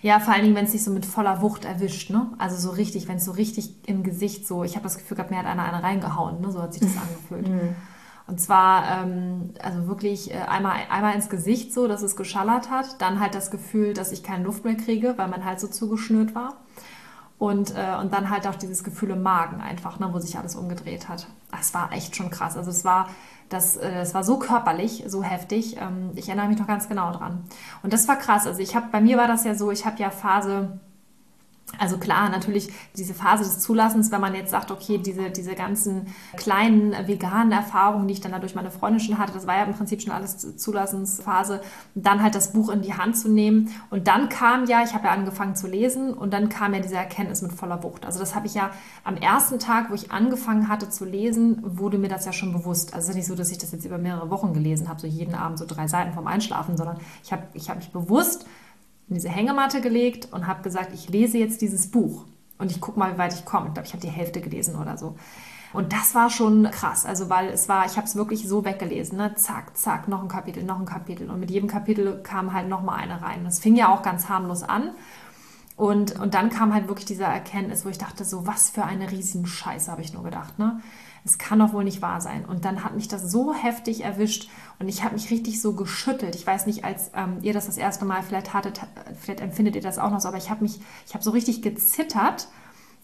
Ja, 0.02 0.20
vor 0.22 0.34
allen 0.34 0.44
Dingen, 0.44 0.56
wenn 0.56 0.66
es 0.66 0.72
sich 0.72 0.84
so 0.84 0.92
mit 0.92 1.06
voller 1.06 1.42
Wucht 1.42 1.66
erwischt, 1.66 2.10
ne? 2.10 2.28
Also 2.38 2.56
so 2.56 2.74
richtig, 2.74 3.10
wenn 3.10 3.18
es 3.18 3.26
so 3.26 3.32
richtig 3.32 3.74
im 3.86 4.04
Gesicht 4.04 4.48
so, 4.48 4.64
ich 4.64 4.76
habe 4.76 4.84
das 4.84 4.98
Gefühl 4.98 5.18
gehabt, 5.18 5.32
mir 5.32 5.38
hat 5.38 5.46
einer 5.46 5.66
eine 5.66 5.84
reingehauen, 5.84 6.40
ne? 6.40 6.52
So 6.52 6.62
hat 6.62 6.74
sich 6.74 6.82
das 6.82 6.96
angefühlt. 7.02 7.50
Mhm. 7.50 7.76
Und 8.30 8.39
zwar, 8.39 9.02
ähm, 9.02 9.56
also 9.60 9.88
wirklich 9.88 10.32
äh, 10.32 10.38
einmal, 10.38 10.76
einmal 10.92 11.15
ins 11.15 11.30
Gesicht 11.30 11.74
so, 11.74 11.88
dass 11.88 12.04
es 12.04 12.15
geschallert 12.15 12.70
hat. 12.70 13.02
Dann 13.02 13.20
halt 13.20 13.34
das 13.34 13.50
Gefühl, 13.50 13.96
dass 13.96 14.12
ich 14.12 14.22
keine 14.22 14.44
Luft 14.44 14.65
mehr 14.65 14.76
kriege, 14.76 15.15
weil 15.18 15.28
man 15.28 15.44
halt 15.44 15.60
so 15.60 15.68
zugeschnürt 15.68 16.36
war. 16.36 16.54
Und, 17.39 17.72
äh, 17.76 17.96
und 18.00 18.13
dann 18.13 18.30
halt 18.30 18.46
auch 18.46 18.56
dieses 18.56 18.84
Gefühl 18.84 19.12
im 19.12 19.24
Magen 19.24 19.62
einfach, 19.62 19.98
ne, 19.98 20.10
wo 20.12 20.20
sich 20.20 20.38
alles 20.38 20.56
umgedreht 20.56 21.10
hat. 21.10 21.26
Das 21.52 21.74
war 21.74 21.92
echt 21.92 22.15
schon 22.15 22.30
krass. 22.30 22.56
Also 22.56 22.70
es 22.70 22.86
war, 22.86 23.08
das, 23.50 23.78
äh, 23.78 23.96
das 23.96 24.13
war 24.13 24.24
so 24.24 24.38
körperlich, 24.38 25.06
so 25.08 25.24
heftig. 25.24 25.78
Ähm, 25.78 26.12
ich 26.13 26.28
erinnere 26.28 26.50
mich 26.50 26.60
noch 26.60 26.68
ganz 26.68 26.88
genau 26.88 27.12
dran. 27.12 27.46
Und 27.82 27.94
das 27.94 28.08
war 28.08 28.18
krass. 28.18 28.46
Also 28.46 28.60
ich 28.60 28.76
habe, 28.76 28.89
bei 28.92 29.02
mir 29.02 29.18
war 29.18 29.28
das 29.28 29.44
ja 29.44 29.56
so, 29.56 29.72
ich 29.72 29.88
habe 29.88 29.98
ja 29.98 30.12
Phase 30.12 30.80
also 31.78 31.98
klar, 31.98 32.30
natürlich 32.30 32.70
diese 32.98 33.14
Phase 33.14 33.44
des 33.44 33.60
Zulassens, 33.60 34.12
wenn 34.12 34.22
man 34.22 34.34
jetzt 34.36 34.52
sagt, 34.52 34.72
okay, 34.72 34.98
diese, 34.98 35.30
diese 35.30 35.56
ganzen 35.56 36.08
kleinen 36.36 36.92
veganen 37.08 37.52
Erfahrungen, 37.52 38.08
die 38.08 38.14
ich 38.14 38.22
dann 38.22 38.32
dadurch 38.32 38.56
meine 38.56 38.72
Freundin 38.72 39.00
schon 39.00 39.18
hatte, 39.18 39.34
das 39.34 39.48
war 39.48 39.58
ja 39.58 39.64
im 39.64 39.74
Prinzip 39.74 40.02
schon 40.02 40.12
alles 40.12 40.58
Zulassensphase, 40.58 41.62
dann 41.96 42.24
halt 42.24 42.36
das 42.36 42.52
Buch 42.54 42.70
in 42.70 42.82
die 42.82 42.94
Hand 42.94 43.18
zu 43.18 43.30
nehmen. 43.30 43.70
Und 43.90 44.08
dann 44.08 44.30
kam 44.30 44.66
ja, 44.66 44.84
ich 44.84 44.94
habe 44.94 45.06
ja 45.06 45.12
angefangen 45.12 45.56
zu 45.56 45.68
lesen 45.68 46.14
und 46.14 46.34
dann 46.34 46.50
kam 46.50 46.74
ja 46.74 46.80
diese 46.80 46.96
Erkenntnis 46.96 47.42
mit 47.42 47.54
voller 47.54 47.84
Wucht. 47.84 48.06
Also 48.06 48.20
das 48.20 48.36
habe 48.36 48.48
ich 48.48 48.56
ja 48.56 48.72
am 49.04 49.16
ersten 49.16 49.60
Tag, 49.60 49.90
wo 49.90 49.94
ich 49.94 50.12
angefangen 50.12 50.68
hatte 50.68 50.90
zu 50.90 51.06
lesen, 51.06 51.62
wurde 51.64 51.98
mir 51.98 52.10
das 52.10 52.26
ja 52.26 52.34
schon 52.34 52.52
bewusst. 52.52 52.94
Also 52.94 53.06
es 53.06 53.10
ist 53.10 53.16
nicht 53.16 53.28
so, 53.28 53.36
dass 53.36 53.52
ich 53.52 53.58
das 53.58 53.72
jetzt 53.72 53.86
über 53.86 53.98
mehrere 53.98 54.30
Wochen 54.30 54.54
gelesen 54.54 54.90
habe, 54.90 55.00
so 55.00 55.08
jeden 55.08 55.36
Abend 55.36 55.60
so 55.60 55.66
drei 55.66 55.88
Seiten 55.88 56.14
vom 56.14 56.28
Einschlafen, 56.28 56.78
sondern 56.78 56.98
ich 57.24 57.32
habe 57.32 57.44
ich 57.54 57.70
hab 57.70 57.78
mich 57.78 57.92
bewusst 57.92 58.46
in 59.10 59.15
diese 59.15 59.30
Hängematte 59.30 59.82
gelegt 59.82 60.30
und 60.32 60.48
habe 60.48 60.62
gesagt, 60.62 60.93
ich 60.93 61.10
lese 61.10 61.38
jetzt 61.38 61.62
dieses 61.62 61.89
Buch 61.91 62.26
und 62.58 62.72
ich 62.72 62.80
gucke 62.80 63.00
mal, 63.00 63.13
wie 63.13 63.17
weit 63.17 63.34
ich 63.34 63.45
komme. 63.45 63.67
Ich 63.67 63.74
glaube, 63.74 63.88
ich 63.88 63.93
habe 63.93 64.02
die 64.02 64.10
Hälfte 64.10 64.41
gelesen 64.41 64.76
oder 64.76 64.98
so. 64.98 65.15
Und 65.72 65.93
das 65.93 66.15
war 66.15 66.30
schon 66.30 66.63
krass, 66.72 67.06
also 67.06 67.30
weil 67.30 67.50
es 67.50 67.69
war, 67.69 67.86
ich 67.86 67.95
habe 67.95 68.08
es 68.08 68.15
wirklich 68.15 68.48
so 68.48 68.65
weggelesen, 68.65 69.17
ne? 69.17 69.36
zack, 69.36 69.78
zack, 69.78 70.08
noch 70.08 70.22
ein 70.24 70.28
Kapitel, 70.28 70.63
noch 70.63 70.80
ein 70.80 70.86
Kapitel. 70.86 71.30
Und 71.30 71.39
mit 71.39 71.52
jedem 71.52 71.69
Kapitel 71.69 72.22
kam 72.24 72.54
halt 72.54 72.67
noch 72.67 72.82
mal 72.82 72.95
eine 72.95 73.22
rein. 73.22 73.43
Das 73.43 73.60
fing 73.60 73.76
ja 73.76 73.93
auch 73.93 74.02
ganz 74.02 74.30
harmlos 74.30 74.63
an. 74.63 74.91
Und, 75.76 76.19
und 76.19 76.34
dann 76.34 76.50
kam 76.50 76.74
halt 76.74 76.88
wirklich 76.88 77.06
diese 77.06 77.24
Erkenntnis, 77.24 77.86
wo 77.86 77.89
ich 77.89 77.98
dachte, 77.98 78.26
so 78.26 78.45
was 78.48 78.69
für 78.69 78.84
eine 78.84 79.12
riesen 79.12 79.45
Scheiße, 79.45 79.91
habe 79.91 80.02
ich 80.02 80.12
nur 80.12 80.24
gedacht. 80.24 80.58
Ne? 80.60 80.82
Es 81.26 81.38
kann 81.38 81.60
doch 81.60 81.74
wohl 81.74 81.84
nicht 81.84 82.02
wahr 82.02 82.22
sein. 82.22 82.46
Und 82.46 82.66
dann 82.66 82.84
hat 82.84 82.96
mich 82.96 83.08
das 83.08 83.32
so 83.32 83.54
heftig 83.54 84.04
erwischt 84.04 84.50
und 84.80 84.88
ich 84.88 85.04
habe 85.04 85.16
mich 85.16 85.32
richtig 85.32 85.62
so 85.62 85.74
geschüttelt. 85.74 86.36
Ich 86.36 86.46
weiß 86.46 86.66
nicht, 86.66 86.84
als 86.84 87.12
ähm, 87.16 87.38
ihr 87.42 87.54
das 87.54 87.66
das 87.66 87.78
erste 87.78 88.06
Mal 88.06 88.24
vielleicht 88.24 88.54
hattet, 88.54 88.82
vielleicht 89.20 89.42
empfindet 89.42 89.76
ihr 89.76 89.82
das 89.82 90.00
auch 90.00 90.12
noch 90.12 90.20
so, 90.20 90.28
aber 90.28 90.38
ich 90.38 90.50
habe 90.50 90.64
mich, 90.64 90.80
ich 91.06 91.14
habe 91.14 91.24
so 91.24 91.32
richtig 91.32 91.62
gezittert 91.62 92.48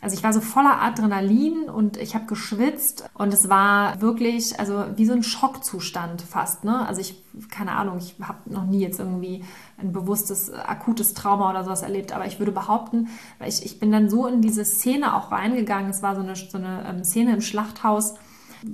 also 0.02 0.16
ich 0.16 0.24
war 0.24 0.34
so 0.34 0.42
voller 0.42 0.82
Adrenalin 0.82 1.70
und 1.70 1.98
ich 1.98 2.14
habe 2.14 2.26
geschwitzt 2.26 3.10
und 3.16 3.34
es 3.34 3.50
war 3.50 4.02
wirklich, 4.02 4.60
also 4.60 4.86
wie 4.96 5.06
so 5.06 5.14
ein 5.14 5.24
Schockzustand 5.24 6.22
fast. 6.22 6.64
Ne? 6.64 6.86
Also 6.86 7.02
ich, 7.02 7.24
keine 7.50 7.72
Ahnung, 7.72 7.98
ich 7.98 8.16
habe 8.22 8.38
noch 8.46 8.66
nie 8.66 8.82
jetzt 8.82 9.00
irgendwie 9.00 9.44
ein 9.78 9.94
bewusstes, 9.94 10.54
akutes 10.54 11.14
Trauma 11.14 11.50
oder 11.50 11.64
sowas 11.64 11.82
erlebt, 11.82 12.12
aber 12.12 12.28
ich 12.28 12.40
würde 12.40 12.52
behaupten, 12.52 13.08
weil 13.40 13.50
ich, 13.50 13.66
ich 13.66 13.80
bin 13.80 13.92
dann 13.92 14.10
so 14.10 14.28
in 14.28 14.42
diese 14.42 14.64
Szene 14.64 15.16
auch 15.16 15.32
reingegangen. 15.32 15.90
Es 15.90 16.04
war 16.04 16.16
so 16.16 16.22
eine, 16.22 16.36
so 16.36 16.58
eine 16.58 16.86
ähm, 16.88 17.04
Szene 17.04 17.34
im 17.34 17.42
Schlachthaus, 17.42 18.16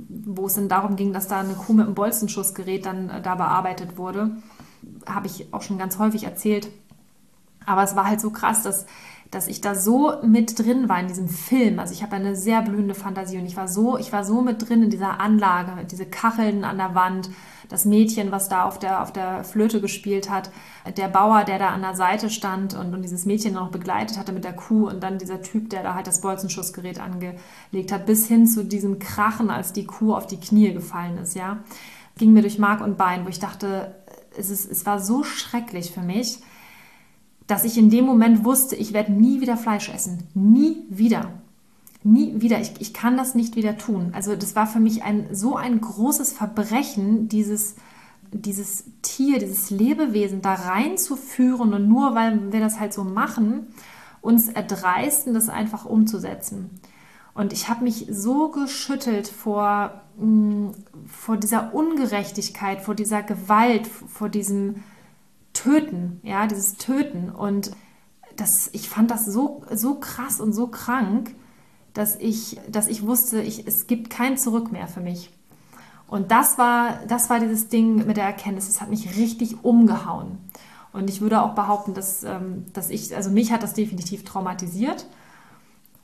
wo 0.10 0.48
es 0.48 0.56
dann 0.56 0.70
darum 0.70 0.96
ging, 0.96 1.14
dass 1.14 1.28
da 1.28 1.40
eine 1.40 1.54
Kuh 1.54 1.74
mit 1.74 1.86
einem 1.86 1.96
Bolzenschussgerät 1.96 2.86
dann 2.86 3.10
äh, 3.10 3.22
da 3.22 3.36
bearbeitet 3.36 3.98
wurde. 3.98 4.32
Habe 5.06 5.28
ich 5.28 5.54
auch 5.54 5.62
schon 5.62 5.78
ganz 5.78 5.98
häufig 5.98 6.24
erzählt. 6.24 6.68
Aber 7.66 7.84
es 7.84 7.96
war 7.96 8.08
halt 8.08 8.20
so 8.20 8.32
krass, 8.32 8.64
dass 8.64 8.86
dass 9.32 9.48
ich 9.48 9.62
da 9.62 9.76
so 9.76 10.14
mit 10.24 10.60
drin 10.60 10.90
war 10.90 11.00
in 11.00 11.08
diesem 11.08 11.30
Film. 11.30 11.80
Also 11.80 11.94
ich 11.94 12.04
habe 12.04 12.18
eine 12.18 12.36
sehr 12.36 12.62
blühende 12.62 12.94
Fantasie 12.94 13.38
und 13.38 13.46
ich 13.46 13.56
war 13.56 13.70
so, 13.70 13.98
ich 13.98 14.12
war 14.12 14.26
so 14.26 14.42
mit 14.42 14.68
drin 14.68 14.84
in 14.84 14.90
dieser 14.90 15.22
Anlage, 15.22 15.86
diese 15.86 16.06
Kacheln 16.06 16.66
an 16.66 16.78
der 16.78 16.96
Wand, 16.96 17.30
das 17.70 17.86
Mädchen, 17.86 18.32
was 18.32 18.50
da 18.50 18.66
auf 18.66 18.78
der, 18.78 19.02
auf 19.02 19.14
der 19.14 19.46
Flöte 19.46 19.80
gespielt 19.80 20.30
hat, 20.30 20.52
der 20.98 21.08
Bauer, 21.08 21.46
der 21.46 21.58
da 21.58 21.70
an 21.70 21.82
der 21.82 21.96
Seite 21.96 22.30
stand 22.30 22.74
und, 22.74 22.94
und 22.94 23.02
dieses 23.04 23.26
Mädchen 23.26 23.54
noch 23.54 23.72
begleitet 23.72 24.18
hatte 24.18 24.34
mit 24.34 24.44
der 24.44 24.54
Kuh 24.54 24.90
und 24.90 25.02
dann 25.02 25.18
dieser 25.18 25.42
Typ, 25.42 25.70
der 25.70 25.82
da 25.82 25.96
halt 25.96 26.08
das 26.08 26.20
Bolzenschussgerät 26.20 27.00
angelegt 27.00 27.94
hat, 27.94 28.06
bis 28.06 28.28
hin 28.28 28.46
zu 28.46 28.66
diesem 28.66 29.00
Krachen, 29.00 29.50
als 29.50 29.72
die 29.72 29.86
Kuh 29.86 30.14
auf 30.14 30.28
die 30.28 30.42
Knie 30.42 30.74
gefallen 30.74 31.18
ist, 31.18 31.36
ja. 31.36 31.60
Ging 32.18 32.34
mir 32.34 32.42
durch 32.42 32.60
Mark 32.60 32.82
und 32.82 32.98
Bein, 32.98 33.24
wo 33.24 33.30
ich 33.30 33.40
dachte, 33.40 33.96
es, 34.38 34.50
ist, 34.50 34.70
es 34.70 34.86
war 34.86 35.00
so 35.00 35.24
schrecklich 35.24 35.92
für 35.92 36.02
mich 36.02 36.40
dass 37.52 37.66
ich 37.66 37.78
in 37.78 37.90
dem 37.90 38.06
Moment 38.06 38.46
wusste, 38.46 38.78
ich 38.78 38.94
werde 38.94 39.12
nie 39.12 39.42
wieder 39.42 39.58
Fleisch 39.58 39.90
essen. 39.90 40.24
Nie 40.34 40.86
wieder. 40.90 41.34
Nie 42.02 42.42
wieder. 42.42 42.62
Ich, 42.62 42.72
ich 42.80 42.94
kann 42.94 43.18
das 43.18 43.36
nicht 43.36 43.58
wieder 43.58 43.78
tun. 43.78 44.12
Also 44.14 44.38
das 44.38 44.56
war 44.56 44.68
für 44.68 44.80
mich 44.80 45.04
ein 45.04 45.28
so 45.34 45.58
ein 45.58 45.82
großes 45.82 46.32
Verbrechen, 46.32 47.28
dieses, 47.28 47.76
dieses 48.32 48.86
Tier, 49.02 49.40
dieses 49.40 49.70
Lebewesen 49.70 50.42
da 50.42 50.54
reinzuführen 50.54 51.74
und 51.74 51.90
nur 51.90 52.16
weil 52.16 52.54
wir 52.54 52.62
das 52.62 52.80
halt 52.80 52.94
so 52.94 53.04
machen, 53.04 53.68
uns 54.22 54.48
erdreisten, 54.48 55.34
das 55.34 55.50
einfach 55.50 55.84
umzusetzen. 55.84 56.70
Und 57.34 57.52
ich 57.52 57.68
habe 57.68 57.84
mich 57.84 58.08
so 58.10 58.48
geschüttelt 58.48 59.28
vor, 59.28 60.02
mh, 60.18 60.26
mm, 60.26 60.72
vor 61.06 61.36
dieser 61.36 61.74
Ungerechtigkeit, 61.74 62.80
vor 62.80 62.96
dieser 62.96 63.24
Gewalt, 63.24 63.88
vor 63.88 64.30
diesem 64.30 64.76
Töten, 65.62 66.20
ja, 66.24 66.48
dieses 66.48 66.76
Töten. 66.76 67.30
Und 67.30 67.72
das, 68.36 68.70
ich 68.74 68.90
fand 68.90 69.12
das 69.12 69.26
so, 69.26 69.64
so 69.72 69.96
krass 69.96 70.40
und 70.40 70.54
so 70.54 70.68
krank, 70.68 71.36
dass 71.94 72.16
ich, 72.16 72.60
dass 72.70 72.88
ich 72.88 73.06
wusste, 73.06 73.42
ich, 73.42 73.68
es 73.68 73.86
gibt 73.88 74.10
kein 74.10 74.38
Zurück 74.38 74.72
mehr 74.72 74.88
für 74.88 75.02
mich. 75.02 75.32
Und 76.08 76.32
das 76.32 76.58
war, 76.58 77.00
das 77.08 77.30
war 77.30 77.40
dieses 77.40 77.70
Ding 77.70 78.08
mit 78.08 78.18
der 78.18 78.26
Erkenntnis. 78.26 78.68
Es 78.68 78.82
hat 78.82 78.90
mich 78.90 79.18
richtig 79.18 79.64
umgehauen. 79.64 80.40
Und 80.94 81.10
ich 81.10 81.22
würde 81.22 81.42
auch 81.42 81.54
behaupten, 81.54 81.94
dass, 81.94 82.24
ähm, 82.24 82.66
dass 82.74 82.90
ich, 82.90 83.16
also 83.16 83.30
mich 83.30 83.52
hat 83.52 83.64
das 83.64 83.74
definitiv 83.74 84.26
traumatisiert. 84.26 85.06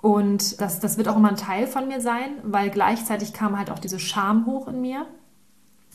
Und 0.01 0.61
das, 0.61 0.79
das 0.79 0.97
wird 0.97 1.07
auch 1.07 1.17
immer 1.17 1.29
ein 1.29 1.35
Teil 1.35 1.67
von 1.67 1.87
mir 1.87 1.99
sein, 1.99 2.37
weil 2.43 2.69
gleichzeitig 2.69 3.33
kam 3.33 3.57
halt 3.57 3.71
auch 3.71 3.79
diese 3.79 3.99
Scham 3.99 4.45
hoch 4.45 4.67
in 4.67 4.79
mir, 4.81 5.07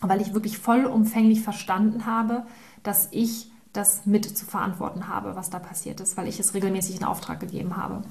weil 0.01 0.21
ich 0.21 0.35
wirklich 0.35 0.59
vollumfänglich 0.59 1.43
verstanden 1.43 2.05
habe, 2.05 2.45
dass 2.83 3.09
ich 3.13 3.52
das 3.73 4.05
mit 4.05 4.37
zu 4.37 4.45
verantworten 4.45 5.09
habe, 5.09 5.35
was 5.35 5.51
da 5.51 5.59
passiert 5.59 6.01
ist, 6.01 6.17
weil 6.17 6.29
ich 6.29 6.39
es 6.39 6.55
regelmäßig 6.55 6.97
in 6.97 7.05
Auftrag 7.05 7.41
gegeben 7.41 7.77
habe. 7.77 8.03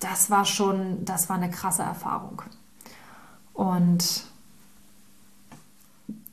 Das 0.00 0.30
war 0.30 0.44
schon, 0.44 1.04
das 1.04 1.28
war 1.28 1.36
eine 1.36 1.50
krasse 1.50 1.82
Erfahrung. 1.82 2.42
Und 3.52 4.24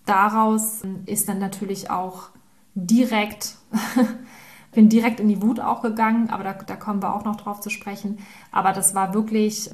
daraus 0.06 0.82
ist 1.06 1.28
dann 1.30 1.40
natürlich 1.40 1.92
auch 1.92 2.30
direkt, 2.74 3.56
bin 4.72 4.90
direkt 4.90 5.20
in 5.20 5.28
die 5.28 5.42
Wut 5.42 5.60
auch 5.60 5.82
gegangen, 5.82 6.30
aber 6.30 6.44
da, 6.44 6.54
da, 6.54 6.76
kommen 6.76 7.04
wir 7.04 7.14
auch 7.14 7.26
noch 7.26 7.36
drauf 7.36 7.60
zu 7.60 7.70
sprechen. 7.70 8.20
Aber 8.52 8.72
das 8.72 8.96
war 8.96 9.14
wirklich 9.14 9.70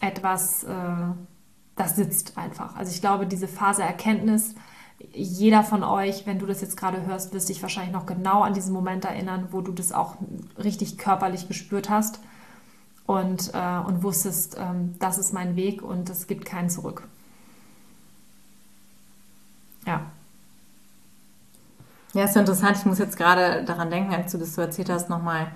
etwas, 0.00 0.62
äh, 0.64 0.74
das 1.74 1.96
sitzt 1.96 2.38
einfach. 2.38 2.76
Also 2.76 2.92
ich 2.92 3.00
glaube, 3.00 3.26
diese 3.26 3.48
Phase 3.48 3.82
Erkenntnis, 3.82 4.54
jeder 5.12 5.62
von 5.62 5.84
euch, 5.84 6.26
wenn 6.26 6.38
du 6.38 6.46
das 6.46 6.60
jetzt 6.60 6.76
gerade 6.76 7.06
hörst, 7.06 7.32
wirst 7.32 7.48
dich 7.48 7.62
wahrscheinlich 7.62 7.92
noch 7.92 8.06
genau 8.06 8.42
an 8.42 8.54
diesen 8.54 8.72
Moment 8.72 9.04
erinnern, 9.04 9.48
wo 9.50 9.60
du 9.60 9.72
das 9.72 9.92
auch 9.92 10.16
richtig 10.62 10.98
körperlich 10.98 11.48
gespürt 11.48 11.88
hast 11.88 12.20
und, 13.06 13.52
äh, 13.54 13.78
und 13.86 14.02
wusstest, 14.02 14.56
ähm, 14.58 14.96
das 14.98 15.18
ist 15.18 15.32
mein 15.32 15.56
Weg 15.56 15.82
und 15.82 16.10
es 16.10 16.26
gibt 16.26 16.44
keinen 16.44 16.68
zurück. 16.68 17.04
Ja. 19.86 20.02
Ja, 22.12 22.24
ist 22.24 22.34
so 22.34 22.40
interessant. 22.40 22.76
Ich 22.76 22.84
muss 22.84 22.98
jetzt 22.98 23.16
gerade 23.16 23.64
daran 23.64 23.90
denken, 23.90 24.12
als 24.12 24.32
du 24.32 24.38
das 24.38 24.54
so 24.54 24.62
erzählt 24.62 24.90
hast, 24.90 25.08
nochmal, 25.08 25.52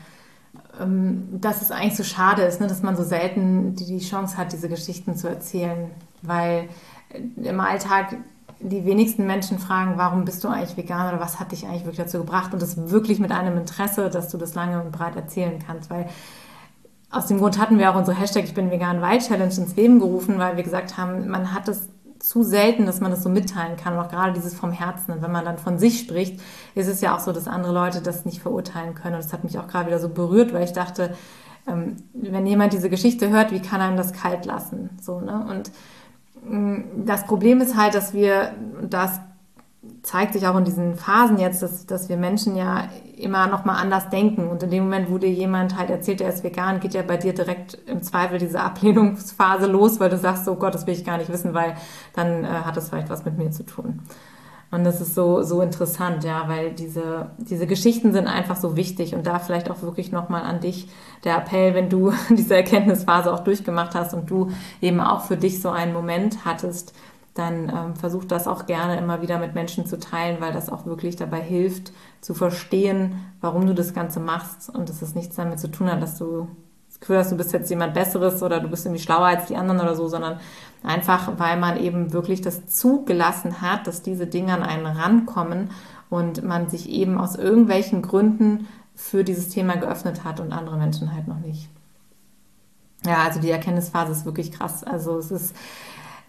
ähm, 0.81 1.41
dass 1.41 1.63
es 1.63 1.71
eigentlich 1.71 1.97
so 1.97 2.05
schade 2.05 2.43
ist, 2.43 2.61
ne, 2.61 2.69
dass 2.69 2.83
man 2.83 2.97
so 2.97 3.03
selten 3.03 3.75
die, 3.75 3.87
die 3.87 3.99
Chance 3.99 4.37
hat, 4.37 4.53
diese 4.53 4.69
Geschichten 4.69 5.17
zu 5.17 5.29
erzählen. 5.29 5.91
Weil 6.23 6.69
im 7.37 7.61
Alltag 7.61 8.17
die 8.63 8.85
wenigsten 8.85 9.27
Menschen 9.27 9.59
fragen, 9.59 9.95
warum 9.97 10.25
bist 10.25 10.43
du 10.45 10.49
eigentlich 10.49 10.77
vegan 10.77 11.09
oder 11.09 11.21
was 11.21 11.41
hat 11.41 11.53
dich 11.53 11.67
eigentlich 11.67 11.85
wirklich 11.85 12.05
dazu 12.05 12.19
gebracht 12.19 12.53
und 12.53 12.63
das 12.63 12.91
wirklich 12.91 13.19
mit 13.19 13.33
einem 13.33 13.57
Interesse, 13.57 14.09
dass 14.09 14.29
du 14.29 14.39
das 14.39 14.55
lange 14.55 14.83
und 14.83 14.93
breit 14.93 15.17
erzählen 15.17 15.59
kannst, 15.67 15.91
weil 15.91 16.09
aus 17.11 17.27
dem 17.27 17.39
Grund 17.39 17.59
hatten 17.59 17.79
wir 17.79 17.91
auch 17.91 17.97
unsere 17.97 18.19
Hashtag 18.19 18.45
Ich 18.45 18.55
bin 18.55 18.71
vegan 18.71 19.03
Wild 19.03 19.27
Challenge 19.27 19.55
ins 19.55 19.77
Leben 19.77 19.99
gerufen, 19.99 20.39
weil 20.39 20.57
wir 20.57 20.63
gesagt 20.63 20.97
haben, 20.97 21.29
man 21.29 21.53
hat 21.53 21.69
es 21.69 21.89
zu 22.19 22.43
selten, 22.43 22.87
dass 22.87 23.01
man 23.01 23.11
das 23.11 23.23
so 23.23 23.29
mitteilen 23.29 23.77
kann, 23.77 23.95
und 23.95 23.99
auch 23.99 24.09
gerade 24.09 24.33
dieses 24.33 24.55
vom 24.55 24.71
Herzen. 24.71 25.13
Und 25.13 25.23
wenn 25.23 25.33
man 25.33 25.45
dann 25.45 25.59
von 25.59 25.79
sich 25.79 25.99
spricht, 25.99 26.41
ist 26.75 26.87
es 26.87 27.01
ja 27.01 27.15
auch 27.15 27.21
so, 27.21 27.33
dass 27.33 27.49
andere 27.49 27.73
Leute 27.73 28.01
das 28.01 28.25
nicht 28.25 28.41
verurteilen 28.41 28.95
können. 28.95 29.17
Und 29.17 29.25
das 29.25 29.33
hat 29.33 29.45
mich 29.45 29.59
auch 29.59 29.67
gerade 29.67 29.89
wieder 29.89 29.99
so 29.99 30.09
berührt, 30.09 30.53
weil 30.55 30.65
ich 30.65 30.73
dachte, 30.73 31.15
ähm, 31.67 31.97
wenn 32.15 32.47
jemand 32.47 32.73
diese 32.73 32.89
Geschichte 32.89 33.29
hört, 33.29 33.51
wie 33.51 33.61
kann 33.61 33.81
einem 33.81 33.97
das 33.97 34.13
kalt 34.13 34.47
lassen? 34.47 34.91
So, 35.01 35.21
ne? 35.21 35.47
Und 35.51 35.73
das 36.45 37.25
Problem 37.27 37.61
ist 37.61 37.77
halt, 37.77 37.95
dass 37.95 38.15
wir, 38.15 38.53
das 38.83 39.21
zeigt 40.03 40.33
sich 40.33 40.47
auch 40.47 40.57
in 40.57 40.65
diesen 40.65 40.97
Phasen 40.97 41.39
jetzt, 41.39 41.63
dass, 41.63 41.87
dass 41.87 42.09
wir 42.09 42.17
Menschen 42.17 42.57
ja 42.57 42.89
immer 43.17 43.47
noch 43.47 43.65
mal 43.65 43.77
anders 43.77 44.09
denken. 44.11 44.49
Und 44.49 44.63
in 44.63 44.71
dem 44.71 44.85
Moment, 44.85 45.11
wo 45.11 45.19
dir 45.19 45.31
jemand 45.31 45.77
halt 45.77 45.91
erzählt, 45.91 46.21
er 46.21 46.29
ist 46.29 46.43
vegan, 46.43 46.81
geht 46.81 46.95
ja 46.95 47.03
bei 47.03 47.17
dir 47.17 47.33
direkt 47.33 47.79
im 47.87 48.03
Zweifel 48.03 48.39
diese 48.39 48.61
Ablehnungsphase 48.61 49.67
los, 49.67 50.01
weil 50.01 50.11
du 50.11 50.19
sagst, 50.19 50.49
oh 50.49 50.57
Gott, 50.57 50.75
das 50.75 50.87
will 50.87 50.95
ich 50.95 51.05
gar 51.05 51.19
nicht 51.19 51.33
wissen, 51.33 51.55
weil 51.55 51.75
dann 52.15 52.45
äh, 52.45 52.49
hat 52.49 52.77
das 52.77 52.89
vielleicht 52.89 53.11
was 53.11 53.25
mit 53.25 53.39
mir 53.39 53.51
zu 53.51 53.65
tun. 53.65 54.01
Und 54.73 54.85
das 54.85 55.03
ist 55.03 55.15
so, 55.15 55.43
so 55.43 55.61
interessant, 55.61 56.25
ja, 56.25 56.49
weil 56.49 56.73
diese, 56.73 57.31
diese 57.37 57.67
Geschichten 57.67 58.13
sind 58.13 58.27
einfach 58.27 58.57
so 58.57 58.75
wichtig. 58.75 59.15
Und 59.15 59.27
da 59.27 59.39
vielleicht 59.39 59.71
auch 59.71 59.83
wirklich 59.83 60.13
nochmal 60.13 60.45
an 60.45 60.61
dich 60.61 60.89
der 61.25 61.37
Appell, 61.37 61.75
wenn 61.75 61.91
du 61.91 62.13
diese 62.31 62.57
Erkenntnisphase 62.57 63.33
auch 63.33 63.41
durchgemacht 63.41 63.95
hast 63.95 64.15
und 64.15 64.31
du 64.31 64.51
eben 64.81 65.01
auch 65.01 65.21
für 65.27 65.37
dich 65.37 65.61
so 65.61 65.69
einen 65.69 65.93
Moment 65.93 66.47
hattest, 66.47 66.95
dann 67.35 67.69
ähm, 67.69 67.97
versuch 67.97 68.25
das 68.25 68.49
auch 68.49 68.65
gerne 68.65 68.97
immer 68.97 69.21
wieder 69.21 69.39
mit 69.39 69.55
Menschen 69.55 69.85
zu 69.85 69.99
teilen, 69.99 70.41
weil 70.41 70.55
das 70.55 70.71
auch 70.71 70.87
wirklich 70.87 71.17
dabei 71.17 71.41
hilft, 71.43 71.93
zu 72.23 72.33
verstehen, 72.33 73.17
warum 73.43 73.67
du 73.67 73.75
das 73.75 73.93
Ganze 73.93 74.21
machst. 74.21 74.71
Und 74.71 74.89
dass 74.89 75.03
es 75.03 75.15
nichts 75.15 75.37
damit 75.37 75.61
zu 75.61 75.71
tun 75.71 75.93
hat, 75.93 76.03
dass 76.03 76.17
du 76.17 76.49
Gefühl 77.03 77.19
hast, 77.19 77.33
du 77.33 77.37
bist 77.37 77.53
jetzt 77.53 77.69
jemand 77.69 77.95
Besseres 77.95 78.43
oder 78.45 78.61
du 78.61 78.69
bist 78.69 78.87
irgendwie 78.87 79.03
schlauer 79.03 79.27
als 79.27 79.47
die 79.47 79.57
anderen 79.57 79.81
oder 79.81 79.97
so, 79.97 80.07
sondern 80.07 80.39
einfach, 80.85 81.33
weil 81.37 81.59
man 81.59 81.77
eben 81.77 82.13
wirklich 82.13 82.41
das 82.41 82.67
zugelassen 82.67 83.61
hat, 83.61 83.89
dass 83.89 84.03
diese 84.03 84.29
Dinge 84.29 84.55
an 84.55 84.63
einen 84.63 84.87
rankommen 84.87 85.71
und 86.11 86.45
man 86.45 86.71
sich 86.71 86.89
eben 86.89 87.19
aus 87.19 87.35
irgendwelchen 87.35 88.03
Gründen 88.03 88.69
für 88.95 89.25
dieses 89.25 89.49
Thema 89.49 89.77
geöffnet 89.77 90.23
hat 90.23 90.39
und 90.39 90.53
andere 90.53 90.77
Menschen 90.77 91.13
halt 91.13 91.27
noch 91.27 91.41
nicht. 91.41 91.69
Ja, 93.05 93.25
also 93.25 93.41
die 93.41 93.51
Erkenntnisphase 93.51 94.13
ist 94.13 94.25
wirklich 94.25 94.53
krass. 94.53 94.85
Also 94.85 95.19
es 95.19 95.33
ist 95.33 95.57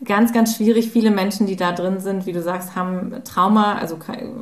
ganz, 0.06 0.34
ganz 0.34 0.56
schwierig. 0.56 0.92
Viele 0.92 1.12
Menschen, 1.12 1.48
die 1.48 1.56
da 1.56 1.72
drin 1.72 2.00
sind, 2.00 2.26
wie 2.26 2.34
du 2.34 2.42
sagst, 2.42 2.76
haben 2.76 3.24
Trauma, 3.24 3.76
also 3.76 3.98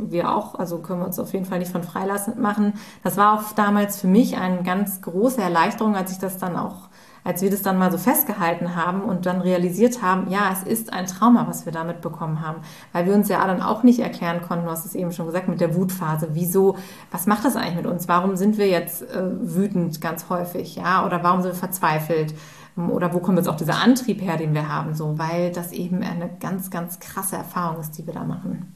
wir 0.09 0.31
auch, 0.31 0.55
also 0.55 0.79
können 0.79 0.99
wir 0.99 1.05
uns 1.05 1.19
auf 1.19 1.33
jeden 1.33 1.45
Fall 1.45 1.59
nicht 1.59 1.71
von 1.71 1.83
freilassen 1.83 2.41
machen. 2.41 2.73
Das 3.03 3.17
war 3.17 3.33
auch 3.33 3.53
damals 3.53 3.99
für 3.99 4.07
mich 4.07 4.37
eine 4.37 4.63
ganz 4.63 5.01
große 5.01 5.41
Erleichterung, 5.41 5.95
als 5.95 6.11
ich 6.11 6.19
das 6.19 6.37
dann 6.37 6.57
auch, 6.57 6.89
als 7.23 7.43
wir 7.43 7.51
das 7.51 7.61
dann 7.61 7.77
mal 7.77 7.91
so 7.91 7.99
festgehalten 7.99 8.75
haben 8.75 9.03
und 9.03 9.27
dann 9.27 9.41
realisiert 9.41 10.01
haben, 10.01 10.31
ja, 10.31 10.51
es 10.51 10.63
ist 10.63 10.91
ein 10.91 11.05
Trauma, 11.05 11.45
was 11.47 11.65
wir 11.65 11.71
damit 11.71 12.01
bekommen 12.01 12.41
haben, 12.41 12.61
weil 12.93 13.05
wir 13.05 13.13
uns 13.13 13.29
ja 13.29 13.45
dann 13.45 13.61
auch 13.61 13.83
nicht 13.83 13.99
erklären 13.99 14.41
konnten, 14.41 14.65
du 14.65 14.71
hast 14.71 14.85
es 14.85 14.95
eben 14.95 15.11
schon 15.11 15.27
gesagt, 15.27 15.47
mit 15.47 15.61
der 15.61 15.75
Wutphase. 15.75 16.29
Wieso, 16.31 16.77
was 17.11 17.27
macht 17.27 17.45
das 17.45 17.55
eigentlich 17.55 17.75
mit 17.75 17.85
uns? 17.85 18.07
Warum 18.07 18.35
sind 18.35 18.57
wir 18.57 18.67
jetzt 18.67 19.03
äh, 19.03 19.23
wütend 19.39 20.01
ganz 20.01 20.29
häufig, 20.29 20.75
ja, 20.75 21.05
oder 21.05 21.21
warum 21.23 21.41
sind 21.41 21.51
wir 21.51 21.59
verzweifelt? 21.59 22.33
Oder 22.77 23.13
wo 23.13 23.19
kommt 23.19 23.37
jetzt 23.37 23.47
auch 23.47 23.57
dieser 23.57 23.81
Antrieb 23.81 24.21
her, 24.21 24.37
den 24.37 24.53
wir 24.53 24.69
haben, 24.69 24.95
so, 24.95 25.19
weil 25.19 25.51
das 25.51 25.71
eben 25.71 26.03
eine 26.03 26.29
ganz, 26.39 26.69
ganz 26.71 26.99
krasse 26.99 27.35
Erfahrung 27.35 27.81
ist, 27.81 27.97
die 27.97 28.07
wir 28.07 28.13
da 28.13 28.23
machen. 28.23 28.73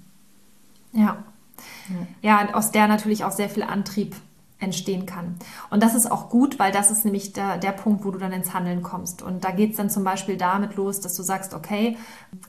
Ja. 0.92 1.18
Ja, 2.22 2.54
aus 2.54 2.72
der 2.72 2.88
natürlich 2.88 3.24
auch 3.24 3.32
sehr 3.32 3.50
viel 3.50 3.64
Antrieb 3.64 4.16
entstehen 4.60 5.06
kann. 5.06 5.36
Und 5.70 5.84
das 5.84 5.96
ist 5.96 6.10
auch 6.10 6.30
gut, 6.30 6.60
weil 6.60 6.72
das 6.72 6.90
ist 6.90 7.04
nämlich 7.04 7.34
der, 7.34 7.58
der 7.58 7.72
Punkt, 7.72 8.06
wo 8.06 8.12
du 8.12 8.20
dann 8.20 8.32
ins 8.32 8.54
Handeln 8.54 8.84
kommst. 8.84 9.22
Und 9.22 9.44
da 9.44 9.52
geht 9.52 9.72
es 9.72 9.78
dann 9.78 9.90
zum 9.90 10.04
Beispiel 10.04 10.38
damit 10.38 10.76
los, 10.76 11.02
dass 11.02 11.16
du 11.16 11.24
sagst, 11.24 11.54
okay, 11.54 11.98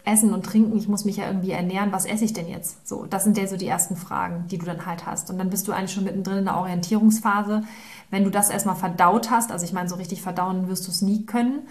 Essen 0.04 0.32
und 0.32 0.46
Trinken, 0.46 0.76
ich 0.76 0.88
muss 0.88 1.04
mich 1.04 1.16
ja 1.16 1.26
irgendwie 1.26 1.50
ernähren, 1.50 1.92
was 1.92 2.06
esse 2.06 2.24
ich 2.24 2.32
denn 2.32 2.48
jetzt? 2.48 2.86
So, 2.86 3.06
das 3.06 3.24
sind 3.24 3.36
ja 3.36 3.46
so 3.48 3.56
die 3.56 3.66
ersten 3.66 3.96
Fragen, 3.96 4.46
die 4.48 4.58
du 4.58 4.66
dann 4.66 4.86
halt 4.86 5.04
hast. 5.04 5.30
Und 5.30 5.38
dann 5.38 5.50
bist 5.50 5.66
du 5.66 5.72
eigentlich 5.72 5.92
schon 5.92 6.04
mittendrin 6.04 6.38
in 6.38 6.44
der 6.44 6.56
Orientierungsphase. 6.56 7.62
Wenn 8.10 8.24
du 8.24 8.30
das 8.30 8.50
erstmal 8.50 8.76
verdaut 8.76 9.30
hast, 9.30 9.50
also 9.50 9.64
ich 9.64 9.72
meine, 9.72 9.88
so 9.88 9.96
richtig 9.96 10.22
verdauen 10.22 10.68
wirst 10.68 10.86
du 10.86 10.90
es 10.90 11.02
nie 11.02 11.26
können, 11.26 11.66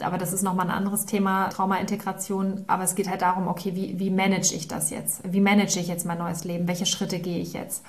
aber 0.00 0.16
das 0.16 0.32
ist 0.32 0.42
nochmal 0.42 0.66
ein 0.66 0.76
anderes 0.76 1.04
Thema, 1.04 1.48
Trauma-Integration. 1.48 2.64
Aber 2.66 2.84
es 2.84 2.94
geht 2.94 3.08
halt 3.08 3.22
darum, 3.22 3.48
okay, 3.48 3.74
wie, 3.74 3.98
wie 3.98 4.10
manage 4.10 4.54
ich 4.54 4.66
das 4.66 4.90
jetzt? 4.90 5.20
Wie 5.30 5.40
manage 5.40 5.78
ich 5.78 5.88
jetzt 5.88 6.06
mein 6.06 6.18
neues 6.18 6.44
Leben? 6.44 6.68
Welche 6.68 6.86
Schritte 6.86 7.18
gehe 7.18 7.38
ich 7.38 7.52
jetzt? 7.52 7.84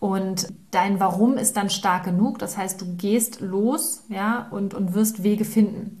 Und 0.00 0.48
dein 0.70 1.00
Warum 1.00 1.36
ist 1.36 1.56
dann 1.56 1.70
stark 1.70 2.04
genug. 2.04 2.38
Das 2.38 2.56
heißt, 2.56 2.80
du 2.80 2.96
gehst 2.96 3.40
los, 3.40 4.04
ja, 4.08 4.46
und, 4.50 4.74
und 4.74 4.94
wirst 4.94 5.22
Wege 5.22 5.44
finden. 5.44 5.98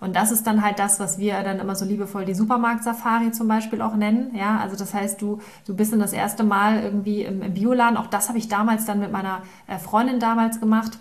Und 0.00 0.14
das 0.14 0.30
ist 0.30 0.46
dann 0.46 0.62
halt 0.62 0.78
das, 0.78 1.00
was 1.00 1.18
wir 1.18 1.42
dann 1.42 1.58
immer 1.58 1.74
so 1.74 1.84
liebevoll 1.84 2.24
die 2.24 2.34
Supermarkt-Safari 2.34 3.32
zum 3.32 3.48
Beispiel 3.48 3.80
auch 3.80 3.94
nennen. 3.94 4.34
Ja, 4.34 4.58
also 4.58 4.76
das 4.76 4.92
heißt, 4.92 5.20
du, 5.22 5.40
du 5.66 5.74
bist 5.74 5.92
dann 5.92 6.00
das 6.00 6.12
erste 6.12 6.44
Mal 6.44 6.82
irgendwie 6.82 7.22
im, 7.22 7.42
im 7.42 7.54
Bioladen. 7.54 7.96
Auch 7.96 8.06
das 8.06 8.28
habe 8.28 8.38
ich 8.38 8.48
damals 8.48 8.84
dann 8.84 9.00
mit 9.00 9.10
meiner 9.12 9.42
äh, 9.66 9.78
Freundin 9.78 10.20
damals 10.20 10.60
gemacht. 10.60 10.98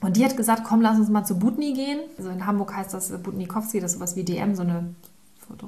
Und 0.00 0.16
die 0.16 0.24
hat 0.24 0.36
gesagt, 0.36 0.64
komm, 0.64 0.80
lass 0.80 0.98
uns 0.98 1.10
mal 1.10 1.24
zu 1.24 1.38
Butni 1.38 1.72
gehen. 1.72 2.00
Also 2.16 2.30
in 2.30 2.46
Hamburg 2.46 2.74
heißt 2.74 2.94
das 2.94 3.10
Butnikowski, 3.22 3.80
das 3.80 3.92
ist 3.92 3.98
sowas 3.98 4.16
wie 4.16 4.24
DM, 4.24 4.54
so 4.54 4.62
eine 4.62 4.94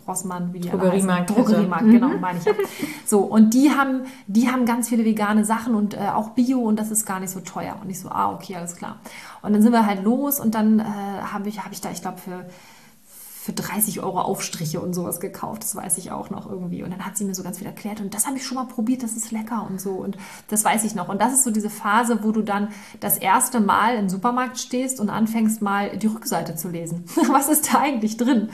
Rossmann, 0.07 0.53
wie 0.53 0.61
die 0.61 0.69
Drogeriemarkt. 0.69 1.31
Drogeriemarkt, 1.31 1.85
genau, 1.85 2.09
meine 2.19 2.39
ich. 2.39 2.45
So, 3.07 3.21
und 3.21 3.53
die 3.55 3.71
haben, 3.71 4.03
die 4.27 4.51
haben 4.51 4.65
ganz 4.65 4.89
viele 4.89 5.05
vegane 5.05 5.45
Sachen 5.45 5.75
und 5.75 5.95
äh, 5.95 6.09
auch 6.15 6.31
Bio 6.31 6.61
und 6.61 6.79
das 6.79 6.91
ist 6.91 7.05
gar 7.05 7.21
nicht 7.21 7.31
so 7.31 7.41
teuer. 7.41 7.77
Und 7.83 7.91
ich 7.91 8.01
so, 8.01 8.09
ah, 8.09 8.33
okay, 8.33 8.57
alles 8.57 8.77
klar. 8.77 9.01
Und 9.43 9.53
dann 9.53 9.63
sind 9.63 9.73
wir 9.73 9.87
halt 9.87 10.03
los 10.03 10.41
und 10.41 10.55
dann 10.55 10.81
äh, 10.81 10.85
habe 10.85 11.49
ich, 11.49 11.63
hab 11.63 11.73
ich 11.73 11.81
da, 11.81 11.91
ich 11.91 12.01
glaube, 12.01 12.19
für 12.19 12.47
für 13.43 13.53
30 13.53 14.01
Euro 14.01 14.21
Aufstriche 14.21 14.81
und 14.81 14.95
sowas 14.95 15.19
gekauft. 15.19 15.65
Das 15.65 15.75
weiß 15.75 15.99
ich 15.99 16.13
auch 16.13 16.31
noch 16.31 16.49
irgendwie. 16.49 16.85
Und 16.85 16.93
dann 16.93 17.05
hat 17.05 17.17
sie 17.17 17.25
mir 17.25 17.35
so 17.35 17.43
ganz 17.43 17.59
viel 17.59 17.67
erklärt. 17.67 18.01
Und 18.01 18.15
das 18.15 18.29
habe 18.29 18.37
ich 18.37 18.47
schon 18.47 18.55
mal 18.55 18.67
probiert, 18.67 19.03
das 19.03 19.17
ist 19.17 19.33
lecker 19.33 19.67
und 19.69 19.81
so. 19.81 19.91
Und 19.91 20.17
das 20.47 20.65
weiß 20.65 20.85
ich 20.85 20.95
noch. 20.95 21.09
Und 21.09 21.21
das 21.21 21.33
ist 21.33 21.43
so 21.43 21.51
diese 21.51 21.69
Phase, 21.69 22.23
wo 22.23 22.31
du 22.31 22.43
dann 22.43 22.69
das 23.01 23.19
erste 23.19 23.59
Mal 23.59 23.97
im 23.97 24.09
Supermarkt 24.09 24.61
stehst 24.61 25.01
und 25.01 25.11
anfängst 25.11 25.61
mal 25.61 25.99
die 25.99 26.07
Rückseite 26.07 26.55
zu 26.55 26.69
lesen. 26.69 27.05
Was 27.33 27.49
ist 27.49 27.75
da 27.75 27.81
eigentlich 27.81 28.17
drin? 28.17 28.51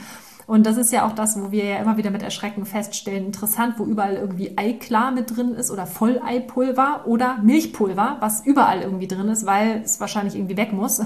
Und 0.49 0.65
das 0.65 0.77
ist 0.77 0.91
ja 0.91 1.05
auch 1.05 1.13
das, 1.13 1.39
wo 1.39 1.51
wir 1.51 1.63
ja 1.63 1.77
immer 1.77 1.97
wieder 1.97 2.09
mit 2.09 2.23
Erschrecken 2.23 2.65
feststellen, 2.65 3.27
interessant, 3.27 3.75
wo 3.77 3.83
überall 3.83 4.15
irgendwie 4.15 4.57
Eiklar 4.57 5.11
mit 5.11 5.37
drin 5.37 5.53
ist 5.53 5.69
oder 5.69 5.85
Volleipulver 5.85 7.01
oder 7.05 7.37
Milchpulver, 7.43 8.17
was 8.19 8.43
überall 8.47 8.81
irgendwie 8.81 9.07
drin 9.07 9.27
ist, 9.27 9.45
weil 9.45 9.83
es 9.83 9.99
wahrscheinlich 9.99 10.33
irgendwie 10.33 10.57
weg 10.57 10.73
muss. 10.73 10.99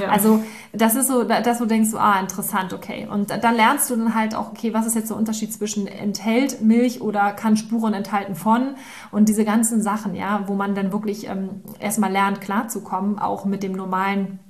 Ja. 0.00 0.08
Also 0.08 0.42
das 0.72 0.96
ist 0.96 1.06
so, 1.06 1.22
dass 1.22 1.58
du 1.58 1.66
denkst, 1.66 1.90
so, 1.90 1.98
ah, 1.98 2.18
interessant, 2.18 2.72
okay. 2.72 3.06
Und 3.08 3.30
dann 3.30 3.54
lernst 3.54 3.88
du 3.88 3.94
dann 3.94 4.16
halt 4.16 4.34
auch, 4.34 4.50
okay, 4.50 4.74
was 4.74 4.84
ist 4.84 4.96
jetzt 4.96 5.10
der 5.10 5.16
Unterschied 5.16 5.52
zwischen 5.52 5.86
enthält 5.86 6.60
Milch 6.60 7.00
oder 7.00 7.30
kann 7.30 7.56
Spuren 7.56 7.94
enthalten 7.94 8.34
von 8.34 8.74
und 9.12 9.28
diese 9.28 9.44
ganzen 9.44 9.80
Sachen, 9.80 10.16
ja, 10.16 10.42
wo 10.46 10.54
man 10.54 10.74
dann 10.74 10.90
wirklich 10.90 11.28
ähm, 11.28 11.62
erstmal 11.78 12.10
lernt, 12.10 12.40
klarzukommen, 12.40 13.20
auch 13.20 13.44
mit 13.44 13.62
dem 13.62 13.72
normalen 13.72 14.40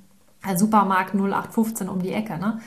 äh, 0.47 0.57
Supermarkt 0.57 1.13
0815 1.13 1.87
um 1.87 2.01
die 2.01 2.13
Ecke, 2.13 2.39
ne? 2.39 2.59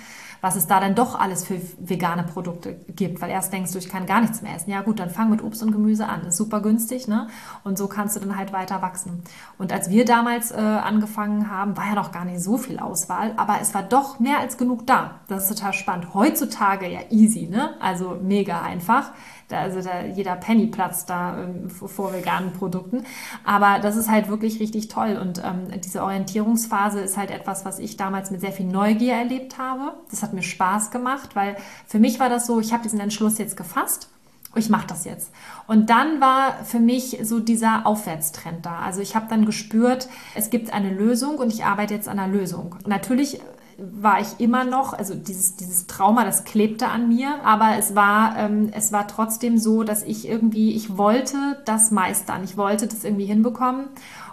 Was 0.43 0.57
es 0.57 0.67
da 0.67 0.81
dann 0.81 0.97
doch 0.97 1.19
alles 1.19 1.45
für 1.45 1.59
vegane 1.79 2.25
Produkte 2.25 2.75
gibt. 2.95 3.23
Weil 3.23 3.31
erst 3.31 3.53
denkst 3.53 3.73
du, 3.73 3.79
ich 3.79 3.89
kann 3.89 4.07
gar 4.07 4.21
nichts 4.21 4.43
mehr 4.43 4.55
essen. 4.55 4.71
Ja 4.71 4.83
gut, 4.83 4.99
dann 4.99 5.09
fang 5.09 5.31
mit 5.31 5.43
Obst 5.43 5.63
und 5.63 5.71
Gemüse 5.71 6.07
an. 6.07 6.27
ist 6.27 6.37
super 6.37 6.61
günstig, 6.61 7.07
ne? 7.07 7.29
Und 7.63 7.79
so 7.79 7.87
kannst 7.87 8.17
du 8.17 8.21
dann 8.21 8.37
halt 8.37 8.53
weiter 8.53 8.83
wachsen. 8.83 9.23
Und 9.57 9.73
als 9.73 9.89
wir 9.89 10.05
damals 10.05 10.51
äh, 10.51 10.57
angefangen 10.57 11.49
haben, 11.49 11.77
war 11.77 11.87
ja 11.87 11.95
noch 11.95 12.11
gar 12.11 12.25
nicht 12.25 12.41
so 12.41 12.59
viel 12.59 12.81
Auswahl, 12.81 13.33
aber 13.37 13.59
es 13.63 13.73
war 13.73 13.85
doch 13.85 14.19
mehr 14.19 14.41
als 14.41 14.59
genug 14.59 14.87
da. 14.87 15.21
Das 15.29 15.45
ist 15.45 15.57
total 15.57 15.73
spannend. 15.73 16.13
Heutzutage 16.13 16.89
ja 16.89 17.01
easy, 17.11 17.47
ne? 17.47 17.81
Also 17.81 18.19
mega 18.21 18.63
einfach. 18.63 19.13
Da, 19.53 19.61
also 19.61 19.83
da, 19.83 20.03
jeder 20.05 20.35
Penny 20.35 20.67
platzt 20.67 21.11
da 21.11 21.43
ähm, 21.43 21.69
vor 21.69 22.13
veganen 22.13 22.53
Produkten. 22.53 23.05
Aber 23.45 23.79
das 23.81 23.97
ist 23.97 24.11
halt 24.11 24.29
wirklich 24.29 24.59
richtig 24.61 24.89
toll. 24.89 25.19
Und 25.21 25.43
ähm, 25.45 25.81
diese 25.85 26.03
Orientierungsphase 26.03 27.01
ist 27.01 27.17
halt 27.17 27.31
etwas, 27.31 27.65
was 27.65 27.79
ich 27.79 27.97
damals 27.97 28.31
mit 28.31 28.41
sehr 28.41 28.53
viel 28.53 28.67
Neugier 28.67 29.15
erlebt 29.15 29.59
habe. 29.59 29.95
Das 30.11 30.23
hat 30.23 30.32
mir 30.33 30.43
Spaß 30.43 30.91
gemacht, 30.91 31.35
weil 31.35 31.57
für 31.87 31.99
mich 31.99 32.21
war 32.21 32.29
das 32.29 32.47
so, 32.47 32.61
ich 32.61 32.73
habe 32.73 32.83
diesen 32.83 33.01
Entschluss 33.01 33.39
jetzt 33.39 33.57
gefasst 33.57 34.09
ich 34.55 34.69
mache 34.69 34.87
das 34.87 35.05
jetzt. 35.05 35.31
Und 35.67 35.89
dann 35.89 36.21
war 36.21 36.65
für 36.65 36.81
mich 36.81 37.19
so 37.23 37.41
dieser 37.41 37.87
Aufwärtstrend 37.87 38.67
da. 38.67 38.81
Also 38.81 39.01
ich 39.01 39.17
habe 39.17 39.27
dann 39.29 39.47
gespürt, 39.47 40.09
es 40.35 40.51
gibt 40.51 40.73
eine 40.73 40.91
Lösung 40.91 41.37
und 41.37 41.53
ich 41.53 41.65
arbeite 41.65 41.95
jetzt 41.95 42.09
an 42.09 42.19
einer 42.19 42.33
Lösung. 42.33 42.77
Natürlich 42.87 43.41
war 43.79 44.21
ich 44.21 44.39
immer 44.39 44.65
noch, 44.65 44.93
also 44.93 45.15
dieses, 45.15 45.57
dieses 45.57 45.87
Trauma, 45.87 46.25
das 46.25 46.45
klebte 46.45 46.89
an 46.89 47.09
mir, 47.09 47.43
aber 47.43 47.79
es 47.79 47.95
war, 47.95 48.37
ähm, 48.37 48.71
es 48.73 48.93
war 48.93 49.09
trotzdem 49.09 49.57
so, 49.57 49.83
dass 49.83 50.03
ich 50.03 50.29
irgendwie, 50.29 50.77
ich 50.77 50.99
wollte 50.99 51.37
das 51.65 51.91
meistern, 51.91 52.45
ich 52.45 52.57
wollte 52.59 52.87
das 52.87 53.03
irgendwie 53.03 53.25
hinbekommen 53.25 53.87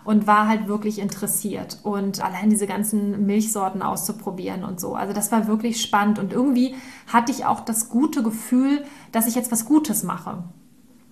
und 0.09 0.25
war 0.25 0.47
halt 0.47 0.67
wirklich 0.67 0.97
interessiert 0.97 1.77
und 1.83 2.19
allein 2.19 2.49
diese 2.49 2.65
ganzen 2.65 3.27
Milchsorten 3.27 3.83
auszuprobieren 3.83 4.63
und 4.63 4.79
so. 4.79 4.95
Also 4.95 5.13
das 5.13 5.31
war 5.31 5.45
wirklich 5.45 5.79
spannend 5.79 6.17
und 6.17 6.33
irgendwie 6.33 6.73
hatte 7.05 7.31
ich 7.31 7.45
auch 7.45 7.59
das 7.59 7.89
gute 7.89 8.23
Gefühl, 8.23 8.83
dass 9.11 9.27
ich 9.27 9.35
jetzt 9.35 9.51
was 9.51 9.65
Gutes 9.65 10.01
mache. 10.01 10.45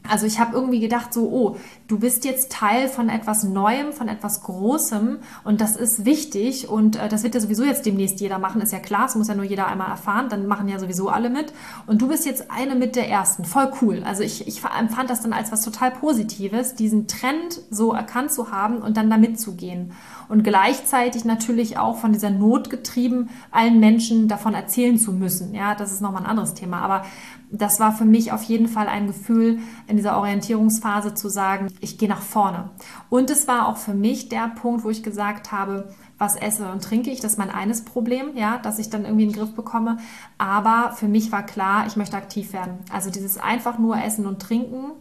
Also 0.10 0.26
ich 0.26 0.40
habe 0.40 0.56
irgendwie 0.56 0.80
gedacht, 0.80 1.14
so, 1.14 1.30
oh, 1.30 1.58
du 1.88 2.00
bist 2.00 2.26
jetzt 2.26 2.52
Teil 2.52 2.88
von 2.88 3.10
etwas 3.10 3.44
Neuem, 3.44 3.94
von 3.94 4.08
etwas 4.08 4.42
Großem 4.44 5.20
und 5.44 5.62
das 5.62 5.76
ist 5.76 6.06
wichtig 6.06 6.70
und 6.70 6.96
äh, 6.96 7.10
das 7.10 7.24
wird 7.24 7.36
ja 7.36 7.42
sowieso 7.42 7.64
jetzt 7.64 7.86
demnächst 7.86 8.20
jeder 8.20 8.40
machen, 8.40 8.62
ist 8.62 8.74
ja 8.74 8.80
klar, 8.80 9.06
es 9.06 9.16
muss 9.16 9.28
ja 9.28 9.36
nur 9.36 9.46
jeder 9.46 9.68
einmal 9.68 9.90
erfahren, 9.90 10.30
dann 10.30 10.48
machen 10.48 10.68
ja 10.68 10.80
sowieso 10.80 11.10
alle 11.10 11.30
mit 11.30 11.54
und 11.86 12.02
du 12.02 12.08
bist 12.08 12.26
jetzt 12.26 12.52
eine 12.52 12.76
mit 12.76 12.96
der 12.96 13.10
Ersten, 13.10 13.46
voll 13.46 13.72
cool. 13.82 14.04
Also 14.06 14.24
ich, 14.24 14.48
ich 14.48 14.62
empfand 14.64 15.10
das 15.10 15.22
dann 15.22 15.34
als 15.34 15.52
was 15.52 15.62
total 15.62 15.92
Positives, 15.92 16.76
diesen 16.76 17.08
Trend 17.08 17.62
so 17.70 17.94
erkannt 17.94 18.32
zu 18.32 18.52
haben 18.52 18.78
und 18.78 18.98
dann 18.98 19.10
da 19.10 19.18
mitzugehen 19.18 19.92
und 20.30 20.44
gleichzeitig 20.44 21.26
natürlich 21.26 21.78
auch 21.78 21.98
von 21.98 22.12
dieser 22.12 22.30
Not 22.30 22.70
getrieben, 22.70 23.30
allen 23.52 23.80
Menschen 23.80 24.28
davon 24.28 24.54
erzählen 24.54 24.98
zu 24.98 25.12
müssen. 25.12 25.54
Ja, 25.54 25.76
das 25.76 25.92
ist 25.92 26.02
nochmal 26.02 26.24
ein 26.24 26.30
anderes 26.30 26.54
Thema, 26.54 26.82
aber 26.82 27.06
das 27.50 27.80
war 27.80 27.94
für 27.94 28.06
mich 28.06 28.32
auf 28.32 28.44
jeden 28.44 28.68
Fall 28.68 28.88
ein 28.88 29.08
Gefühl 29.08 29.60
in 29.88 29.96
dieser 29.96 30.18
Orientierungsphase 30.18 31.14
zu 31.14 31.30
sagen, 31.30 31.68
ich 31.80 31.98
gehe 31.98 32.10
nach 32.10 32.22
vorne. 32.22 32.72
Und 33.10 33.30
es 33.30 33.48
war 33.48 33.68
auch 33.68 33.78
für 33.78 33.94
mich 33.94 34.30
der 34.30 34.50
Punkt, 34.50 34.84
wo 34.84 34.90
ich 34.90 35.04
gesagt 35.04 35.52
habe, 35.52 35.94
was 36.18 36.36
esse 36.36 36.70
und 36.72 36.84
trinke 36.84 37.12
ich, 37.12 37.20
das 37.20 37.34
ist 37.34 37.38
mein 37.38 37.52
eines 37.52 37.86
Problem, 37.86 38.36
ja, 38.36 38.58
dass 38.58 38.80
ich 38.80 38.90
dann 38.90 39.06
irgendwie 39.06 39.24
in 39.24 39.30
den 39.30 39.38
Griff 39.38 39.54
bekomme. 39.54 39.98
Aber 40.38 40.94
für 40.96 41.08
mich 41.08 41.32
war 41.32 41.46
klar, 41.46 41.86
ich 41.88 41.96
möchte 41.96 42.18
aktiv 42.18 42.54
werden. 42.54 42.80
Also 42.92 43.12
dieses 43.12 43.38
einfach 43.38 43.78
nur 43.78 44.02
Essen 44.02 44.26
und 44.26 44.42
Trinken, 44.42 44.92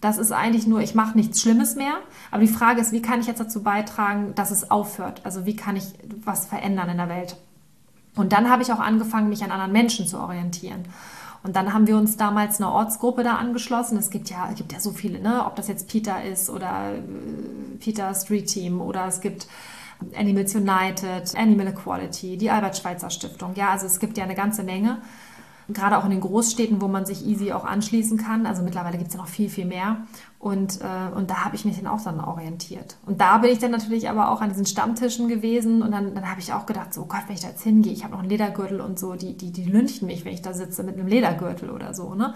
das 0.00 0.18
ist 0.18 0.32
eigentlich 0.32 0.66
nur, 0.66 0.80
ich 0.80 0.94
mache 0.94 1.16
nichts 1.16 1.40
Schlimmes 1.40 1.76
mehr. 1.76 1.94
Aber 2.30 2.40
die 2.40 2.48
Frage 2.48 2.80
ist, 2.80 2.92
wie 2.92 3.02
kann 3.02 3.20
ich 3.20 3.26
jetzt 3.26 3.40
dazu 3.40 3.62
beitragen, 3.62 4.34
dass 4.34 4.50
es 4.50 4.70
aufhört? 4.70 5.20
Also 5.24 5.46
wie 5.46 5.56
kann 5.56 5.76
ich 5.76 5.84
was 6.24 6.46
verändern 6.46 6.88
in 6.88 6.96
der 6.96 7.08
Welt? 7.08 7.36
Und 8.16 8.32
dann 8.32 8.50
habe 8.50 8.62
ich 8.62 8.72
auch 8.72 8.80
angefangen, 8.80 9.28
mich 9.28 9.44
an 9.44 9.52
anderen 9.52 9.72
Menschen 9.72 10.06
zu 10.06 10.18
orientieren. 10.18 10.84
Und 11.42 11.56
dann 11.56 11.72
haben 11.72 11.86
wir 11.86 11.96
uns 11.96 12.16
damals 12.16 12.60
eine 12.60 12.70
Ortsgruppe 12.70 13.22
da 13.22 13.36
angeschlossen. 13.36 13.96
Es 13.96 14.10
gibt 14.10 14.28
ja, 14.28 14.48
es 14.50 14.56
gibt 14.56 14.72
ja 14.72 14.80
so 14.80 14.90
viele, 14.90 15.20
ne? 15.20 15.44
ob 15.46 15.56
das 15.56 15.68
jetzt 15.68 15.88
Peter 15.88 16.22
ist 16.22 16.50
oder 16.50 16.92
äh, 16.94 17.00
Peter 17.78 18.14
Street 18.14 18.46
Team 18.46 18.80
oder 18.80 19.06
es 19.06 19.20
gibt 19.20 19.46
Animals 20.14 20.54
United, 20.54 21.34
Animal 21.36 21.68
Equality, 21.68 22.36
die 22.36 22.50
Albert 22.50 22.76
Schweitzer 22.76 23.10
Stiftung. 23.10 23.54
Ja, 23.54 23.70
also 23.70 23.86
es 23.86 24.00
gibt 24.00 24.18
ja 24.18 24.24
eine 24.24 24.34
ganze 24.34 24.62
Menge 24.62 24.98
gerade 25.72 25.98
auch 25.98 26.04
in 26.04 26.10
den 26.10 26.20
Großstädten, 26.20 26.80
wo 26.80 26.88
man 26.88 27.06
sich 27.06 27.26
easy 27.26 27.52
auch 27.52 27.64
anschließen 27.64 28.18
kann. 28.18 28.46
Also 28.46 28.62
mittlerweile 28.62 28.98
gibt 28.98 29.08
es 29.08 29.14
ja 29.14 29.20
noch 29.20 29.28
viel, 29.28 29.48
viel 29.48 29.66
mehr. 29.66 29.98
Und, 30.40 30.80
äh, 30.80 31.14
und 31.14 31.28
da 31.28 31.44
habe 31.44 31.54
ich 31.54 31.66
mich 31.66 31.76
dann 31.76 31.86
auch 31.86 32.02
dann 32.02 32.18
orientiert. 32.18 32.96
Und 33.04 33.20
da 33.20 33.36
bin 33.36 33.52
ich 33.52 33.58
dann 33.58 33.70
natürlich 33.70 34.08
aber 34.08 34.30
auch 34.30 34.40
an 34.40 34.48
diesen 34.48 34.64
Stammtischen 34.64 35.28
gewesen 35.28 35.82
und 35.82 35.90
dann, 35.92 36.14
dann 36.14 36.30
habe 36.30 36.40
ich 36.40 36.54
auch 36.54 36.64
gedacht, 36.64 36.94
so 36.94 37.02
oh 37.02 37.04
Gott, 37.04 37.24
wenn 37.26 37.34
ich 37.34 37.42
da 37.42 37.48
jetzt 37.48 37.62
hingehe, 37.62 37.92
ich 37.92 38.04
habe 38.04 38.14
noch 38.14 38.20
einen 38.20 38.30
Ledergürtel 38.30 38.80
und 38.80 38.98
so, 38.98 39.16
die, 39.16 39.36
die, 39.36 39.52
die 39.52 39.64
lünchten 39.64 40.06
mich, 40.06 40.24
wenn 40.24 40.32
ich 40.32 40.40
da 40.40 40.54
sitze 40.54 40.82
mit 40.82 40.94
einem 40.96 41.08
Ledergürtel 41.08 41.68
oder 41.68 41.92
so, 41.92 42.14
ne? 42.14 42.34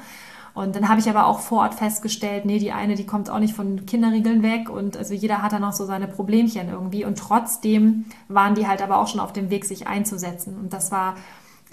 Und 0.53 0.77
dann 0.77 0.89
habe 0.89 1.01
ich 1.01 1.11
aber 1.11 1.27
auch 1.27 1.41
vor 1.41 1.63
Ort 1.63 1.75
festgestellt, 1.75 2.45
nee, 2.45 2.61
die 2.61 2.71
eine, 2.71 2.95
die 2.95 3.07
kommt 3.07 3.29
auch 3.29 3.41
nicht 3.41 3.57
von 3.57 3.87
Kinderriegeln 3.87 4.45
weg 4.45 4.71
und 4.71 4.97
also 4.97 5.13
jeder 5.13 5.43
hat 5.43 5.53
da 5.53 5.59
noch 5.59 5.73
so 5.73 5.85
seine 5.85 6.07
Problemchen 6.07 6.69
irgendwie 6.69 7.05
und 7.05 7.19
trotzdem 7.19 8.05
waren 8.29 8.55
die 8.55 8.69
halt 8.69 8.81
aber 8.81 8.99
auch 8.99 9.09
schon 9.09 9.19
auf 9.19 9.33
dem 9.33 9.51
Weg, 9.51 9.65
sich 9.65 9.89
einzusetzen. 9.89 10.57
Und 10.57 10.73
das 10.73 10.93
war, 10.93 11.17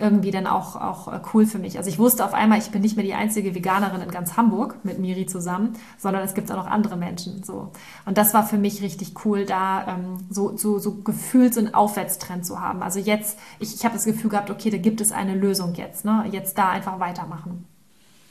irgendwie 0.01 0.31
dann 0.31 0.47
auch, 0.47 0.75
auch 0.75 1.13
äh, 1.13 1.19
cool 1.33 1.45
für 1.45 1.59
mich. 1.59 1.77
Also 1.77 1.89
ich 1.89 1.99
wusste 1.99 2.25
auf 2.25 2.33
einmal, 2.33 2.59
ich 2.59 2.71
bin 2.71 2.81
nicht 2.81 2.95
mehr 2.95 3.05
die 3.05 3.13
einzige 3.13 3.55
Veganerin 3.55 4.01
in 4.01 4.11
ganz 4.11 4.35
Hamburg 4.35 4.75
mit 4.83 4.99
Miri 4.99 5.27
zusammen, 5.27 5.73
sondern 5.97 6.23
es 6.23 6.33
gibt 6.33 6.51
auch 6.51 6.57
noch 6.57 6.67
andere 6.67 6.97
Menschen. 6.97 7.43
So. 7.43 7.71
Und 8.05 8.17
das 8.17 8.33
war 8.33 8.45
für 8.45 8.57
mich 8.57 8.81
richtig 8.81 9.13
cool, 9.25 9.45
da 9.45 9.87
ähm, 9.87 10.25
so, 10.29 10.57
so, 10.57 10.79
so 10.79 10.95
gefühlt 10.95 11.53
so 11.53 11.59
einen 11.59 11.73
Aufwärtstrend 11.73 12.45
zu 12.45 12.59
haben. 12.59 12.81
Also 12.81 12.99
jetzt, 12.99 13.37
ich, 13.59 13.73
ich 13.75 13.85
habe 13.85 13.93
das 13.93 14.05
Gefühl 14.05 14.29
gehabt, 14.29 14.49
okay, 14.49 14.69
da 14.69 14.77
gibt 14.77 14.99
es 14.99 15.11
eine 15.11 15.35
Lösung 15.35 15.75
jetzt. 15.75 16.03
Ne? 16.03 16.25
Jetzt 16.31 16.57
da 16.57 16.69
einfach 16.69 16.99
weitermachen. 16.99 17.65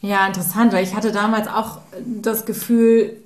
Ja, 0.03 0.27
interessant, 0.27 0.73
weil 0.73 0.83
ich 0.83 0.95
hatte 0.95 1.13
damals 1.13 1.47
auch 1.47 1.79
das 2.05 2.47
Gefühl, 2.47 3.17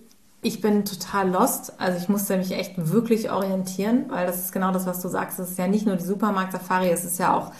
ich 0.43 0.61
bin 0.61 0.85
total 0.85 1.31
lost. 1.31 1.81
Also 1.81 1.99
ich 1.99 2.09
musste 2.09 2.37
mich 2.37 2.53
echt 2.53 2.75
wirklich 2.77 3.31
orientieren, 3.31 4.05
weil 4.09 4.27
das 4.27 4.39
ist 4.39 4.53
genau 4.53 4.73
das, 4.73 4.87
was 4.87 5.01
du 5.01 5.09
sagst. 5.09 5.39
Es 5.39 5.51
ist 5.51 5.59
ja 5.59 5.67
nicht 5.67 5.87
nur 5.87 5.97
die 5.97 6.05
Supermarkt-Safari, 6.05 6.91
es 6.91 7.05
ist 7.05 7.19
ja 7.19 7.35
auch 7.35 7.53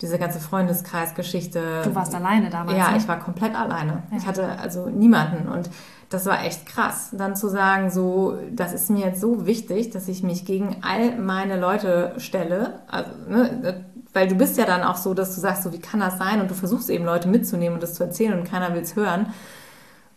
diese 0.00 0.18
ganze 0.18 0.40
Freundeskreisgeschichte. 0.40 1.82
Du 1.84 1.94
warst 1.94 2.14
alleine 2.14 2.50
damals? 2.50 2.76
Ja, 2.76 2.90
ne? 2.90 2.98
ich 2.98 3.08
war 3.08 3.18
komplett 3.18 3.54
alleine. 3.54 4.02
Ja. 4.10 4.18
Ich 4.18 4.26
hatte 4.26 4.58
also 4.58 4.88
niemanden 4.88 5.48
und 5.48 5.70
das 6.10 6.26
war 6.26 6.44
echt 6.44 6.66
krass. 6.66 7.10
Dann 7.12 7.34
zu 7.34 7.48
sagen, 7.48 7.90
so, 7.90 8.38
das 8.52 8.72
ist 8.72 8.90
mir 8.90 9.06
jetzt 9.06 9.20
so 9.20 9.46
wichtig, 9.46 9.90
dass 9.90 10.08
ich 10.08 10.22
mich 10.22 10.44
gegen 10.44 10.76
all 10.82 11.16
meine 11.18 11.58
Leute 11.58 12.14
stelle. 12.18 12.80
Also, 12.88 13.10
ne, 13.28 13.84
weil 14.12 14.28
du 14.28 14.34
bist 14.34 14.56
ja 14.56 14.64
dann 14.64 14.82
auch 14.82 14.96
so, 14.96 15.14
dass 15.14 15.34
du 15.34 15.40
sagst, 15.40 15.62
so, 15.62 15.72
wie 15.72 15.80
kann 15.80 16.00
das 16.00 16.16
sein? 16.16 16.40
Und 16.40 16.50
du 16.50 16.54
versuchst 16.54 16.88
eben 16.90 17.04
Leute 17.04 17.28
mitzunehmen 17.28 17.74
und 17.74 17.82
das 17.82 17.94
zu 17.94 18.04
erzählen 18.04 18.38
und 18.38 18.48
keiner 18.48 18.72
will 18.74 18.82
es 18.82 18.96
hören. 18.96 19.26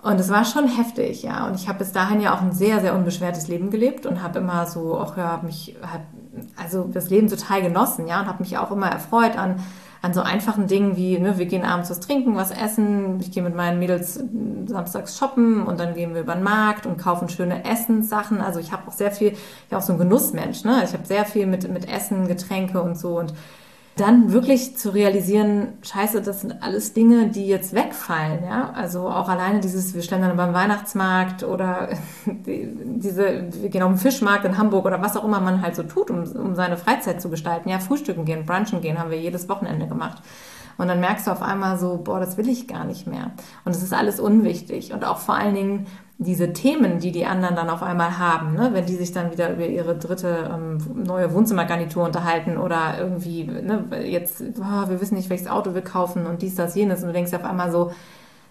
Und 0.02 0.18
es 0.18 0.30
war 0.30 0.46
schon 0.46 0.68
heftig, 0.68 1.24
ja. 1.24 1.46
Und 1.46 1.56
ich 1.56 1.68
habe 1.68 1.80
bis 1.80 1.92
dahin 1.92 2.22
ja 2.22 2.34
auch 2.34 2.42
ein 2.42 2.54
sehr, 2.54 2.80
sehr 2.80 2.96
unbeschwertes 2.96 3.50
Leben 3.50 3.70
gelebt 3.70 4.06
und 4.06 4.24
habe 4.24 4.40
immer 4.40 4.66
so, 4.66 4.98
auch 4.98 5.18
ja, 5.18 5.42
mich, 5.44 5.76
hab, 5.82 6.02
also 6.56 6.84
das 6.84 7.10
Leben 7.10 7.28
total 7.28 7.62
genossen, 7.62 8.08
ja, 8.08 8.22
und 8.22 8.28
habe 8.28 8.44
mich 8.44 8.58
auch 8.58 8.72
immer 8.72 8.88
erfreut 8.88 9.38
an, 9.38 9.64
an 10.02 10.14
so 10.14 10.22
einfachen 10.22 10.68
Dingen 10.68 10.96
wie, 10.96 11.20
ne, 11.20 11.38
wir 11.38 11.46
gehen 11.46 11.64
abends 11.66 11.90
was 11.90 12.00
trinken, 12.00 12.36
was 12.36 12.52
essen, 12.52 13.20
ich 13.20 13.32
gehe 13.32 13.44
mit 13.44 13.56
meinen 13.56 13.80
Mädels 13.80 14.24
samstags 14.68 15.18
shoppen 15.18 15.64
und 15.64 15.80
dann 15.80 15.94
gehen 15.94 16.14
wir 16.14 16.22
über 16.22 16.36
den 16.36 16.44
Markt 16.44 16.86
und 16.86 16.98
kaufen 16.98 17.28
schöne 17.28 17.66
Essenssachen. 17.66 18.40
Also 18.40 18.60
ich 18.60 18.72
habe 18.72 18.88
auch 18.88 18.94
sehr 18.94 19.12
viel, 19.12 19.30
ich 19.34 19.70
bin 19.70 19.78
auch 19.78 19.84
so 19.84 19.94
ein 19.94 20.00
Genussmensch, 20.00 20.64
ne? 20.64 20.84
Ich 20.86 20.94
habe 20.94 21.06
sehr 21.06 21.26
viel 21.26 21.48
mit, 21.48 21.70
mit 21.70 21.90
Essen, 21.90 22.28
Getränke 22.28 22.82
und 22.82 22.98
so 22.98 23.20
und 23.20 23.34
dann 23.96 24.32
wirklich 24.32 24.78
zu 24.78 24.94
realisieren, 24.94 25.74
scheiße, 25.82 26.22
das 26.22 26.42
sind 26.42 26.64
alles 26.64 26.94
Dinge, 26.94 27.28
die 27.28 27.48
jetzt 27.48 27.74
wegfallen, 27.74 28.46
ja. 28.46 28.72
Also 28.74 29.10
auch 29.10 29.28
alleine 29.28 29.60
dieses, 29.60 29.94
wir 29.94 30.02
stellen 30.02 30.22
dann 30.22 30.38
beim 30.38 30.54
Weihnachtsmarkt 30.54 31.44
oder 31.44 31.90
diese, 32.26 33.48
wir 33.52 33.70
gehen 33.70 33.84
auf 33.84 33.92
den 33.92 33.98
Fischmarkt 33.98 34.46
in 34.46 34.58
Hamburg 34.58 34.86
oder 34.86 35.02
was 35.02 35.18
auch 35.18 35.26
immer 35.26 35.42
man 35.42 35.62
halt 35.62 35.76
so 35.76 35.84
tut, 35.84 36.10
um, 36.12 36.24
um 36.24 36.56
seine 36.56 36.78
Freizeit 36.78 37.22
zu 37.22 37.30
gestalten. 37.30 37.70
Ja, 37.70 37.80
frühstücken 37.80 38.26
gehen, 38.26 38.46
brunchen 38.46 38.82
gehen, 38.82 39.00
haben 39.00 39.12
wir 39.12 39.20
jedes 39.20 39.50
Wochenende 39.50 39.88
gemacht. 39.88 40.22
Und 40.78 40.88
dann 40.88 41.02
merkst 41.02 41.28
du 41.28 41.32
auf 41.32 41.42
einmal 41.42 41.78
so, 41.78 41.98
boah, 41.98 42.22
das 42.22 42.38
will 42.38 42.48
ich 42.48 42.68
gar 42.70 42.86
nicht 42.86 43.06
mehr. 43.06 43.32
Und 43.66 43.76
es 43.76 43.84
ist 43.84 43.94
alles 43.94 44.22
unwichtig. 44.22 44.94
Und 44.94 45.04
auch 45.04 45.18
vor 45.18 45.36
allen 45.36 45.54
Dingen 45.54 45.88
diese 46.22 46.52
Themen, 46.52 47.00
die 47.00 47.14
die 47.14 47.26
anderen 47.26 47.56
dann 47.56 47.70
auf 47.70 47.82
einmal 47.82 48.20
haben, 48.20 48.54
ne? 48.54 48.72
wenn 48.74 48.86
die 48.86 48.96
sich 48.96 49.14
dann 49.14 49.32
wieder 49.32 49.54
über 49.54 49.66
ihre 49.66 49.98
dritte 49.98 50.52
ähm, 50.54 50.78
neue 50.94 51.34
Wohnzimmergarnitur 51.34 52.04
unterhalten 52.04 52.58
oder 52.58 52.96
irgendwie, 53.00 53.46
ne, 53.46 53.86
jetzt, 54.04 54.44
oh, 54.60 54.90
wir 54.90 55.00
wissen 55.00 55.16
nicht, 55.16 55.30
welches 55.30 55.48
Auto 55.48 55.74
wir 55.74 55.82
kaufen 55.82 56.26
und 56.28 56.42
dies, 56.42 56.56
das, 56.56 56.76
jenes. 56.76 57.02
Und 57.02 57.08
du 57.08 57.14
denkst 57.14 57.34
auf 57.34 57.46
einmal 57.46 57.72
so, 57.72 57.92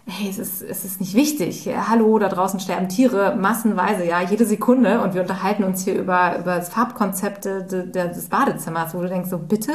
hey, 0.06 0.30
es 0.30 0.38
ist, 0.38 0.62
es 0.62 0.86
ist 0.86 0.98
nicht 0.98 1.14
wichtig. 1.14 1.68
Hallo, 1.90 2.18
da 2.18 2.30
draußen 2.30 2.58
sterben 2.58 2.88
Tiere 2.88 3.36
massenweise, 3.36 4.06
ja, 4.06 4.22
jede 4.22 4.46
Sekunde. 4.46 5.02
Und 5.02 5.12
wir 5.12 5.20
unterhalten 5.20 5.62
uns 5.64 5.84
hier 5.84 5.94
über, 5.94 6.38
über 6.38 6.56
das 6.56 6.70
Farbkonzept 6.70 7.44
des 7.44 8.28
Badezimmers, 8.30 8.94
wo 8.94 9.02
du 9.02 9.08
denkst, 9.08 9.28
so 9.28 9.36
bitte. 9.36 9.72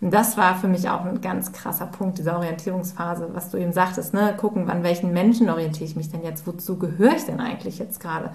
Und 0.00 0.12
das 0.12 0.36
war 0.36 0.56
für 0.56 0.68
mich 0.68 0.88
auch 0.90 1.04
ein 1.04 1.20
ganz 1.20 1.52
krasser 1.52 1.86
Punkt 1.86 2.18
dieser 2.18 2.36
Orientierungsphase, 2.36 3.30
was 3.32 3.50
du 3.50 3.56
eben 3.56 3.72
sagtest, 3.72 4.12
ne? 4.12 4.34
gucken, 4.36 4.68
an 4.68 4.82
welchen 4.82 5.12
Menschen 5.12 5.48
orientiere 5.48 5.88
ich 5.88 5.96
mich 5.96 6.10
denn 6.10 6.22
jetzt, 6.22 6.46
wozu 6.46 6.78
gehöre 6.78 7.16
ich 7.16 7.24
denn 7.24 7.40
eigentlich 7.40 7.78
jetzt 7.78 8.00
gerade? 8.00 8.30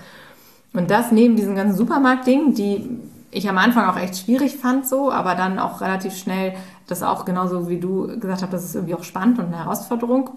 Und 0.74 0.89
das 0.89 1.12
neben 1.12 1.36
diesen 1.36 1.55
ganzen 1.55 1.78
Supermarktdingen, 1.78 2.55
die 2.55 2.99
ich 3.30 3.47
am 3.47 3.57
Anfang 3.57 3.88
auch 3.89 3.97
echt 3.97 4.18
schwierig 4.18 4.57
fand 4.57 4.88
so, 4.88 5.12
aber 5.12 5.36
dann 5.36 5.59
auch 5.59 5.82
relativ 5.82 6.16
schnell 6.16 6.53
das 6.88 7.03
auch 7.03 7.26
genauso 7.26 7.70
wie 7.70 7.80
du 7.80 8.20
gesagt 8.20 8.41
hast, 8.41 8.53
das 8.53 8.66
ist 8.66 8.76
irgendwie 8.76 8.95
auch 8.95 9.03
spannend 9.03 9.39
und 9.39 9.45
eine 9.45 9.59
Herausforderung. 9.59 10.32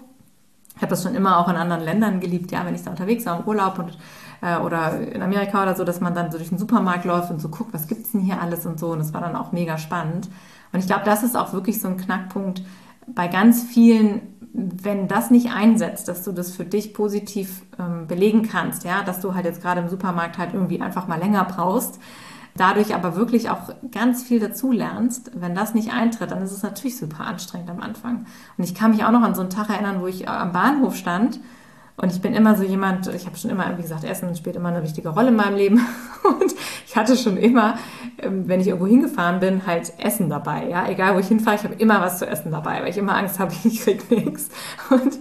Ich 0.75 0.81
habe 0.81 0.89
das 0.89 1.03
schon 1.03 1.15
immer 1.15 1.37
auch 1.39 1.49
in 1.49 1.55
anderen 1.55 1.83
Ländern 1.83 2.19
geliebt, 2.19 2.51
ja, 2.51 2.65
wenn 2.65 2.75
ich 2.75 2.83
da 2.83 2.91
unterwegs 2.91 3.25
war 3.25 3.39
im 3.39 3.45
Urlaub 3.45 3.79
und 3.79 3.97
äh, 4.41 4.57
oder 4.57 4.99
in 4.99 5.21
Amerika 5.21 5.63
oder 5.63 5.75
so, 5.75 5.83
dass 5.83 6.01
man 6.01 6.13
dann 6.13 6.31
so 6.31 6.37
durch 6.37 6.49
den 6.49 6.57
Supermarkt 6.57 7.05
läuft 7.05 7.31
und 7.31 7.41
so 7.41 7.49
guckt, 7.49 7.73
was 7.73 7.87
gibt's 7.87 8.11
denn 8.11 8.21
hier 8.21 8.41
alles 8.41 8.65
und 8.65 8.79
so. 8.79 8.89
Und 8.89 8.99
das 8.99 9.13
war 9.13 9.21
dann 9.21 9.35
auch 9.35 9.51
mega 9.51 9.77
spannend. 9.77 10.29
Und 10.71 10.79
ich 10.79 10.87
glaube, 10.87 11.03
das 11.05 11.23
ist 11.23 11.35
auch 11.35 11.53
wirklich 11.53 11.81
so 11.81 11.87
ein 11.87 11.97
Knackpunkt 11.97 12.61
bei 13.07 13.27
ganz 13.27 13.63
vielen, 13.63 14.21
wenn 14.53 15.07
das 15.07 15.31
nicht 15.31 15.51
einsetzt, 15.51 16.07
dass 16.07 16.23
du 16.23 16.31
das 16.31 16.55
für 16.55 16.65
dich 16.65 16.93
positiv 16.93 17.63
ähm, 17.79 18.07
belegen 18.07 18.43
kannst, 18.43 18.83
ja, 18.83 19.03
dass 19.03 19.19
du 19.19 19.35
halt 19.35 19.45
jetzt 19.45 19.61
gerade 19.61 19.81
im 19.81 19.89
Supermarkt 19.89 20.37
halt 20.37 20.53
irgendwie 20.53 20.81
einfach 20.81 21.07
mal 21.07 21.19
länger 21.19 21.43
brauchst, 21.45 21.99
dadurch 22.55 22.95
aber 22.95 23.15
wirklich 23.15 23.49
auch 23.49 23.73
ganz 23.91 24.23
viel 24.23 24.39
dazu 24.39 24.71
lernst. 24.71 25.31
Wenn 25.35 25.55
das 25.55 25.73
nicht 25.73 25.91
eintritt, 25.91 26.31
dann 26.31 26.41
ist 26.41 26.51
es 26.51 26.63
natürlich 26.63 26.97
super 26.97 27.25
anstrengend 27.25 27.69
am 27.69 27.81
Anfang. 27.81 28.25
Und 28.57 28.63
ich 28.63 28.73
kann 28.73 28.91
mich 28.91 29.03
auch 29.03 29.11
noch 29.11 29.23
an 29.23 29.35
so 29.35 29.41
einen 29.41 29.49
Tag 29.49 29.69
erinnern, 29.69 30.01
wo 30.01 30.07
ich 30.07 30.27
am 30.29 30.53
Bahnhof 30.53 30.95
stand 30.95 31.39
und 31.97 32.11
ich 32.11 32.21
bin 32.21 32.33
immer 32.33 32.55
so 32.55 32.63
jemand, 32.63 33.07
ich 33.07 33.25
habe 33.25 33.37
schon 33.37 33.49
immer, 33.51 33.77
wie 33.77 33.81
gesagt, 33.81 34.03
Essen 34.03 34.35
spielt 34.35 34.57
immer 34.57 34.67
eine 34.67 34.83
wichtige 34.83 35.09
Rolle 35.09 35.29
in 35.29 35.37
meinem 35.37 35.55
Leben. 35.55 35.79
Und 36.23 36.53
ich 36.85 36.95
hatte 36.95 37.15
schon 37.15 37.37
immer, 37.37 37.75
ähm, 38.17 38.47
wenn 38.47 38.59
ich 38.59 38.67
irgendwo 38.67 38.87
hingefahren 38.87 39.39
bin, 39.39 39.65
halt 39.65 39.93
Essen 39.97 40.29
dabei. 40.29 40.67
Ja, 40.69 40.89
egal 40.89 41.15
wo 41.15 41.19
ich 41.19 41.27
hinfahre, 41.27 41.55
ich 41.55 41.63
habe 41.63 41.75
immer 41.75 42.01
was 42.01 42.19
zu 42.19 42.27
essen 42.27 42.51
dabei, 42.51 42.81
weil 42.81 42.89
ich 42.89 42.97
immer 42.97 43.15
Angst 43.15 43.39
habe, 43.39 43.53
ich 43.63 43.79
krieg 43.79 44.11
nichts. 44.11 44.49
Und 44.89 45.17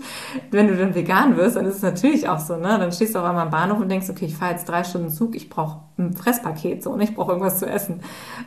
wenn 0.51 0.66
du 0.66 0.77
dann 0.77 0.97
vegan 0.97 1.37
wirst, 1.37 1.55
dann 1.55 1.64
ist 1.66 1.77
es 1.77 1.83
natürlich 1.83 2.29
auch 2.29 2.41
so, 2.41 2.57
ne? 2.57 2.77
Dann 2.79 2.91
stehst 2.91 3.14
du 3.14 3.20
auf 3.20 3.25
einmal 3.25 3.45
am 3.45 3.51
Bahnhof 3.51 3.79
und 3.79 3.89
denkst, 3.89 4.11
okay, 4.11 4.25
ich 4.25 4.37
fahre 4.37 4.53
jetzt 4.53 4.68
drei 4.68 4.83
Stunden 4.83 5.11
Zug, 5.11 5.37
ich 5.37 5.49
brauche 5.49 5.81
ein 5.97 6.12
Fresspaket 6.12 6.83
so 6.83 6.91
und 6.91 7.01
ich 7.01 7.14
brauche 7.14 7.33
irgendwas 7.33 7.61
zu 7.61 7.66
essen. 7.66 8.01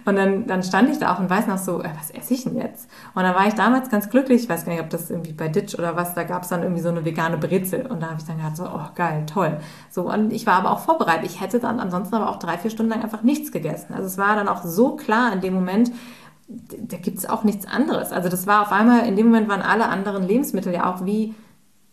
Und 0.03 0.17
dann, 0.17 0.47
dann 0.47 0.63
stand 0.63 0.89
ich 0.89 0.99
da 0.99 1.13
auch 1.13 1.19
und 1.19 1.30
weiß 1.30 1.47
noch 1.47 1.57
so, 1.57 1.82
äh, 1.82 1.89
was 1.97 2.11
esse 2.11 2.34
ich 2.34 2.43
denn 2.43 2.57
jetzt? 2.57 2.89
Und 3.15 3.23
dann 3.23 3.36
war 3.36 3.47
ich 3.47 3.53
damals 3.53 3.89
ganz 3.89 4.09
glücklich, 4.09 4.43
ich 4.43 4.49
weiß 4.49 4.65
gar 4.65 4.73
nicht, 4.73 4.82
ob 4.82 4.89
das 4.89 5.09
irgendwie 5.09 5.32
bei 5.32 5.47
Ditch 5.47 5.75
oder 5.75 5.95
was, 5.95 6.13
da 6.13 6.23
gab 6.23 6.43
es 6.43 6.49
dann 6.49 6.61
irgendwie 6.61 6.82
so 6.82 6.89
eine 6.89 7.05
vegane 7.05 7.38
Brezel. 7.38 7.86
Und 7.86 8.01
da 8.01 8.16
habe 8.18 8.22
ich 8.22 8.28
dann 8.28 8.38
gedacht, 8.38 8.57
so, 8.57 8.65
oh 8.65 8.89
geil, 8.95 9.26
toll. 9.26 9.59
So, 9.89 10.11
und 10.11 10.34
ich 10.34 10.47
war 10.47 10.55
aber 10.55 10.72
auch 10.72 10.80
vorbereitet. 10.80 11.26
Ich 11.26 11.39
hätte 11.39 11.59
dann 11.59 11.80
ansonsten 11.80 12.15
aber 12.15 12.30
auch 12.30 12.39
drei, 12.39 12.57
vier 12.57 12.72
Stunden 12.72 12.91
lang 12.91 13.03
einfach 13.03 13.22
nichts 13.22 13.51
gegessen. 13.51 13.93
Also 13.93 14.07
es 14.07 14.18
war 14.18 14.36
dann 14.36 14.47
auch 14.47 14.63
so 14.63 14.95
klar 14.95 15.32
in 15.34 15.41
dem 15.41 15.53
Moment, 15.53 15.91
da 16.47 16.97
gibt 16.97 17.18
es 17.18 17.30
auch 17.30 17.43
nichts 17.43 17.68
anderes. 17.68 18.11
Also 18.11 18.30
das 18.30 18.47
war 18.47 18.61
auf 18.61 18.72
einmal, 18.72 19.05
in 19.05 19.15
dem 19.15 19.28
Moment 19.28 19.49
waren 19.49 19.61
alle 19.61 19.88
anderen 19.88 20.28
Lebensmittel 20.28 20.74
ja 20.74 20.91
auch 20.91 21.05
wie 21.05 21.36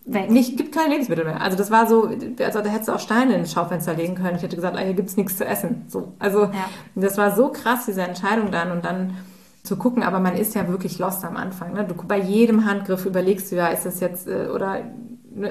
weg. 0.05 0.31
Nicht, 0.31 0.57
gibt 0.57 0.75
keine 0.75 0.91
Lebensmittel 0.91 1.25
mehr. 1.25 1.41
Also 1.41 1.57
das 1.57 1.71
war 1.71 1.87
so, 1.87 2.09
also 2.39 2.61
da 2.61 2.69
hättest 2.69 2.89
du 2.89 2.93
auch 2.93 3.01
Steine 3.01 3.35
ins 3.35 3.53
Schaufenster 3.53 3.95
legen 3.95 4.15
können. 4.15 4.37
Ich 4.37 4.43
hätte 4.43 4.57
gesagt, 4.57 4.77
ah, 4.77 4.81
hier 4.81 4.95
gibt's 4.95 5.17
nichts 5.17 5.37
zu 5.37 5.45
essen. 5.45 5.87
So, 5.89 6.15
also 6.19 6.45
ja. 6.45 6.69
das 6.95 7.19
war 7.19 7.35
so 7.35 7.49
krass, 7.49 7.87
diese 7.87 8.03
Entscheidung 8.03 8.51
dann. 8.51 8.71
Und 8.71 8.85
dann 8.85 9.17
zu 9.65 9.77
gucken, 9.77 10.03
aber 10.03 10.21
man 10.21 10.37
ist 10.37 10.55
ja 10.55 10.69
wirklich 10.69 10.99
lost 10.99 11.25
am 11.25 11.37
Anfang. 11.37 11.73
Ne? 11.73 11.85
Du, 11.85 11.95
bei 11.95 12.19
jedem 12.19 12.67
Handgriff 12.67 13.07
überlegst 13.07 13.51
du 13.51 13.57
ja, 13.57 13.69
ist 13.69 13.87
das 13.87 13.99
jetzt 13.99 14.29
äh, 14.29 14.49
oder 14.55 14.83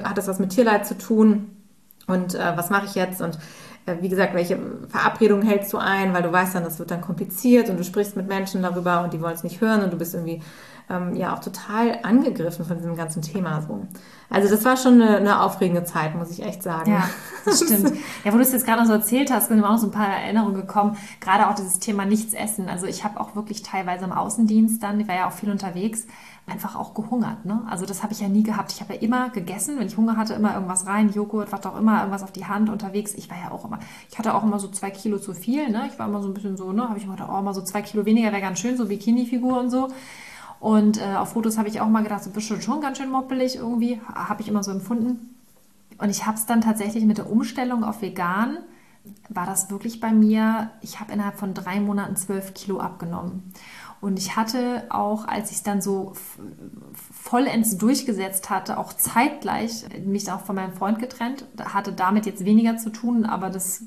hat 0.02 0.18
das 0.18 0.28
was 0.28 0.38
mit 0.38 0.50
Tierleid 0.50 0.86
zu 0.86 0.96
tun? 0.96 1.50
Und 2.06 2.34
äh, 2.34 2.56
was 2.56 2.70
mache 2.70 2.86
ich 2.86 2.94
jetzt? 2.94 3.20
Und 3.20 3.38
äh, 3.86 3.96
wie 4.00 4.08
gesagt, 4.08 4.34
welche 4.34 4.58
Verabredungen 4.88 5.46
hältst 5.46 5.72
du 5.72 5.78
ein, 5.78 6.12
weil 6.14 6.22
du 6.22 6.32
weißt 6.32 6.54
dann, 6.54 6.64
das 6.64 6.78
wird 6.78 6.90
dann 6.90 7.00
kompliziert 7.00 7.68
und 7.70 7.78
du 7.78 7.84
sprichst 7.84 8.16
mit 8.16 8.28
Menschen 8.28 8.62
darüber 8.62 9.02
und 9.02 9.12
die 9.12 9.20
wollen 9.20 9.34
es 9.34 9.44
nicht 9.44 9.60
hören 9.60 9.82
und 9.82 9.92
du 9.92 9.96
bist 9.96 10.14
irgendwie 10.14 10.42
ähm, 10.90 11.14
ja 11.14 11.34
auch 11.34 11.40
total 11.40 12.00
angegriffen 12.02 12.64
von 12.64 12.76
diesem 12.76 12.96
ganzen 12.96 13.22
Thema. 13.22 13.62
So. 13.62 13.86
Also 14.28 14.50
das 14.50 14.64
war 14.64 14.76
schon 14.76 15.00
eine, 15.00 15.16
eine, 15.16 15.40
aufregende 15.40 15.84
Zeit, 15.84 16.14
muss 16.14 16.30
ich 16.30 16.42
echt 16.42 16.62
sagen. 16.62 16.90
Ja, 16.90 17.08
das 17.44 17.62
stimmt. 17.62 17.92
Ja, 18.24 18.32
wo 18.32 18.36
du 18.36 18.42
es 18.42 18.52
jetzt 18.52 18.66
gerade 18.66 18.84
so 18.86 18.92
erzählt 18.92 19.32
hast, 19.32 19.48
sind 19.48 19.60
mir 19.60 19.66
auch 19.66 19.72
noch 19.72 19.78
so 19.78 19.86
ein 19.86 19.92
paar 19.92 20.08
Erinnerungen 20.08 20.54
gekommen. 20.54 20.96
Gerade 21.20 21.48
auch 21.48 21.54
dieses 21.54 21.78
Thema 21.78 22.04
Nichts 22.04 22.34
essen. 22.34 22.68
Also 22.68 22.86
ich 22.86 23.04
habe 23.04 23.18
auch 23.20 23.34
wirklich 23.34 23.62
teilweise 23.62 24.04
im 24.04 24.12
Außendienst 24.12 24.82
dann, 24.82 25.00
ich 25.00 25.08
war 25.08 25.14
ja 25.14 25.28
auch 25.28 25.32
viel 25.32 25.50
unterwegs, 25.50 26.06
einfach 26.46 26.76
auch 26.76 26.92
gehungert. 26.92 27.46
Ne? 27.46 27.62
Also 27.70 27.86
das 27.86 28.02
habe 28.02 28.12
ich 28.12 28.20
ja 28.20 28.28
nie 28.28 28.42
gehabt. 28.42 28.72
Ich 28.72 28.80
habe 28.80 28.94
ja 28.94 29.00
immer 29.00 29.30
gegessen, 29.30 29.78
wenn 29.78 29.86
ich 29.86 29.96
Hunger 29.96 30.18
hatte, 30.18 30.34
immer 30.34 30.54
irgendwas 30.54 30.86
rein, 30.86 31.10
Joghurt, 31.10 31.52
was 31.52 31.64
auch 31.64 31.78
immer, 31.78 32.00
irgendwas 32.00 32.22
auf 32.22 32.32
die 32.32 32.44
Hand 32.44 32.68
unterwegs. 32.68 33.14
Ich 33.14 33.30
war 33.30 33.38
ja 33.38 33.50
auch 33.50 33.64
immer, 33.64 33.78
ich 34.10 34.18
hatte 34.18 34.34
auch 34.34 34.42
immer 34.42 34.58
so 34.58 34.68
zwei 34.68 34.90
Kilo 34.90 35.18
zu 35.18 35.32
viel. 35.32 35.70
Ne? 35.70 35.88
Ich 35.90 35.98
war 35.98 36.06
immer 36.06 36.20
so 36.20 36.28
ein 36.28 36.34
bisschen 36.34 36.58
so, 36.58 36.72
ne, 36.72 36.86
habe 36.86 36.98
ich 36.98 37.04
immer 37.04 37.14
gedacht, 37.14 37.30
oh, 37.32 37.40
mal 37.40 37.54
so 37.54 37.62
zwei 37.62 37.80
Kilo 37.80 38.04
weniger 38.04 38.30
wäre 38.30 38.42
ganz 38.42 38.58
schön, 38.58 38.76
so 38.76 38.86
Bikini-Figur 38.86 39.58
und 39.58 39.70
so. 39.70 39.88
Und 40.64 40.98
äh, 40.98 41.16
auf 41.16 41.34
Fotos 41.34 41.58
habe 41.58 41.68
ich 41.68 41.82
auch 41.82 41.88
mal 41.88 42.02
gedacht, 42.02 42.24
du 42.24 42.30
bist 42.30 42.46
schon, 42.46 42.62
schon 42.62 42.80
ganz 42.80 42.96
schön 42.96 43.10
moppelig 43.10 43.56
irgendwie, 43.56 44.00
habe 44.14 44.40
ich 44.40 44.48
immer 44.48 44.64
so 44.64 44.70
empfunden. 44.70 45.36
Und 45.98 46.08
ich 46.08 46.24
habe 46.24 46.38
es 46.38 46.46
dann 46.46 46.62
tatsächlich 46.62 47.04
mit 47.04 47.18
der 47.18 47.30
Umstellung 47.30 47.84
auf 47.84 48.00
vegan, 48.00 48.56
war 49.28 49.44
das 49.44 49.68
wirklich 49.68 50.00
bei 50.00 50.10
mir, 50.10 50.70
ich 50.80 51.00
habe 51.00 51.12
innerhalb 51.12 51.36
von 51.36 51.52
drei 51.52 51.80
Monaten 51.80 52.16
zwölf 52.16 52.54
Kilo 52.54 52.80
abgenommen. 52.80 53.52
Und 54.00 54.18
ich 54.18 54.36
hatte 54.36 54.84
auch, 54.88 55.28
als 55.28 55.50
ich 55.50 55.58
es 55.58 55.62
dann 55.64 55.82
so 55.82 56.14
vollends 57.12 57.76
durchgesetzt 57.76 58.48
hatte, 58.48 58.78
auch 58.78 58.94
zeitgleich 58.94 59.84
mich 60.06 60.32
auch 60.32 60.40
von 60.40 60.56
meinem 60.56 60.72
Freund 60.72 60.98
getrennt. 60.98 61.44
Hatte 61.62 61.92
damit 61.92 62.24
jetzt 62.24 62.46
weniger 62.46 62.78
zu 62.78 62.88
tun, 62.88 63.26
aber 63.26 63.50
das 63.50 63.82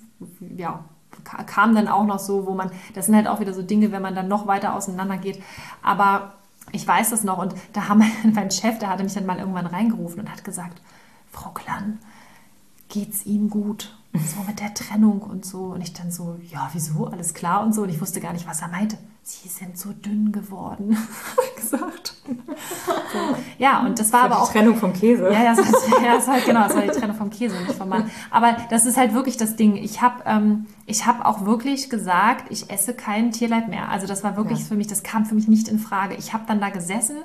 ja, 0.55 0.85
kam 1.23 1.73
dann 1.73 1.87
auch 1.87 2.05
noch 2.05 2.19
so, 2.19 2.45
wo 2.45 2.53
man, 2.53 2.69
das 2.93 3.07
sind 3.07 3.15
halt 3.15 3.27
auch 3.27 3.39
wieder 3.39 3.55
so 3.55 3.63
Dinge, 3.63 3.91
wenn 3.91 4.03
man 4.03 4.13
dann 4.13 4.27
noch 4.27 4.45
weiter 4.45 4.75
auseinander 4.75 5.17
geht. 5.17 5.41
Aber 5.81 6.33
ich 6.71 6.87
weiß 6.87 7.11
das 7.11 7.23
noch 7.23 7.37
und 7.37 7.53
da 7.73 7.87
haben 7.87 8.03
mein 8.33 8.51
Chef, 8.51 8.79
der 8.79 8.89
hatte 8.89 9.03
mich 9.03 9.13
dann 9.13 9.25
mal 9.25 9.39
irgendwann 9.39 9.65
reingerufen 9.65 10.19
und 10.19 10.31
hat 10.31 10.43
gesagt, 10.43 10.81
Frau 11.31 11.51
Klann, 11.51 11.99
geht's 12.89 13.25
Ihnen 13.25 13.49
gut? 13.49 13.97
So 14.13 14.41
mit 14.43 14.59
der 14.59 14.73
Trennung 14.73 15.21
und 15.21 15.45
so. 15.45 15.65
Und 15.65 15.81
ich 15.81 15.93
dann 15.93 16.11
so, 16.11 16.39
ja, 16.49 16.69
wieso? 16.73 17.05
Alles 17.05 17.33
klar 17.33 17.63
und 17.63 17.73
so. 17.73 17.83
Und 17.83 17.89
ich 17.89 18.01
wusste 18.01 18.19
gar 18.19 18.33
nicht, 18.33 18.47
was 18.47 18.61
er 18.61 18.69
meinte. 18.69 18.97
Sie 19.29 19.49
sind 19.49 19.77
so 19.77 19.91
dünn 19.91 20.31
geworden, 20.31 20.95
habe 21.35 21.47
ich 21.49 21.55
gesagt. 21.57 22.15
So. 22.25 22.33
Ja, 23.57 23.85
und 23.85 23.99
das 23.99 24.13
war 24.13 24.23
das 24.23 24.31
aber 24.31 24.41
auch. 24.41 24.47
Die 24.47 24.57
Trennung 24.57 24.77
vom 24.77 24.93
Käse. 24.93 25.29
Ja, 25.33 25.53
das, 25.53 25.57
war, 25.57 26.01
ja, 26.03 26.15
das 26.15 26.27
war, 26.27 26.39
genau, 26.39 26.63
das 26.63 26.75
war 26.75 26.83
die 26.83 26.91
Trennung 26.91 27.17
vom 27.17 27.29
Käse, 27.29 27.57
nicht 27.59 27.73
vom 27.73 27.89
Mann. 27.89 28.09
Aber 28.31 28.55
das 28.69 28.85
ist 28.85 28.95
halt 28.95 29.13
wirklich 29.13 29.35
das 29.35 29.57
Ding. 29.57 29.75
Ich 29.75 30.01
habe 30.01 30.23
ähm, 30.25 30.67
hab 30.89 31.25
auch 31.25 31.45
wirklich 31.45 31.89
gesagt, 31.89 32.45
ich 32.51 32.69
esse 32.69 32.93
kein 32.93 33.31
Tierleid 33.31 33.67
mehr. 33.67 33.89
Also 33.89 34.07
das 34.07 34.23
war 34.23 34.37
wirklich 34.37 34.59
ja. 34.59 34.65
für 34.65 34.75
mich, 34.75 34.87
das 34.87 35.03
kam 35.03 35.25
für 35.25 35.35
mich 35.35 35.49
nicht 35.49 35.67
in 35.67 35.77
Frage. 35.77 36.15
Ich 36.15 36.31
habe 36.31 36.45
dann 36.47 36.61
da 36.61 36.69
gesessen 36.69 37.17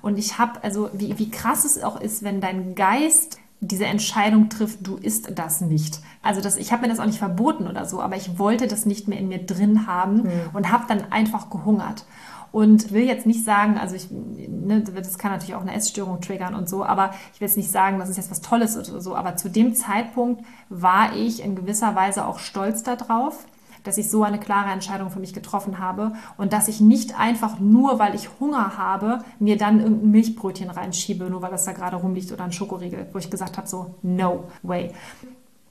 und 0.00 0.18
ich 0.18 0.38
habe, 0.38 0.64
also 0.64 0.88
wie, 0.94 1.18
wie 1.18 1.30
krass 1.30 1.66
es 1.66 1.82
auch 1.82 2.00
ist, 2.00 2.22
wenn 2.22 2.40
dein 2.40 2.74
Geist 2.74 3.38
diese 3.60 3.84
Entscheidung 3.84 4.48
trifft, 4.48 4.86
du 4.86 4.96
isst 4.96 5.32
das 5.38 5.60
nicht. 5.60 6.00
Also 6.22 6.40
das, 6.40 6.56
ich 6.56 6.72
habe 6.72 6.82
mir 6.82 6.88
das 6.88 6.98
auch 6.98 7.06
nicht 7.06 7.18
verboten 7.18 7.66
oder 7.66 7.84
so, 7.84 8.00
aber 8.00 8.16
ich 8.16 8.38
wollte 8.38 8.66
das 8.66 8.86
nicht 8.86 9.06
mehr 9.06 9.18
in 9.18 9.28
mir 9.28 9.44
drin 9.44 9.86
haben 9.86 10.22
mhm. 10.22 10.30
und 10.54 10.72
habe 10.72 10.84
dann 10.88 11.12
einfach 11.12 11.50
gehungert. 11.50 12.04
Und 12.52 12.90
will 12.90 13.04
jetzt 13.04 13.26
nicht 13.26 13.44
sagen, 13.44 13.78
also 13.78 13.94
ich, 13.94 14.08
ne, 14.10 14.82
das 14.82 15.18
kann 15.18 15.30
natürlich 15.30 15.54
auch 15.54 15.60
eine 15.60 15.74
Essstörung 15.74 16.20
triggern 16.20 16.56
und 16.56 16.68
so, 16.68 16.84
aber 16.84 17.10
ich 17.32 17.40
will 17.40 17.46
jetzt 17.46 17.56
nicht 17.56 17.70
sagen, 17.70 18.00
das 18.00 18.08
ist 18.08 18.16
jetzt 18.16 18.30
was 18.30 18.40
Tolles 18.40 18.76
oder 18.76 19.00
so, 19.00 19.14
aber 19.14 19.36
zu 19.36 19.48
dem 19.48 19.74
Zeitpunkt 19.76 20.44
war 20.68 21.14
ich 21.14 21.44
in 21.44 21.54
gewisser 21.54 21.94
Weise 21.94 22.26
auch 22.26 22.40
stolz 22.40 22.82
darauf, 22.82 23.44
dass 23.84 23.98
ich 23.98 24.10
so 24.10 24.22
eine 24.22 24.38
klare 24.38 24.70
Entscheidung 24.70 25.10
für 25.10 25.20
mich 25.20 25.32
getroffen 25.32 25.78
habe 25.78 26.12
und 26.36 26.52
dass 26.52 26.68
ich 26.68 26.80
nicht 26.80 27.18
einfach 27.18 27.58
nur, 27.58 27.98
weil 27.98 28.14
ich 28.14 28.28
Hunger 28.40 28.76
habe, 28.76 29.20
mir 29.38 29.56
dann 29.56 29.80
irgendein 29.80 30.10
Milchbrötchen 30.10 30.70
reinschiebe, 30.70 31.30
nur 31.30 31.42
weil 31.42 31.50
das 31.50 31.64
da 31.64 31.72
gerade 31.72 31.96
rumliegt 31.96 32.32
oder 32.32 32.44
ein 32.44 32.52
Schokoriegel, 32.52 33.08
wo 33.12 33.18
ich 33.18 33.30
gesagt 33.30 33.56
habe, 33.56 33.68
so, 33.68 33.94
no 34.02 34.44
way. 34.62 34.92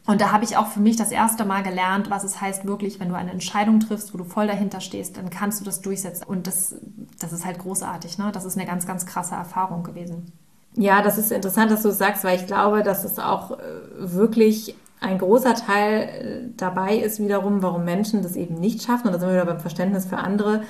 Und 0.10 0.22
da 0.22 0.32
habe 0.32 0.44
ich 0.44 0.58
auch 0.58 0.66
für 0.66 0.80
mich 0.80 0.96
das 0.96 1.12
erste 1.12 1.46
Mal 1.46 1.62
gelernt, 1.62 2.10
was 2.10 2.24
es 2.24 2.42
heißt 2.42 2.66
wirklich, 2.66 3.00
wenn 3.00 3.10
du 3.10 3.16
eine 3.16 3.30
Entscheidung 3.30 3.80
triffst, 3.80 4.12
wo 4.12 4.18
du 4.18 4.24
voll 4.24 4.48
dahinter 4.48 4.82
stehst, 4.82 5.18
dann 5.18 5.30
kannst 5.30 5.62
du 5.62 5.66
das 5.66 5.82
durchsetzen. 5.82 6.24
Und 6.24 6.48
das, 6.48 6.76
das 7.20 7.32
ist 7.32 7.46
halt 7.46 7.60
großartig. 7.60 8.18
Ne? 8.18 8.32
Das 8.34 8.44
ist 8.44 8.58
eine 8.58 8.66
ganz, 8.66 8.88
ganz 8.88 9.06
krasse 9.06 9.36
Erfahrung 9.36 9.84
gewesen. 9.84 10.32
Ja, 10.76 11.04
das 11.04 11.20
ist 11.20 11.32
interessant, 11.32 11.70
dass 11.72 11.84
du 11.84 11.92
sagst, 11.92 12.24
weil 12.24 12.40
ich 12.40 12.48
glaube, 12.48 12.82
dass 12.82 13.04
es 13.04 13.20
auch 13.20 13.52
äh, 13.52 13.64
wirklich 13.98 14.76
ein 15.00 15.18
großer 15.18 15.56
Teil 15.56 16.02
äh, 16.02 16.54
dabei 16.58 16.98
ist 16.98 17.20
wiederum, 17.20 17.62
warum 17.62 17.86
Menschen 17.86 18.22
das 18.22 18.36
eben 18.36 18.56
nicht 18.56 18.84
schaffen. 18.84 19.08
Und 19.08 19.14
da 19.14 19.20
sind 19.20 19.30
wir 19.30 19.36
wieder 19.36 19.46
beim 19.46 19.60
Verständnis 19.60 20.06
für 20.06 20.18
andere. 20.18 20.64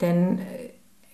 Denn 0.00 0.38
äh, 0.38 0.67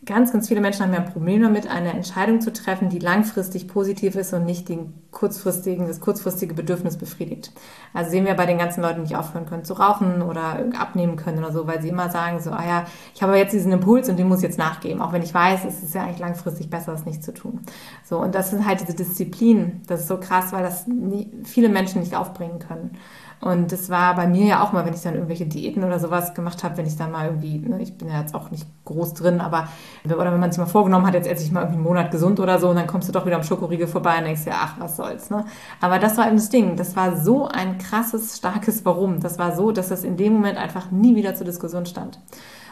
ganz, 0.06 0.32
ganz 0.32 0.48
viele 0.48 0.60
Menschen 0.60 0.84
haben 0.84 0.92
ja 0.92 1.00
ein 1.00 1.12
Problem 1.12 1.42
damit, 1.42 1.68
eine 1.68 1.92
Entscheidung 1.92 2.40
zu 2.40 2.52
treffen, 2.52 2.88
die 2.88 2.98
langfristig 2.98 3.68
positiv 3.68 4.16
ist 4.16 4.32
und 4.32 4.44
nicht 4.44 4.68
den 4.68 4.92
kurzfristigen, 5.10 5.86
das 5.86 6.00
kurzfristige 6.00 6.54
Bedürfnis 6.54 6.96
befriedigt. 6.96 7.52
Also 7.92 8.10
sehen 8.10 8.26
wir 8.26 8.34
bei 8.34 8.46
den 8.46 8.58
ganzen 8.58 8.82
Leuten, 8.82 8.96
die 8.96 9.02
nicht 9.02 9.16
aufhören 9.16 9.46
können 9.46 9.64
zu 9.64 9.74
rauchen 9.74 10.22
oder 10.22 10.66
abnehmen 10.78 11.16
können 11.16 11.38
oder 11.38 11.52
so, 11.52 11.66
weil 11.66 11.80
sie 11.80 11.88
immer 11.88 12.10
sagen 12.10 12.40
so, 12.40 12.50
ah 12.50 12.64
ja, 12.66 12.86
ich 13.14 13.22
habe 13.22 13.36
jetzt 13.36 13.52
diesen 13.52 13.72
Impuls 13.72 14.08
und 14.08 14.18
den 14.18 14.28
muss 14.28 14.38
ich 14.38 14.44
jetzt 14.44 14.58
nachgeben, 14.58 15.00
auch 15.00 15.12
wenn 15.12 15.22
ich 15.22 15.32
weiß, 15.32 15.64
es 15.64 15.82
ist 15.82 15.94
ja 15.94 16.02
eigentlich 16.02 16.18
langfristig 16.18 16.70
besser, 16.70 16.92
es 16.92 17.06
nicht 17.06 17.22
zu 17.22 17.32
tun. 17.32 17.60
So, 18.04 18.18
und 18.18 18.34
das 18.34 18.50
sind 18.50 18.66
halt 18.66 18.80
diese 18.80 18.94
Disziplin, 18.94 19.82
das 19.86 20.00
ist 20.00 20.08
so 20.08 20.18
krass, 20.18 20.52
weil 20.52 20.62
das 20.62 20.86
nie, 20.86 21.30
viele 21.44 21.68
Menschen 21.68 22.00
nicht 22.00 22.16
aufbringen 22.16 22.58
können. 22.58 22.98
Und 23.44 23.72
das 23.72 23.90
war 23.90 24.14
bei 24.14 24.26
mir 24.26 24.46
ja 24.46 24.64
auch 24.64 24.72
mal, 24.72 24.86
wenn 24.86 24.94
ich 24.94 25.02
dann 25.02 25.12
irgendwelche 25.12 25.44
Diäten 25.44 25.84
oder 25.84 25.98
sowas 25.98 26.32
gemacht 26.32 26.64
habe, 26.64 26.78
wenn 26.78 26.86
ich 26.86 26.96
dann 26.96 27.12
mal 27.12 27.26
irgendwie, 27.26 27.58
ne, 27.58 27.82
ich 27.82 27.98
bin 27.98 28.08
ja 28.08 28.18
jetzt 28.18 28.34
auch 28.34 28.50
nicht 28.50 28.66
groß 28.86 29.12
drin, 29.12 29.42
aber 29.42 29.68
oder 30.06 30.32
wenn 30.32 30.40
man 30.40 30.50
sich 30.50 30.58
mal 30.58 30.64
vorgenommen 30.64 31.06
hat, 31.06 31.12
jetzt 31.12 31.28
esse 31.28 31.44
ich 31.44 31.52
mal 31.52 31.60
irgendwie 31.60 31.76
einen 31.76 31.84
Monat 31.84 32.10
gesund 32.10 32.40
oder 32.40 32.58
so 32.58 32.70
und 32.70 32.76
dann 32.76 32.86
kommst 32.86 33.06
du 33.06 33.12
doch 33.12 33.26
wieder 33.26 33.36
am 33.36 33.42
Schokoriegel 33.42 33.86
vorbei 33.86 34.16
und 34.16 34.24
denkst 34.24 34.46
ja, 34.46 34.54
ach, 34.56 34.76
was 34.78 34.96
soll's, 34.96 35.28
ne? 35.28 35.44
Aber 35.82 35.98
das 35.98 36.16
war 36.16 36.26
eben 36.26 36.36
das 36.36 36.48
Ding. 36.48 36.76
Das 36.76 36.96
war 36.96 37.18
so 37.18 37.46
ein 37.46 37.76
krasses, 37.76 38.38
starkes 38.38 38.86
Warum. 38.86 39.20
Das 39.20 39.38
war 39.38 39.54
so, 39.54 39.72
dass 39.72 39.90
das 39.90 40.04
in 40.04 40.16
dem 40.16 40.32
Moment 40.32 40.56
einfach 40.56 40.90
nie 40.90 41.14
wieder 41.14 41.34
zur 41.34 41.44
Diskussion 41.44 41.84
stand. 41.84 42.18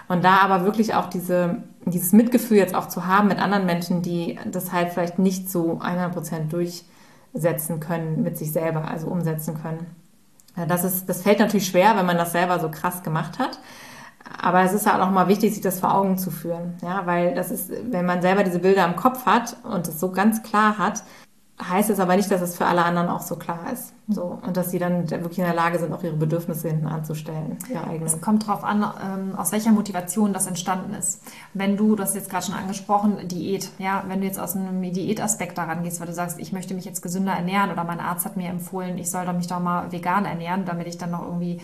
Und 0.09 0.25
da 0.25 0.39
aber 0.39 0.65
wirklich 0.65 0.95
auch 0.95 1.11
diese, 1.11 1.65
dieses 1.85 2.13
Mitgefühl 2.13 2.57
jetzt 2.57 2.75
auch 2.75 2.89
zu 2.89 3.05
haben 3.05 3.29
mit 3.29 3.39
anderen 3.39 3.67
Menschen, 3.67 4.01
die 4.01 4.39
das 4.51 4.73
halt 4.73 4.89
vielleicht 4.89 5.19
nicht 5.19 5.51
so 5.51 5.81
100% 5.81 6.49
durchsetzen 6.49 7.79
können 7.79 8.23
mit 8.23 8.39
sich 8.39 8.53
selber, 8.53 8.89
also 8.89 9.09
umsetzen 9.09 9.61
können. 9.61 10.02
Das, 10.55 10.85
ist, 10.85 11.09
das 11.09 11.23
fällt 11.23 11.39
natürlich 11.39 11.67
schwer, 11.67 11.97
wenn 11.97 12.07
man 12.07 12.17
das 12.17 12.33
selber 12.33 12.59
so 12.59 12.71
krass 12.71 13.03
gemacht 13.03 13.39
hat. 13.39 13.59
Aber 14.41 14.63
es 14.63 14.73
ist 14.73 14.87
ja 14.87 15.03
auch 15.03 15.11
mal 15.11 15.29
wichtig, 15.29 15.53
sich 15.53 15.63
das 15.63 15.81
vor 15.81 15.95
Augen 15.95 16.19
zu 16.19 16.31
führen. 16.31 16.75
Ja, 16.83 17.07
weil 17.07 17.35
das 17.35 17.51
ist, 17.51 17.71
wenn 17.91 18.07
man 18.07 18.23
selber 18.23 18.45
diese 18.45 18.59
Bilder 18.59 18.85
im 18.87 18.97
Kopf 18.97 19.27
hat 19.27 19.57
und 19.65 19.89
es 19.89 19.99
so 19.99 20.11
ganz 20.11 20.43
klar 20.43 20.79
hat, 20.79 21.03
heißt 21.69 21.91
es 21.91 22.01
aber 22.01 22.17
nicht, 22.17 22.31
dass 22.31 22.41
es 22.41 22.57
für 22.57 22.67
alle 22.67 22.85
anderen 22.85 23.09
auch 23.09 23.21
so 23.21 23.37
klar 23.37 23.73
ist. 23.73 23.93
So, 24.09 24.39
und 24.45 24.57
dass 24.57 24.71
sie 24.71 24.79
dann 24.79 25.09
wirklich 25.11 25.39
in 25.39 25.45
der 25.45 25.55
Lage 25.55 25.79
sind, 25.79 25.93
auch 25.93 26.03
ihre 26.03 26.17
Bedürfnisse 26.17 26.69
hinten 26.69 26.87
anzustellen. 26.87 27.57
Es 28.05 28.21
kommt 28.21 28.47
darauf 28.47 28.65
an, 28.65 28.85
ähm, 29.03 29.37
aus 29.37 29.53
welcher 29.53 29.71
Motivation 29.73 30.33
das 30.33 30.47
entstanden 30.47 30.93
ist. 30.95 31.23
Wenn 31.55 31.77
du, 31.77 31.95
du 31.95 32.03
hast 32.03 32.15
jetzt 32.15 32.29
gerade 32.29 32.47
schon 32.47 32.55
angesprochen, 32.55 33.29
Diät, 33.29 33.71
ja, 33.79 34.05
wenn 34.09 34.21
du 34.21 34.27
jetzt 34.27 34.41
aus 34.41 34.57
einem 34.57 34.83
Diätaspekt 34.83 35.57
daran 35.57 35.83
gehst, 35.85 36.01
weil 36.01 36.09
du 36.09 36.15
sagst, 36.15 36.39
ich 36.39 36.53
möchte 36.53 36.75
mich 36.75 36.85
jetzt 36.85 37.01
gesünder 37.01 37.33
ernähren 37.33 37.71
oder 37.71 37.85
mein 37.85 38.01
Arzt 38.01 38.25
hat 38.25 38.37
mir 38.37 38.49
empfohlen, 38.49 38.99
ich 38.99 39.11
soll 39.11 39.31
mich 39.33 39.47
doch 39.47 39.61
mal 39.61 39.93
vegan 39.93 40.25
ernähren, 40.25 40.65
damit 40.65 40.89
ich 40.89 40.99
dann 40.99 41.13
noch 41.13 41.23
irgendwie 41.23 41.61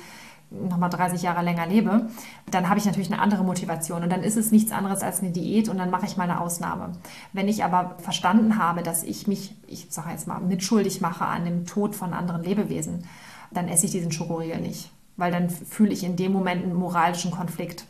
nochmal 0.51 0.91
30 0.91 1.23
Jahre 1.23 1.43
länger 1.43 1.67
lebe, 1.67 2.09
dann 2.51 2.69
habe 2.69 2.79
ich 2.79 2.87
natürlich 2.87 3.13
eine 3.13 3.21
andere 3.21 3.45
Motivation 3.45 4.03
und 4.03 4.11
dann 4.11 4.23
ist 4.23 4.37
es 4.37 4.51
nichts 4.51 4.73
anderes 4.73 5.03
als 5.03 5.21
eine 5.21 5.31
Diät 5.31 5.69
und 5.69 5.79
dann 5.79 5.91
mache 5.91 6.07
ich 6.07 6.17
mal 6.17 6.25
eine 6.25 6.41
Ausnahme. 6.41 6.93
Wenn 7.33 7.49
ich 7.49 7.65
aber 7.65 7.97
verstanden 7.99 8.59
habe, 8.59 8.83
dass 8.83 9.03
ich 9.03 9.27
mich, 9.27 9.55
ich 9.67 9.87
sage 9.91 10.11
jetzt 10.11 10.27
mal, 10.27 10.41
mitschuldig 10.41 11.01
mache 11.01 11.27
an 11.27 11.45
dem 11.45 11.67
Tod 11.67 11.95
von 11.95 12.15
anderen 12.15 12.43
Lebewesen, 12.43 13.05
dann 13.51 13.69
esse 13.69 13.87
ich 13.87 13.93
diesen 13.93 14.13
Schokoriegel 14.13 14.61
nicht, 14.61 14.91
weil 15.17 15.33
dann 15.33 15.51
fühle 15.51 15.93
ich 15.93 16.05
in 16.05 16.17
dem 16.17 16.33
Moment 16.33 16.65
einen 16.65 16.75
moralischen 16.75 17.31
Konflikt. 17.31 17.85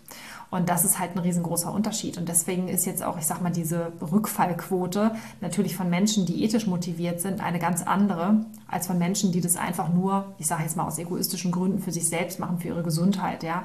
Und 0.50 0.68
das 0.70 0.84
ist 0.84 0.98
halt 0.98 1.14
ein 1.14 1.18
riesengroßer 1.18 1.72
Unterschied. 1.72 2.16
Und 2.16 2.28
deswegen 2.28 2.68
ist 2.68 2.86
jetzt 2.86 3.02
auch, 3.02 3.18
ich 3.18 3.26
sag 3.26 3.42
mal, 3.42 3.52
diese 3.52 3.92
Rückfallquote 4.00 5.12
natürlich 5.40 5.76
von 5.76 5.90
Menschen, 5.90 6.24
die 6.24 6.42
ethisch 6.42 6.66
motiviert 6.66 7.20
sind, 7.20 7.42
eine 7.42 7.58
ganz 7.58 7.82
andere 7.82 8.46
als 8.66 8.86
von 8.86 8.98
Menschen, 8.98 9.30
die 9.30 9.40
das 9.40 9.56
einfach 9.56 9.92
nur, 9.92 10.34
ich 10.38 10.46
sage 10.46 10.62
jetzt 10.62 10.76
mal 10.76 10.86
aus 10.86 10.98
egoistischen 10.98 11.52
Gründen 11.52 11.80
für 11.80 11.92
sich 11.92 12.08
selbst 12.08 12.40
machen, 12.40 12.58
für 12.58 12.68
ihre 12.68 12.82
Gesundheit. 12.82 13.42
Ja, 13.42 13.62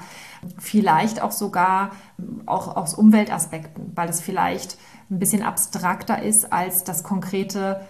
vielleicht 0.60 1.22
auch 1.22 1.32
sogar 1.32 1.92
auch 2.46 2.76
aus 2.76 2.94
Umweltaspekten, 2.94 3.92
weil 3.96 4.10
es 4.10 4.20
vielleicht 4.20 4.78
ein 5.10 5.20
bisschen 5.20 5.44
abstrakter 5.44 6.22
ist 6.22 6.52
als 6.52 6.84
das 6.84 7.04
konkrete 7.04 7.82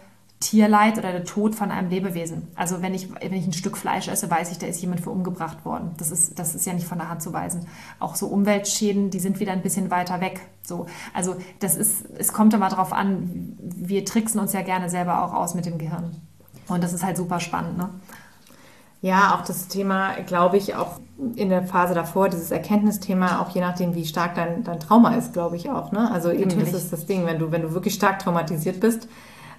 Tierleid 0.43 0.97
oder 0.97 1.13
der 1.13 1.23
Tod 1.23 1.55
von 1.55 1.71
einem 1.71 1.89
Lebewesen. 1.89 2.49
Also 2.55 2.81
wenn 2.81 2.93
ich, 2.93 3.09
wenn 3.13 3.33
ich 3.33 3.47
ein 3.47 3.53
Stück 3.53 3.77
Fleisch 3.77 4.09
esse, 4.09 4.29
weiß 4.29 4.51
ich, 4.51 4.57
da 4.57 4.67
ist 4.67 4.81
jemand 4.81 4.99
für 4.99 5.09
umgebracht 5.09 5.63
worden. 5.63 5.91
Das 5.97 6.11
ist, 6.11 6.37
das 6.37 6.53
ist 6.53 6.65
ja 6.65 6.73
nicht 6.73 6.85
von 6.85 6.97
der 6.97 7.07
Hand 7.09 7.21
zu 7.21 7.31
weisen. 7.31 7.65
Auch 7.99 8.15
so 8.15 8.27
Umweltschäden, 8.27 9.09
die 9.09 9.19
sind 9.19 9.39
wieder 9.39 9.53
ein 9.53 9.61
bisschen 9.61 9.89
weiter 9.89 10.19
weg. 10.19 10.41
So, 10.61 10.85
also 11.13 11.37
das 11.59 11.77
ist, 11.77 12.05
es 12.17 12.33
kommt 12.33 12.53
immer 12.53 12.67
darauf 12.67 12.91
an, 12.91 13.57
wir 13.59 14.03
tricksen 14.03 14.39
uns 14.39 14.51
ja 14.51 14.61
gerne 14.61 14.89
selber 14.89 15.23
auch 15.23 15.33
aus 15.33 15.55
mit 15.55 15.65
dem 15.65 15.77
Gehirn. 15.77 16.17
Und 16.67 16.83
das 16.83 16.91
ist 16.91 17.03
halt 17.03 17.15
super 17.15 17.39
spannend, 17.39 17.77
ne? 17.77 17.89
Ja, 19.01 19.35
auch 19.35 19.43
das 19.43 19.67
Thema, 19.67 20.13
glaube 20.25 20.55
ich, 20.55 20.75
auch 20.75 21.01
in 21.35 21.49
der 21.49 21.63
Phase 21.63 21.93
davor, 21.93 22.29
dieses 22.29 22.51
Erkenntnisthema, 22.51 23.41
auch 23.41 23.49
je 23.49 23.59
nachdem, 23.59 23.95
wie 23.95 24.05
stark 24.05 24.35
dein, 24.35 24.63
dein 24.63 24.79
Trauma 24.79 25.15
ist, 25.15 25.33
glaube 25.33 25.57
ich 25.57 25.69
auch. 25.69 25.91
Ne? 25.91 26.09
Also 26.09 26.31
eben, 26.31 26.43
Natürlich. 26.43 26.71
das 26.71 26.83
ist 26.83 26.93
das 26.93 27.05
Ding, 27.05 27.25
wenn 27.25 27.37
du, 27.37 27.51
wenn 27.51 27.63
du 27.63 27.73
wirklich 27.73 27.95
stark 27.95 28.19
traumatisiert 28.19 28.79
bist, 28.79 29.09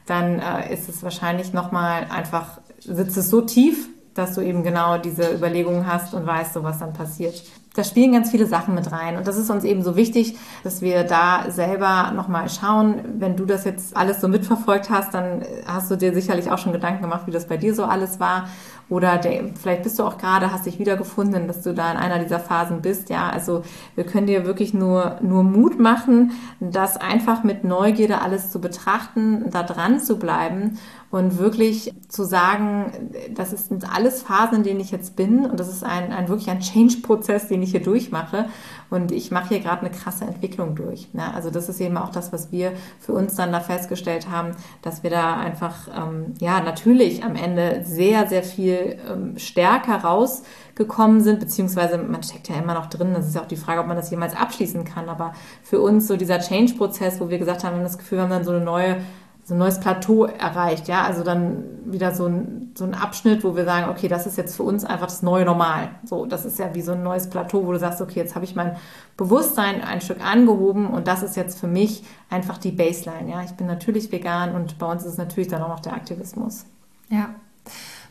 dann 0.06 0.38
äh, 0.38 0.72
ist 0.72 0.88
es 0.88 1.02
wahrscheinlich 1.02 1.52
nochmal 1.52 2.06
einfach, 2.10 2.60
sitzt 2.78 3.16
es 3.16 3.30
so 3.30 3.40
tief, 3.40 3.88
dass 4.14 4.34
du 4.34 4.40
eben 4.40 4.62
genau 4.62 4.98
diese 4.98 5.34
Überlegungen 5.34 5.86
hast 5.86 6.14
und 6.14 6.26
weißt, 6.26 6.54
so 6.54 6.62
was 6.62 6.78
dann 6.78 6.92
passiert. 6.92 7.42
Da 7.74 7.82
spielen 7.82 8.12
ganz 8.12 8.30
viele 8.30 8.46
Sachen 8.46 8.74
mit 8.74 8.92
rein. 8.92 9.16
Und 9.16 9.26
das 9.26 9.36
ist 9.36 9.50
uns 9.50 9.64
eben 9.64 9.82
so 9.82 9.96
wichtig, 9.96 10.36
dass 10.62 10.80
wir 10.80 11.02
da 11.02 11.50
selber 11.50 12.12
nochmal 12.14 12.48
schauen. 12.48 13.00
Wenn 13.18 13.36
du 13.36 13.44
das 13.46 13.64
jetzt 13.64 13.96
alles 13.96 14.20
so 14.20 14.28
mitverfolgt 14.28 14.90
hast, 14.90 15.12
dann 15.12 15.42
hast 15.66 15.90
du 15.90 15.96
dir 15.96 16.14
sicherlich 16.14 16.50
auch 16.50 16.58
schon 16.58 16.72
Gedanken 16.72 17.02
gemacht, 17.02 17.26
wie 17.26 17.32
das 17.32 17.46
bei 17.46 17.56
dir 17.56 17.74
so 17.74 17.84
alles 17.84 18.20
war. 18.20 18.48
Oder 18.90 19.16
der, 19.16 19.44
vielleicht 19.60 19.82
bist 19.82 19.98
du 19.98 20.04
auch 20.04 20.18
gerade, 20.18 20.52
hast 20.52 20.66
dich 20.66 20.78
wiedergefunden, 20.78 21.48
dass 21.48 21.62
du 21.62 21.72
da 21.72 21.90
in 21.90 21.96
einer 21.96 22.18
dieser 22.18 22.38
Phasen 22.38 22.82
bist. 22.82 23.08
Ja, 23.08 23.30
also 23.30 23.62
wir 23.94 24.04
können 24.04 24.26
dir 24.26 24.44
wirklich 24.44 24.74
nur, 24.74 25.16
nur 25.22 25.42
Mut 25.42 25.80
machen, 25.80 26.32
das 26.60 26.98
einfach 26.98 27.44
mit 27.44 27.64
Neugierde 27.64 28.20
alles 28.20 28.50
zu 28.50 28.60
betrachten, 28.60 29.50
da 29.50 29.62
dran 29.62 30.00
zu 30.00 30.18
bleiben 30.18 30.78
und 31.10 31.38
wirklich 31.38 31.94
zu 32.08 32.24
sagen, 32.24 32.92
das 33.34 33.52
sind 33.68 33.90
alles 33.94 34.22
Phasen, 34.22 34.58
in 34.58 34.62
denen 34.64 34.80
ich 34.80 34.90
jetzt 34.90 35.16
bin 35.16 35.46
und 35.46 35.58
das 35.60 35.68
ist 35.68 35.82
ein, 35.82 36.12
ein 36.12 36.28
wirklich 36.28 36.50
ein 36.50 36.60
Change-Prozess, 36.60 37.48
den 37.48 37.62
ich 37.64 37.72
hier 37.72 37.82
durchmache 37.82 38.46
und 38.90 39.12
ich 39.12 39.30
mache 39.30 39.48
hier 39.48 39.60
gerade 39.60 39.80
eine 39.80 39.90
krasse 39.90 40.24
Entwicklung 40.24 40.74
durch. 40.74 41.08
Ja, 41.12 41.32
also 41.32 41.50
das 41.50 41.68
ist 41.68 41.80
eben 41.80 41.96
auch 41.96 42.10
das, 42.10 42.32
was 42.32 42.52
wir 42.52 42.72
für 42.98 43.12
uns 43.12 43.34
dann 43.34 43.52
da 43.52 43.60
festgestellt 43.60 44.30
haben, 44.30 44.52
dass 44.82 45.02
wir 45.02 45.10
da 45.10 45.36
einfach, 45.36 45.88
ähm, 45.88 46.34
ja, 46.38 46.60
natürlich 46.60 47.24
am 47.24 47.36
Ende 47.36 47.82
sehr, 47.84 48.26
sehr 48.26 48.42
viel 48.42 48.98
ähm, 49.10 49.38
stärker 49.38 49.96
rausgekommen 49.96 51.20
sind, 51.20 51.40
beziehungsweise 51.40 51.98
man 51.98 52.22
steckt 52.22 52.48
ja 52.48 52.56
immer 52.56 52.74
noch 52.74 52.86
drin. 52.86 53.12
Das 53.14 53.26
ist 53.26 53.34
ja 53.34 53.42
auch 53.42 53.48
die 53.48 53.56
Frage, 53.56 53.80
ob 53.80 53.86
man 53.86 53.96
das 53.96 54.10
jemals 54.10 54.36
abschließen 54.36 54.84
kann. 54.84 55.08
Aber 55.08 55.32
für 55.62 55.80
uns 55.80 56.06
so 56.06 56.16
dieser 56.16 56.38
Change-Prozess, 56.38 57.20
wo 57.20 57.28
wir 57.28 57.38
gesagt 57.38 57.64
haben, 57.64 57.72
wir 57.72 57.78
haben 57.78 57.84
das 57.84 57.98
Gefühl, 57.98 58.18
wir 58.18 58.22
haben 58.22 58.30
dann 58.30 58.44
so 58.44 58.52
eine 58.52 58.64
neue 58.64 58.96
so 59.44 59.54
ein 59.54 59.58
neues 59.58 59.78
Plateau 59.78 60.24
erreicht, 60.24 60.88
ja, 60.88 61.02
also 61.02 61.22
dann 61.22 61.64
wieder 61.84 62.14
so 62.14 62.26
ein, 62.26 62.72
so 62.74 62.84
ein 62.84 62.94
Abschnitt, 62.94 63.44
wo 63.44 63.54
wir 63.54 63.66
sagen, 63.66 63.90
okay, 63.90 64.08
das 64.08 64.26
ist 64.26 64.38
jetzt 64.38 64.56
für 64.56 64.62
uns 64.62 64.84
einfach 64.84 65.06
das 65.06 65.22
neue 65.22 65.44
Normal. 65.44 65.90
So, 66.04 66.24
das 66.24 66.46
ist 66.46 66.58
ja 66.58 66.74
wie 66.74 66.80
so 66.80 66.92
ein 66.92 67.02
neues 67.02 67.28
Plateau, 67.28 67.66
wo 67.66 67.72
du 67.72 67.78
sagst, 67.78 68.00
okay, 68.00 68.20
jetzt 68.20 68.34
habe 68.34 68.46
ich 68.46 68.56
mein 68.56 68.76
Bewusstsein 69.18 69.82
ein 69.82 70.00
Stück 70.00 70.24
angehoben 70.24 70.86
und 70.86 71.06
das 71.06 71.22
ist 71.22 71.36
jetzt 71.36 71.60
für 71.60 71.66
mich 71.66 72.04
einfach 72.30 72.56
die 72.56 72.72
Baseline, 72.72 73.30
ja. 73.30 73.42
Ich 73.42 73.52
bin 73.52 73.66
natürlich 73.66 74.10
vegan 74.10 74.54
und 74.54 74.78
bei 74.78 74.86
uns 74.86 75.02
ist 75.02 75.12
es 75.12 75.18
natürlich 75.18 75.48
dann 75.48 75.62
auch 75.62 75.68
noch 75.68 75.80
der 75.80 75.92
Aktivismus. 75.92 76.64
Ja. 77.10 77.28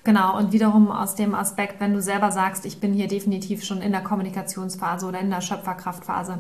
Genau, 0.06 0.38
und 0.38 0.52
wiederum 0.52 0.92
aus 0.92 1.16
dem 1.16 1.34
Aspekt, 1.34 1.80
wenn 1.80 1.94
du 1.94 2.02
selber 2.02 2.32
sagst, 2.32 2.66
ich 2.66 2.82
bin 2.82 2.94
hier 2.94 3.08
definitiv 3.08 3.64
schon 3.64 3.82
in 3.82 3.94
der 3.94 4.02
Kommunikationsphase 4.02 5.08
oder 5.08 5.20
in 5.20 5.30
der 5.30 5.40
Schöpferkraftphase, 5.40 6.40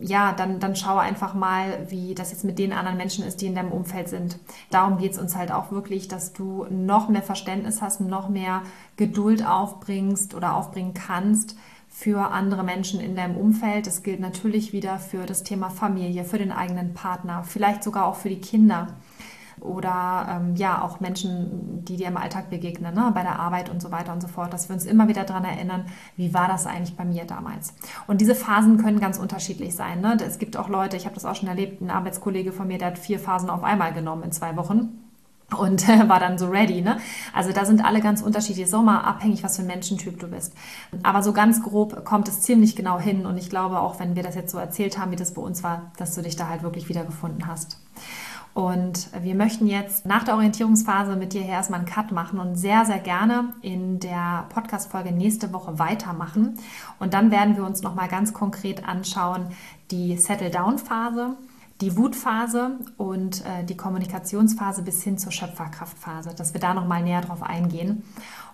ja, 0.00 0.32
dann, 0.32 0.60
dann 0.60 0.76
schau 0.76 0.96
einfach 0.96 1.34
mal, 1.34 1.86
wie 1.88 2.14
das 2.14 2.30
jetzt 2.30 2.44
mit 2.44 2.58
den 2.58 2.72
anderen 2.72 2.96
Menschen 2.96 3.24
ist, 3.24 3.40
die 3.40 3.46
in 3.46 3.54
deinem 3.54 3.72
Umfeld 3.72 4.08
sind. 4.08 4.38
Darum 4.70 4.98
geht 4.98 5.12
es 5.12 5.18
uns 5.18 5.36
halt 5.36 5.52
auch 5.52 5.70
wirklich, 5.70 6.08
dass 6.08 6.32
du 6.32 6.66
noch 6.70 7.08
mehr 7.08 7.22
Verständnis 7.22 7.82
hast, 7.82 8.00
noch 8.00 8.28
mehr 8.28 8.62
Geduld 8.96 9.46
aufbringst 9.46 10.34
oder 10.34 10.54
aufbringen 10.56 10.94
kannst 10.94 11.56
für 11.88 12.30
andere 12.30 12.62
Menschen 12.62 13.00
in 13.00 13.16
deinem 13.16 13.36
Umfeld. 13.36 13.86
Das 13.86 14.02
gilt 14.02 14.20
natürlich 14.20 14.72
wieder 14.72 14.98
für 14.98 15.24
das 15.24 15.44
Thema 15.44 15.70
Familie, 15.70 16.24
für 16.24 16.38
den 16.38 16.52
eigenen 16.52 16.92
Partner, 16.92 17.42
vielleicht 17.44 17.82
sogar 17.82 18.06
auch 18.06 18.16
für 18.16 18.28
die 18.28 18.40
Kinder 18.40 18.88
oder 19.66 20.26
ähm, 20.30 20.56
ja 20.56 20.82
auch 20.82 21.00
Menschen, 21.00 21.84
die 21.84 21.96
dir 21.96 22.08
im 22.08 22.16
Alltag 22.16 22.50
begegnen, 22.50 22.94
ne? 22.94 23.10
bei 23.14 23.22
der 23.22 23.38
Arbeit 23.38 23.68
und 23.68 23.82
so 23.82 23.90
weiter 23.90 24.12
und 24.12 24.20
so 24.20 24.28
fort, 24.28 24.52
dass 24.52 24.68
wir 24.68 24.74
uns 24.74 24.86
immer 24.86 25.08
wieder 25.08 25.24
daran 25.24 25.44
erinnern, 25.44 25.86
wie 26.16 26.32
war 26.32 26.48
das 26.48 26.66
eigentlich 26.66 26.96
bei 26.96 27.04
mir 27.04 27.24
damals. 27.24 27.74
Und 28.06 28.20
diese 28.20 28.34
Phasen 28.34 28.78
können 28.78 29.00
ganz 29.00 29.18
unterschiedlich 29.18 29.74
sein. 29.74 30.00
Ne? 30.00 30.16
Es 30.24 30.38
gibt 30.38 30.56
auch 30.56 30.68
Leute, 30.68 30.96
ich 30.96 31.04
habe 31.04 31.14
das 31.14 31.24
auch 31.24 31.34
schon 31.34 31.48
erlebt, 31.48 31.80
ein 31.80 31.90
Arbeitskollege 31.90 32.52
von 32.52 32.68
mir, 32.68 32.78
der 32.78 32.88
hat 32.88 32.98
vier 32.98 33.18
Phasen 33.18 33.50
auf 33.50 33.64
einmal 33.64 33.92
genommen 33.92 34.22
in 34.22 34.32
zwei 34.32 34.56
Wochen 34.56 35.06
und 35.56 35.86
war 36.08 36.20
dann 36.20 36.38
so 36.38 36.48
ready. 36.48 36.80
Ne? 36.80 36.98
Also 37.32 37.52
da 37.52 37.64
sind 37.64 37.84
alle 37.84 38.00
ganz 38.00 38.22
unterschiedlich. 38.22 38.68
So 38.68 38.82
mal 38.82 39.00
abhängig, 39.00 39.42
was 39.42 39.56
für 39.56 39.62
ein 39.62 39.68
Menschentyp 39.68 40.18
du 40.18 40.28
bist. 40.28 40.54
Aber 41.02 41.22
so 41.22 41.32
ganz 41.32 41.62
grob 41.62 42.04
kommt 42.04 42.28
es 42.28 42.40
ziemlich 42.40 42.76
genau 42.76 42.98
hin. 42.98 43.26
Und 43.26 43.36
ich 43.36 43.50
glaube 43.50 43.80
auch, 43.80 44.00
wenn 44.00 44.16
wir 44.16 44.22
das 44.22 44.34
jetzt 44.34 44.50
so 44.50 44.58
erzählt 44.58 44.98
haben, 44.98 45.12
wie 45.12 45.16
das 45.16 45.34
bei 45.34 45.42
uns 45.42 45.62
war, 45.62 45.92
dass 45.98 46.14
du 46.14 46.22
dich 46.22 46.36
da 46.36 46.48
halt 46.48 46.62
wirklich 46.62 46.88
wiedergefunden 46.88 47.46
hast. 47.46 47.78
Und 48.56 49.10
wir 49.22 49.34
möchten 49.34 49.66
jetzt 49.66 50.06
nach 50.06 50.24
der 50.24 50.34
Orientierungsphase 50.34 51.14
mit 51.14 51.34
dir 51.34 51.44
erstmal 51.44 51.80
einen 51.80 51.88
Cut 51.90 52.10
machen 52.10 52.38
und 52.38 52.56
sehr, 52.56 52.86
sehr 52.86 53.00
gerne 53.00 53.52
in 53.60 54.00
der 54.00 54.46
Podcast-Folge 54.48 55.12
nächste 55.12 55.52
Woche 55.52 55.78
weitermachen. 55.78 56.58
Und 56.98 57.12
dann 57.12 57.30
werden 57.30 57.58
wir 57.58 57.64
uns 57.64 57.82
nochmal 57.82 58.08
ganz 58.08 58.32
konkret 58.32 58.88
anschauen, 58.88 59.48
die 59.90 60.16
Settle-Down-Phase, 60.16 61.36
die 61.82 61.98
Wutphase 61.98 62.78
und 62.96 63.44
äh, 63.44 63.62
die 63.62 63.76
Kommunikationsphase 63.76 64.80
bis 64.80 65.02
hin 65.02 65.18
zur 65.18 65.32
Schöpferkraftphase, 65.32 66.34
dass 66.34 66.54
wir 66.54 66.60
da 66.60 66.72
nochmal 66.72 67.02
näher 67.02 67.20
drauf 67.20 67.42
eingehen. 67.42 68.04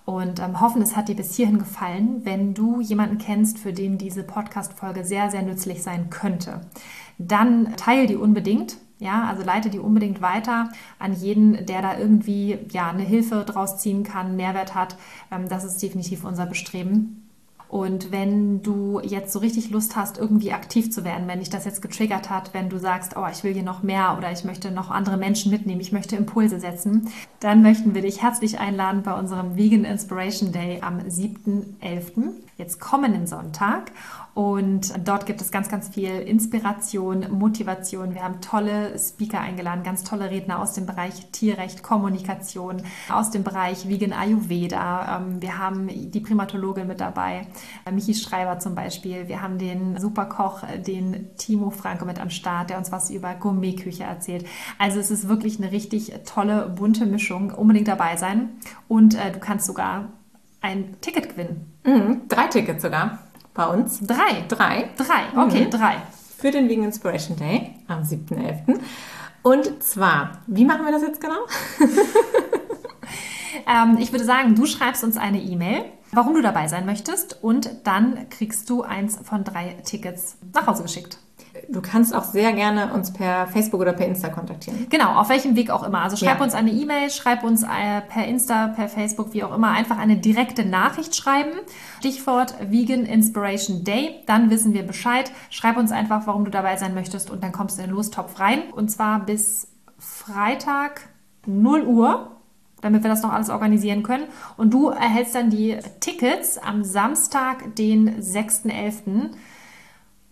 Und 0.05 0.41
ähm, 0.41 0.61
hoffen, 0.61 0.83
es 0.83 0.97
hat 0.97 1.11
dir 1.11 1.15
bis 1.15 1.37
hierhin 1.37 1.61
gefallen. 1.61 2.23
Wenn 2.25 2.55
du 2.55 2.81
jemanden 2.81 3.19
kennst, 3.19 3.61
für 3.61 3.73
den 3.73 3.99
diese 3.99 4.25
Podcast-Folge 4.25 5.05
sehr, 5.05 5.31
sehr 5.31 5.43
nützlich 5.43 5.85
sein 5.85 6.11
könnte, 6.11 6.63
dann 7.19 7.77
teile 7.77 8.09
die 8.09 8.17
unbedingt 8.17 8.79
ja, 9.03 9.27
also 9.29 9.43
leite 9.43 9.69
die 9.69 9.81
unbedingt 9.81 10.23
weiter 10.23 10.71
an 10.99 11.13
jeden, 11.13 11.67
der 11.67 11.83
da 11.83 11.99
irgendwie 11.99 12.59
ja 12.71 12.89
eine 12.89 13.03
Hilfe 13.03 13.45
draus 13.45 13.79
ziehen 13.79 14.05
kann, 14.05 14.37
Mehrwert 14.37 14.75
hat. 14.75 14.97
Ähm, 15.31 15.49
das 15.49 15.65
ist 15.65 15.83
definitiv 15.83 16.25
unser 16.25 16.47
Bestreben. 16.47 17.19
Und 17.73 18.13
wenn 18.13 18.63
du 18.63 19.01
jetzt 19.01 19.33
so 19.33 19.39
richtig 19.39 19.71
Lust 19.71 19.97
hast, 19.97 20.19
irgendwie 20.19 20.53
aktiv 20.53 20.93
zu 20.93 21.05
werden, 21.05 21.27
wenn 21.27 21.39
dich 21.39 21.49
das 21.49 21.65
jetzt 21.65 21.81
getriggert 21.81 22.29
hat, 22.29 22.53
wenn 22.53 22.69
du 22.69 22.79
sagst, 22.79 23.17
oh, 23.17 23.27
ich 23.33 23.45
will 23.45 23.55
hier 23.55 23.63
noch 23.63 23.83
mehr 23.83 24.17
oder 24.19 24.31
ich 24.31 24.45
möchte 24.45 24.71
noch 24.71 24.91
andere 24.91 25.17
Menschen 25.17 25.51
mitnehmen, 25.51 25.81
ich 25.81 25.91
möchte 25.91 26.15
Impulse 26.15 26.61
setzen, 26.61 27.09
dann 27.41 27.63
möchten 27.63 27.95
wir 27.95 28.03
dich 28.03 28.21
herzlich 28.21 28.59
einladen 28.61 29.03
bei 29.03 29.19
unserem 29.19 29.57
Vegan 29.57 29.87
Inspiration 29.87 30.53
Day 30.53 30.81
am 30.83 30.99
7.11., 30.99 32.33
jetzt 32.59 32.79
kommenden 32.79 33.27
Sonntag. 33.27 33.91
Und 34.35 34.95
dort 35.07 35.27
gibt 35.27 35.43
es 35.43 35.51
ganz, 35.51 35.69
ganz 35.69 35.89
viel 35.89 36.11
Inspiration, 36.11 37.27
Motivation. 37.31 38.15
Wir 38.15 38.23
haben 38.23 38.41
tolle 38.41 38.99
Speaker 38.99 39.41
eingeladen, 39.41 39.83
ganz 39.83 40.05
tolle 40.05 40.31
Redner 40.31 40.61
aus 40.61 40.73
dem 40.73 40.87
Bereich 40.87 41.27
Tierrecht, 41.33 41.83
Kommunikation, 41.83 42.83
aus 43.11 43.31
dem 43.31 43.45
Bereich 43.45 43.89
Vegan 43.89 44.15
Ayurveda. 44.15 45.19
Ähm, 45.19 45.43
wir 45.43 45.59
haben 45.59 45.89
die 45.89 46.21
Primatologin 46.21 46.87
mit 46.87 47.01
dabei, 47.01 47.47
äh, 47.85 47.93
Michi 47.93 48.15
Schreiber 48.15 48.59
zum 48.59 48.75
Beispiel. 48.75 49.29
Wir 49.29 49.43
haben 49.43 49.59
den 49.59 49.99
Superkoch, 50.01 50.63
äh, 50.63 50.79
den 50.79 51.37
Timo 51.37 51.69
Franke 51.69 52.07
mit 52.07 52.19
am 52.19 52.31
Start, 52.31 52.71
der 52.71 52.79
uns 52.79 52.91
was 52.91 53.11
über 53.11 53.35
Gourmetküche 53.35 54.05
erzählt. 54.05 54.47
Also 54.79 54.99
es 54.99 55.11
ist 55.11 55.29
wirklich 55.29 55.59
eine 55.59 55.73
richtig 55.73 56.13
tolle, 56.25 56.71
bunte 56.71 57.05
Mischung. 57.05 57.51
Unbedingt 57.51 57.89
dabei 57.89 58.17
sein. 58.17 58.51
Und 58.89 59.15
äh, 59.15 59.31
du 59.31 59.41
kannst 59.41 59.67
sogar 59.67 60.09
ein 60.63 60.97
Ticket 61.03 61.31
gewinnen. 61.31 61.73
Mhm, 61.85 62.23
drei 62.29 62.47
Tickets 62.47 62.83
sogar 62.83 63.19
bei 63.55 63.67
uns. 63.67 64.01
Drei? 64.01 64.45
Drei. 64.49 64.91
Drei, 64.97 65.23
okay, 65.37 65.67
mhm. 65.67 65.71
drei. 65.71 65.97
Für 66.39 66.51
den 66.51 66.69
Vegan 66.69 66.85
Inspiration 66.85 67.37
Day 67.37 67.75
am 67.87 68.03
7.11. 68.03 68.81
Und 69.43 69.83
zwar, 69.83 70.43
wie 70.47 70.65
machen 70.65 70.85
wir 70.85 70.93
das 70.93 71.03
jetzt 71.03 71.21
genau? 71.21 71.47
ähm, 73.67 73.99
ich 73.99 74.13
würde 74.13 74.25
sagen, 74.25 74.55
du 74.55 74.67
schreibst 74.67 75.03
uns 75.05 75.17
eine 75.17 75.41
E-Mail, 75.41 75.85
warum 76.13 76.35
du 76.35 76.43
dabei 76.43 76.69
sein 76.69 76.87
möchtest 76.87 77.43
und 77.43 77.71
dann 77.85 78.29
kriegst 78.29 78.71
du 78.71 78.83
eins 78.83 79.19
von 79.23 79.45
drei 79.45 79.77
Tickets 79.85 80.37
nach 80.53 80.67
Hause 80.67 80.85
geschickt. 80.85 81.19
Du 81.69 81.81
kannst 81.81 82.15
auch 82.15 82.25
sehr 82.25 82.53
gerne 82.53 82.93
uns 82.93 83.13
per 83.13 83.47
Facebook 83.47 83.81
oder 83.81 83.93
per 83.93 84.07
Insta 84.07 84.29
kontaktieren. 84.29 84.87
Genau, 84.91 85.15
auf 85.15 85.29
welchem 85.29 85.57
Weg 85.57 85.71
auch 85.71 85.83
immer. 85.83 86.01
Also 86.01 86.17
schreib 86.17 86.39
ja. 86.39 86.45
uns 86.45 86.55
eine 86.55 86.71
E-Mail, 86.71 87.11
schreib 87.11 87.45
uns 87.45 87.63
äh, 87.63 88.01
per 88.09 88.27
Insta, 88.27 88.69
per 88.69 88.89
Facebook, 88.89 89.33
wie 89.33 89.45
auch 89.45 89.55
immer, 89.55 89.71
einfach 89.71 89.99
eine 89.99 90.17
direkte 90.17 90.65
Nachricht 90.65 91.17
schreiben. 91.17 91.53
Stichwort 91.99 92.55
Vegan 92.71 93.05
Inspiration 93.05 93.85
Day. 93.85 94.23
Dann 94.27 94.51
wissen 94.51 94.75
wir 94.75 94.83
Bescheid. 94.83 95.31
Schreib 95.51 95.77
uns 95.77 95.93
einfach, 95.93 96.27
warum 96.27 96.45
du 96.45 96.51
dabei 96.51 96.77
sein 96.77 96.95
möchtest 96.95 97.31
und 97.31 97.43
dann 97.43 97.53
kommst 97.53 97.79
du 97.79 97.83
in 97.83 97.89
den 97.89 97.97
Lostopf 97.97 98.39
rein. 98.41 98.71
Und 98.75 98.91
zwar 98.91 99.21
bis 99.21 99.69
Freitag 99.99 101.09
0 101.47 101.83
Uhr 101.83 102.29
damit 102.83 103.05
wir 103.05 103.11
das 103.11 103.23
noch 103.23 103.33
alles 103.33 103.49
organisieren 103.49 104.03
können. 104.03 104.25
Und 104.57 104.75
du 104.75 104.89
erhältst 104.89 105.35
dann 105.35 105.51
die 105.51 105.79
Tickets 106.01 106.59
am 106.59 106.85
Samstag, 106.85 107.77
den 107.77 108.21
6.11 108.21 109.31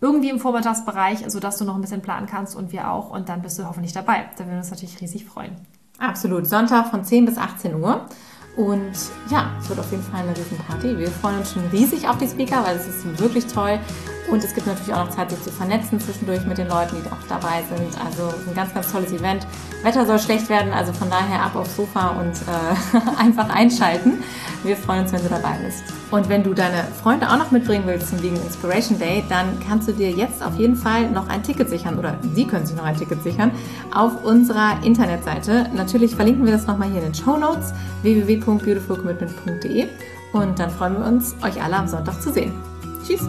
irgendwie 0.01 0.29
im 0.29 0.39
Vormittagsbereich, 0.39 1.23
sodass 1.27 1.57
du 1.57 1.63
noch 1.63 1.75
ein 1.75 1.81
bisschen 1.81 2.01
planen 2.01 2.27
kannst 2.27 2.55
und 2.55 2.71
wir 2.71 2.91
auch. 2.91 3.11
Und 3.11 3.29
dann 3.29 3.41
bist 3.41 3.57
du 3.59 3.67
hoffentlich 3.67 3.93
dabei. 3.93 4.25
Da 4.35 4.39
würden 4.39 4.51
wir 4.51 4.57
uns 4.57 4.71
natürlich 4.71 4.99
riesig 4.99 5.25
freuen. 5.25 5.55
Absolut. 5.99 6.47
Sonntag 6.47 6.87
von 6.87 7.05
10 7.05 7.25
bis 7.25 7.37
18 7.37 7.75
Uhr. 7.75 8.07
Und 8.55 8.91
ja, 9.29 9.49
es 9.61 9.69
wird 9.69 9.79
auf 9.79 9.89
jeden 9.91 10.03
Fall 10.03 10.21
eine 10.21 10.35
Riesenparty. 10.35 10.97
Wir 10.97 11.09
freuen 11.09 11.39
uns 11.39 11.53
schon 11.53 11.63
riesig 11.71 12.07
auf 12.07 12.17
die 12.17 12.27
Speaker, 12.27 12.63
weil 12.65 12.75
es 12.75 12.87
ist 12.87 13.19
wirklich 13.19 13.47
toll. 13.47 13.79
Und 14.29 14.43
es 14.43 14.53
gibt 14.53 14.67
natürlich 14.67 14.93
auch 14.93 15.05
noch 15.05 15.09
Zeit, 15.09 15.29
sich 15.29 15.41
zu 15.41 15.51
vernetzen 15.51 15.99
zwischendurch 15.99 16.45
mit 16.45 16.57
den 16.57 16.67
Leuten, 16.67 16.95
die 17.03 17.11
auch 17.11 17.27
dabei 17.27 17.63
sind. 17.69 17.97
Also 18.05 18.33
ein 18.47 18.55
ganz, 18.55 18.73
ganz 18.73 18.91
tolles 18.91 19.11
Event. 19.11 19.45
Wetter 19.83 20.05
soll 20.05 20.19
schlecht 20.19 20.47
werden, 20.47 20.71
also 20.71 20.93
von 20.93 21.09
daher 21.09 21.43
ab 21.43 21.55
aufs 21.55 21.75
Sofa 21.75 22.09
und 22.09 22.33
äh, 22.33 22.99
einfach 23.21 23.49
einschalten. 23.49 24.23
Wir 24.63 24.77
freuen 24.77 25.01
uns, 25.01 25.11
wenn 25.11 25.23
du 25.23 25.29
dabei 25.29 25.57
bist. 25.65 25.83
Und 26.11 26.29
wenn 26.29 26.43
du 26.43 26.53
deine 26.53 26.83
Freunde 27.01 27.29
auch 27.29 27.37
noch 27.37 27.51
mitbringen 27.51 27.83
willst 27.87 28.09
zum 28.09 28.21
Vegan 28.21 28.41
Inspiration 28.43 28.99
Day, 28.99 29.23
dann 29.27 29.59
kannst 29.67 29.87
du 29.87 29.93
dir 29.93 30.11
jetzt 30.11 30.45
auf 30.45 30.55
jeden 30.57 30.75
Fall 30.75 31.09
noch 31.09 31.27
ein 31.29 31.41
Ticket 31.41 31.69
sichern 31.69 31.97
oder 31.97 32.17
sie 32.35 32.45
können 32.45 32.65
sich 32.65 32.75
noch 32.75 32.83
ein 32.83 32.97
Ticket 32.97 33.23
sichern 33.23 33.51
auf 33.93 34.23
unserer 34.23 34.83
Internetseite. 34.83 35.67
Natürlich 35.73 36.15
verlinken 36.15 36.45
wir 36.45 36.51
das 36.51 36.67
nochmal 36.67 36.89
hier 36.89 36.99
in 36.99 37.11
den 37.11 37.15
Show 37.15 37.37
Notes 37.37 37.73
www.beautifulcommitment.de 38.45 39.87
und 40.33 40.59
dann 40.59 40.69
freuen 40.69 40.97
wir 40.97 41.05
uns, 41.05 41.35
euch 41.43 41.61
alle 41.61 41.75
am 41.75 41.87
Sonntag 41.87 42.21
zu 42.21 42.31
sehen. 42.31 42.53
Tschüss! 43.05 43.27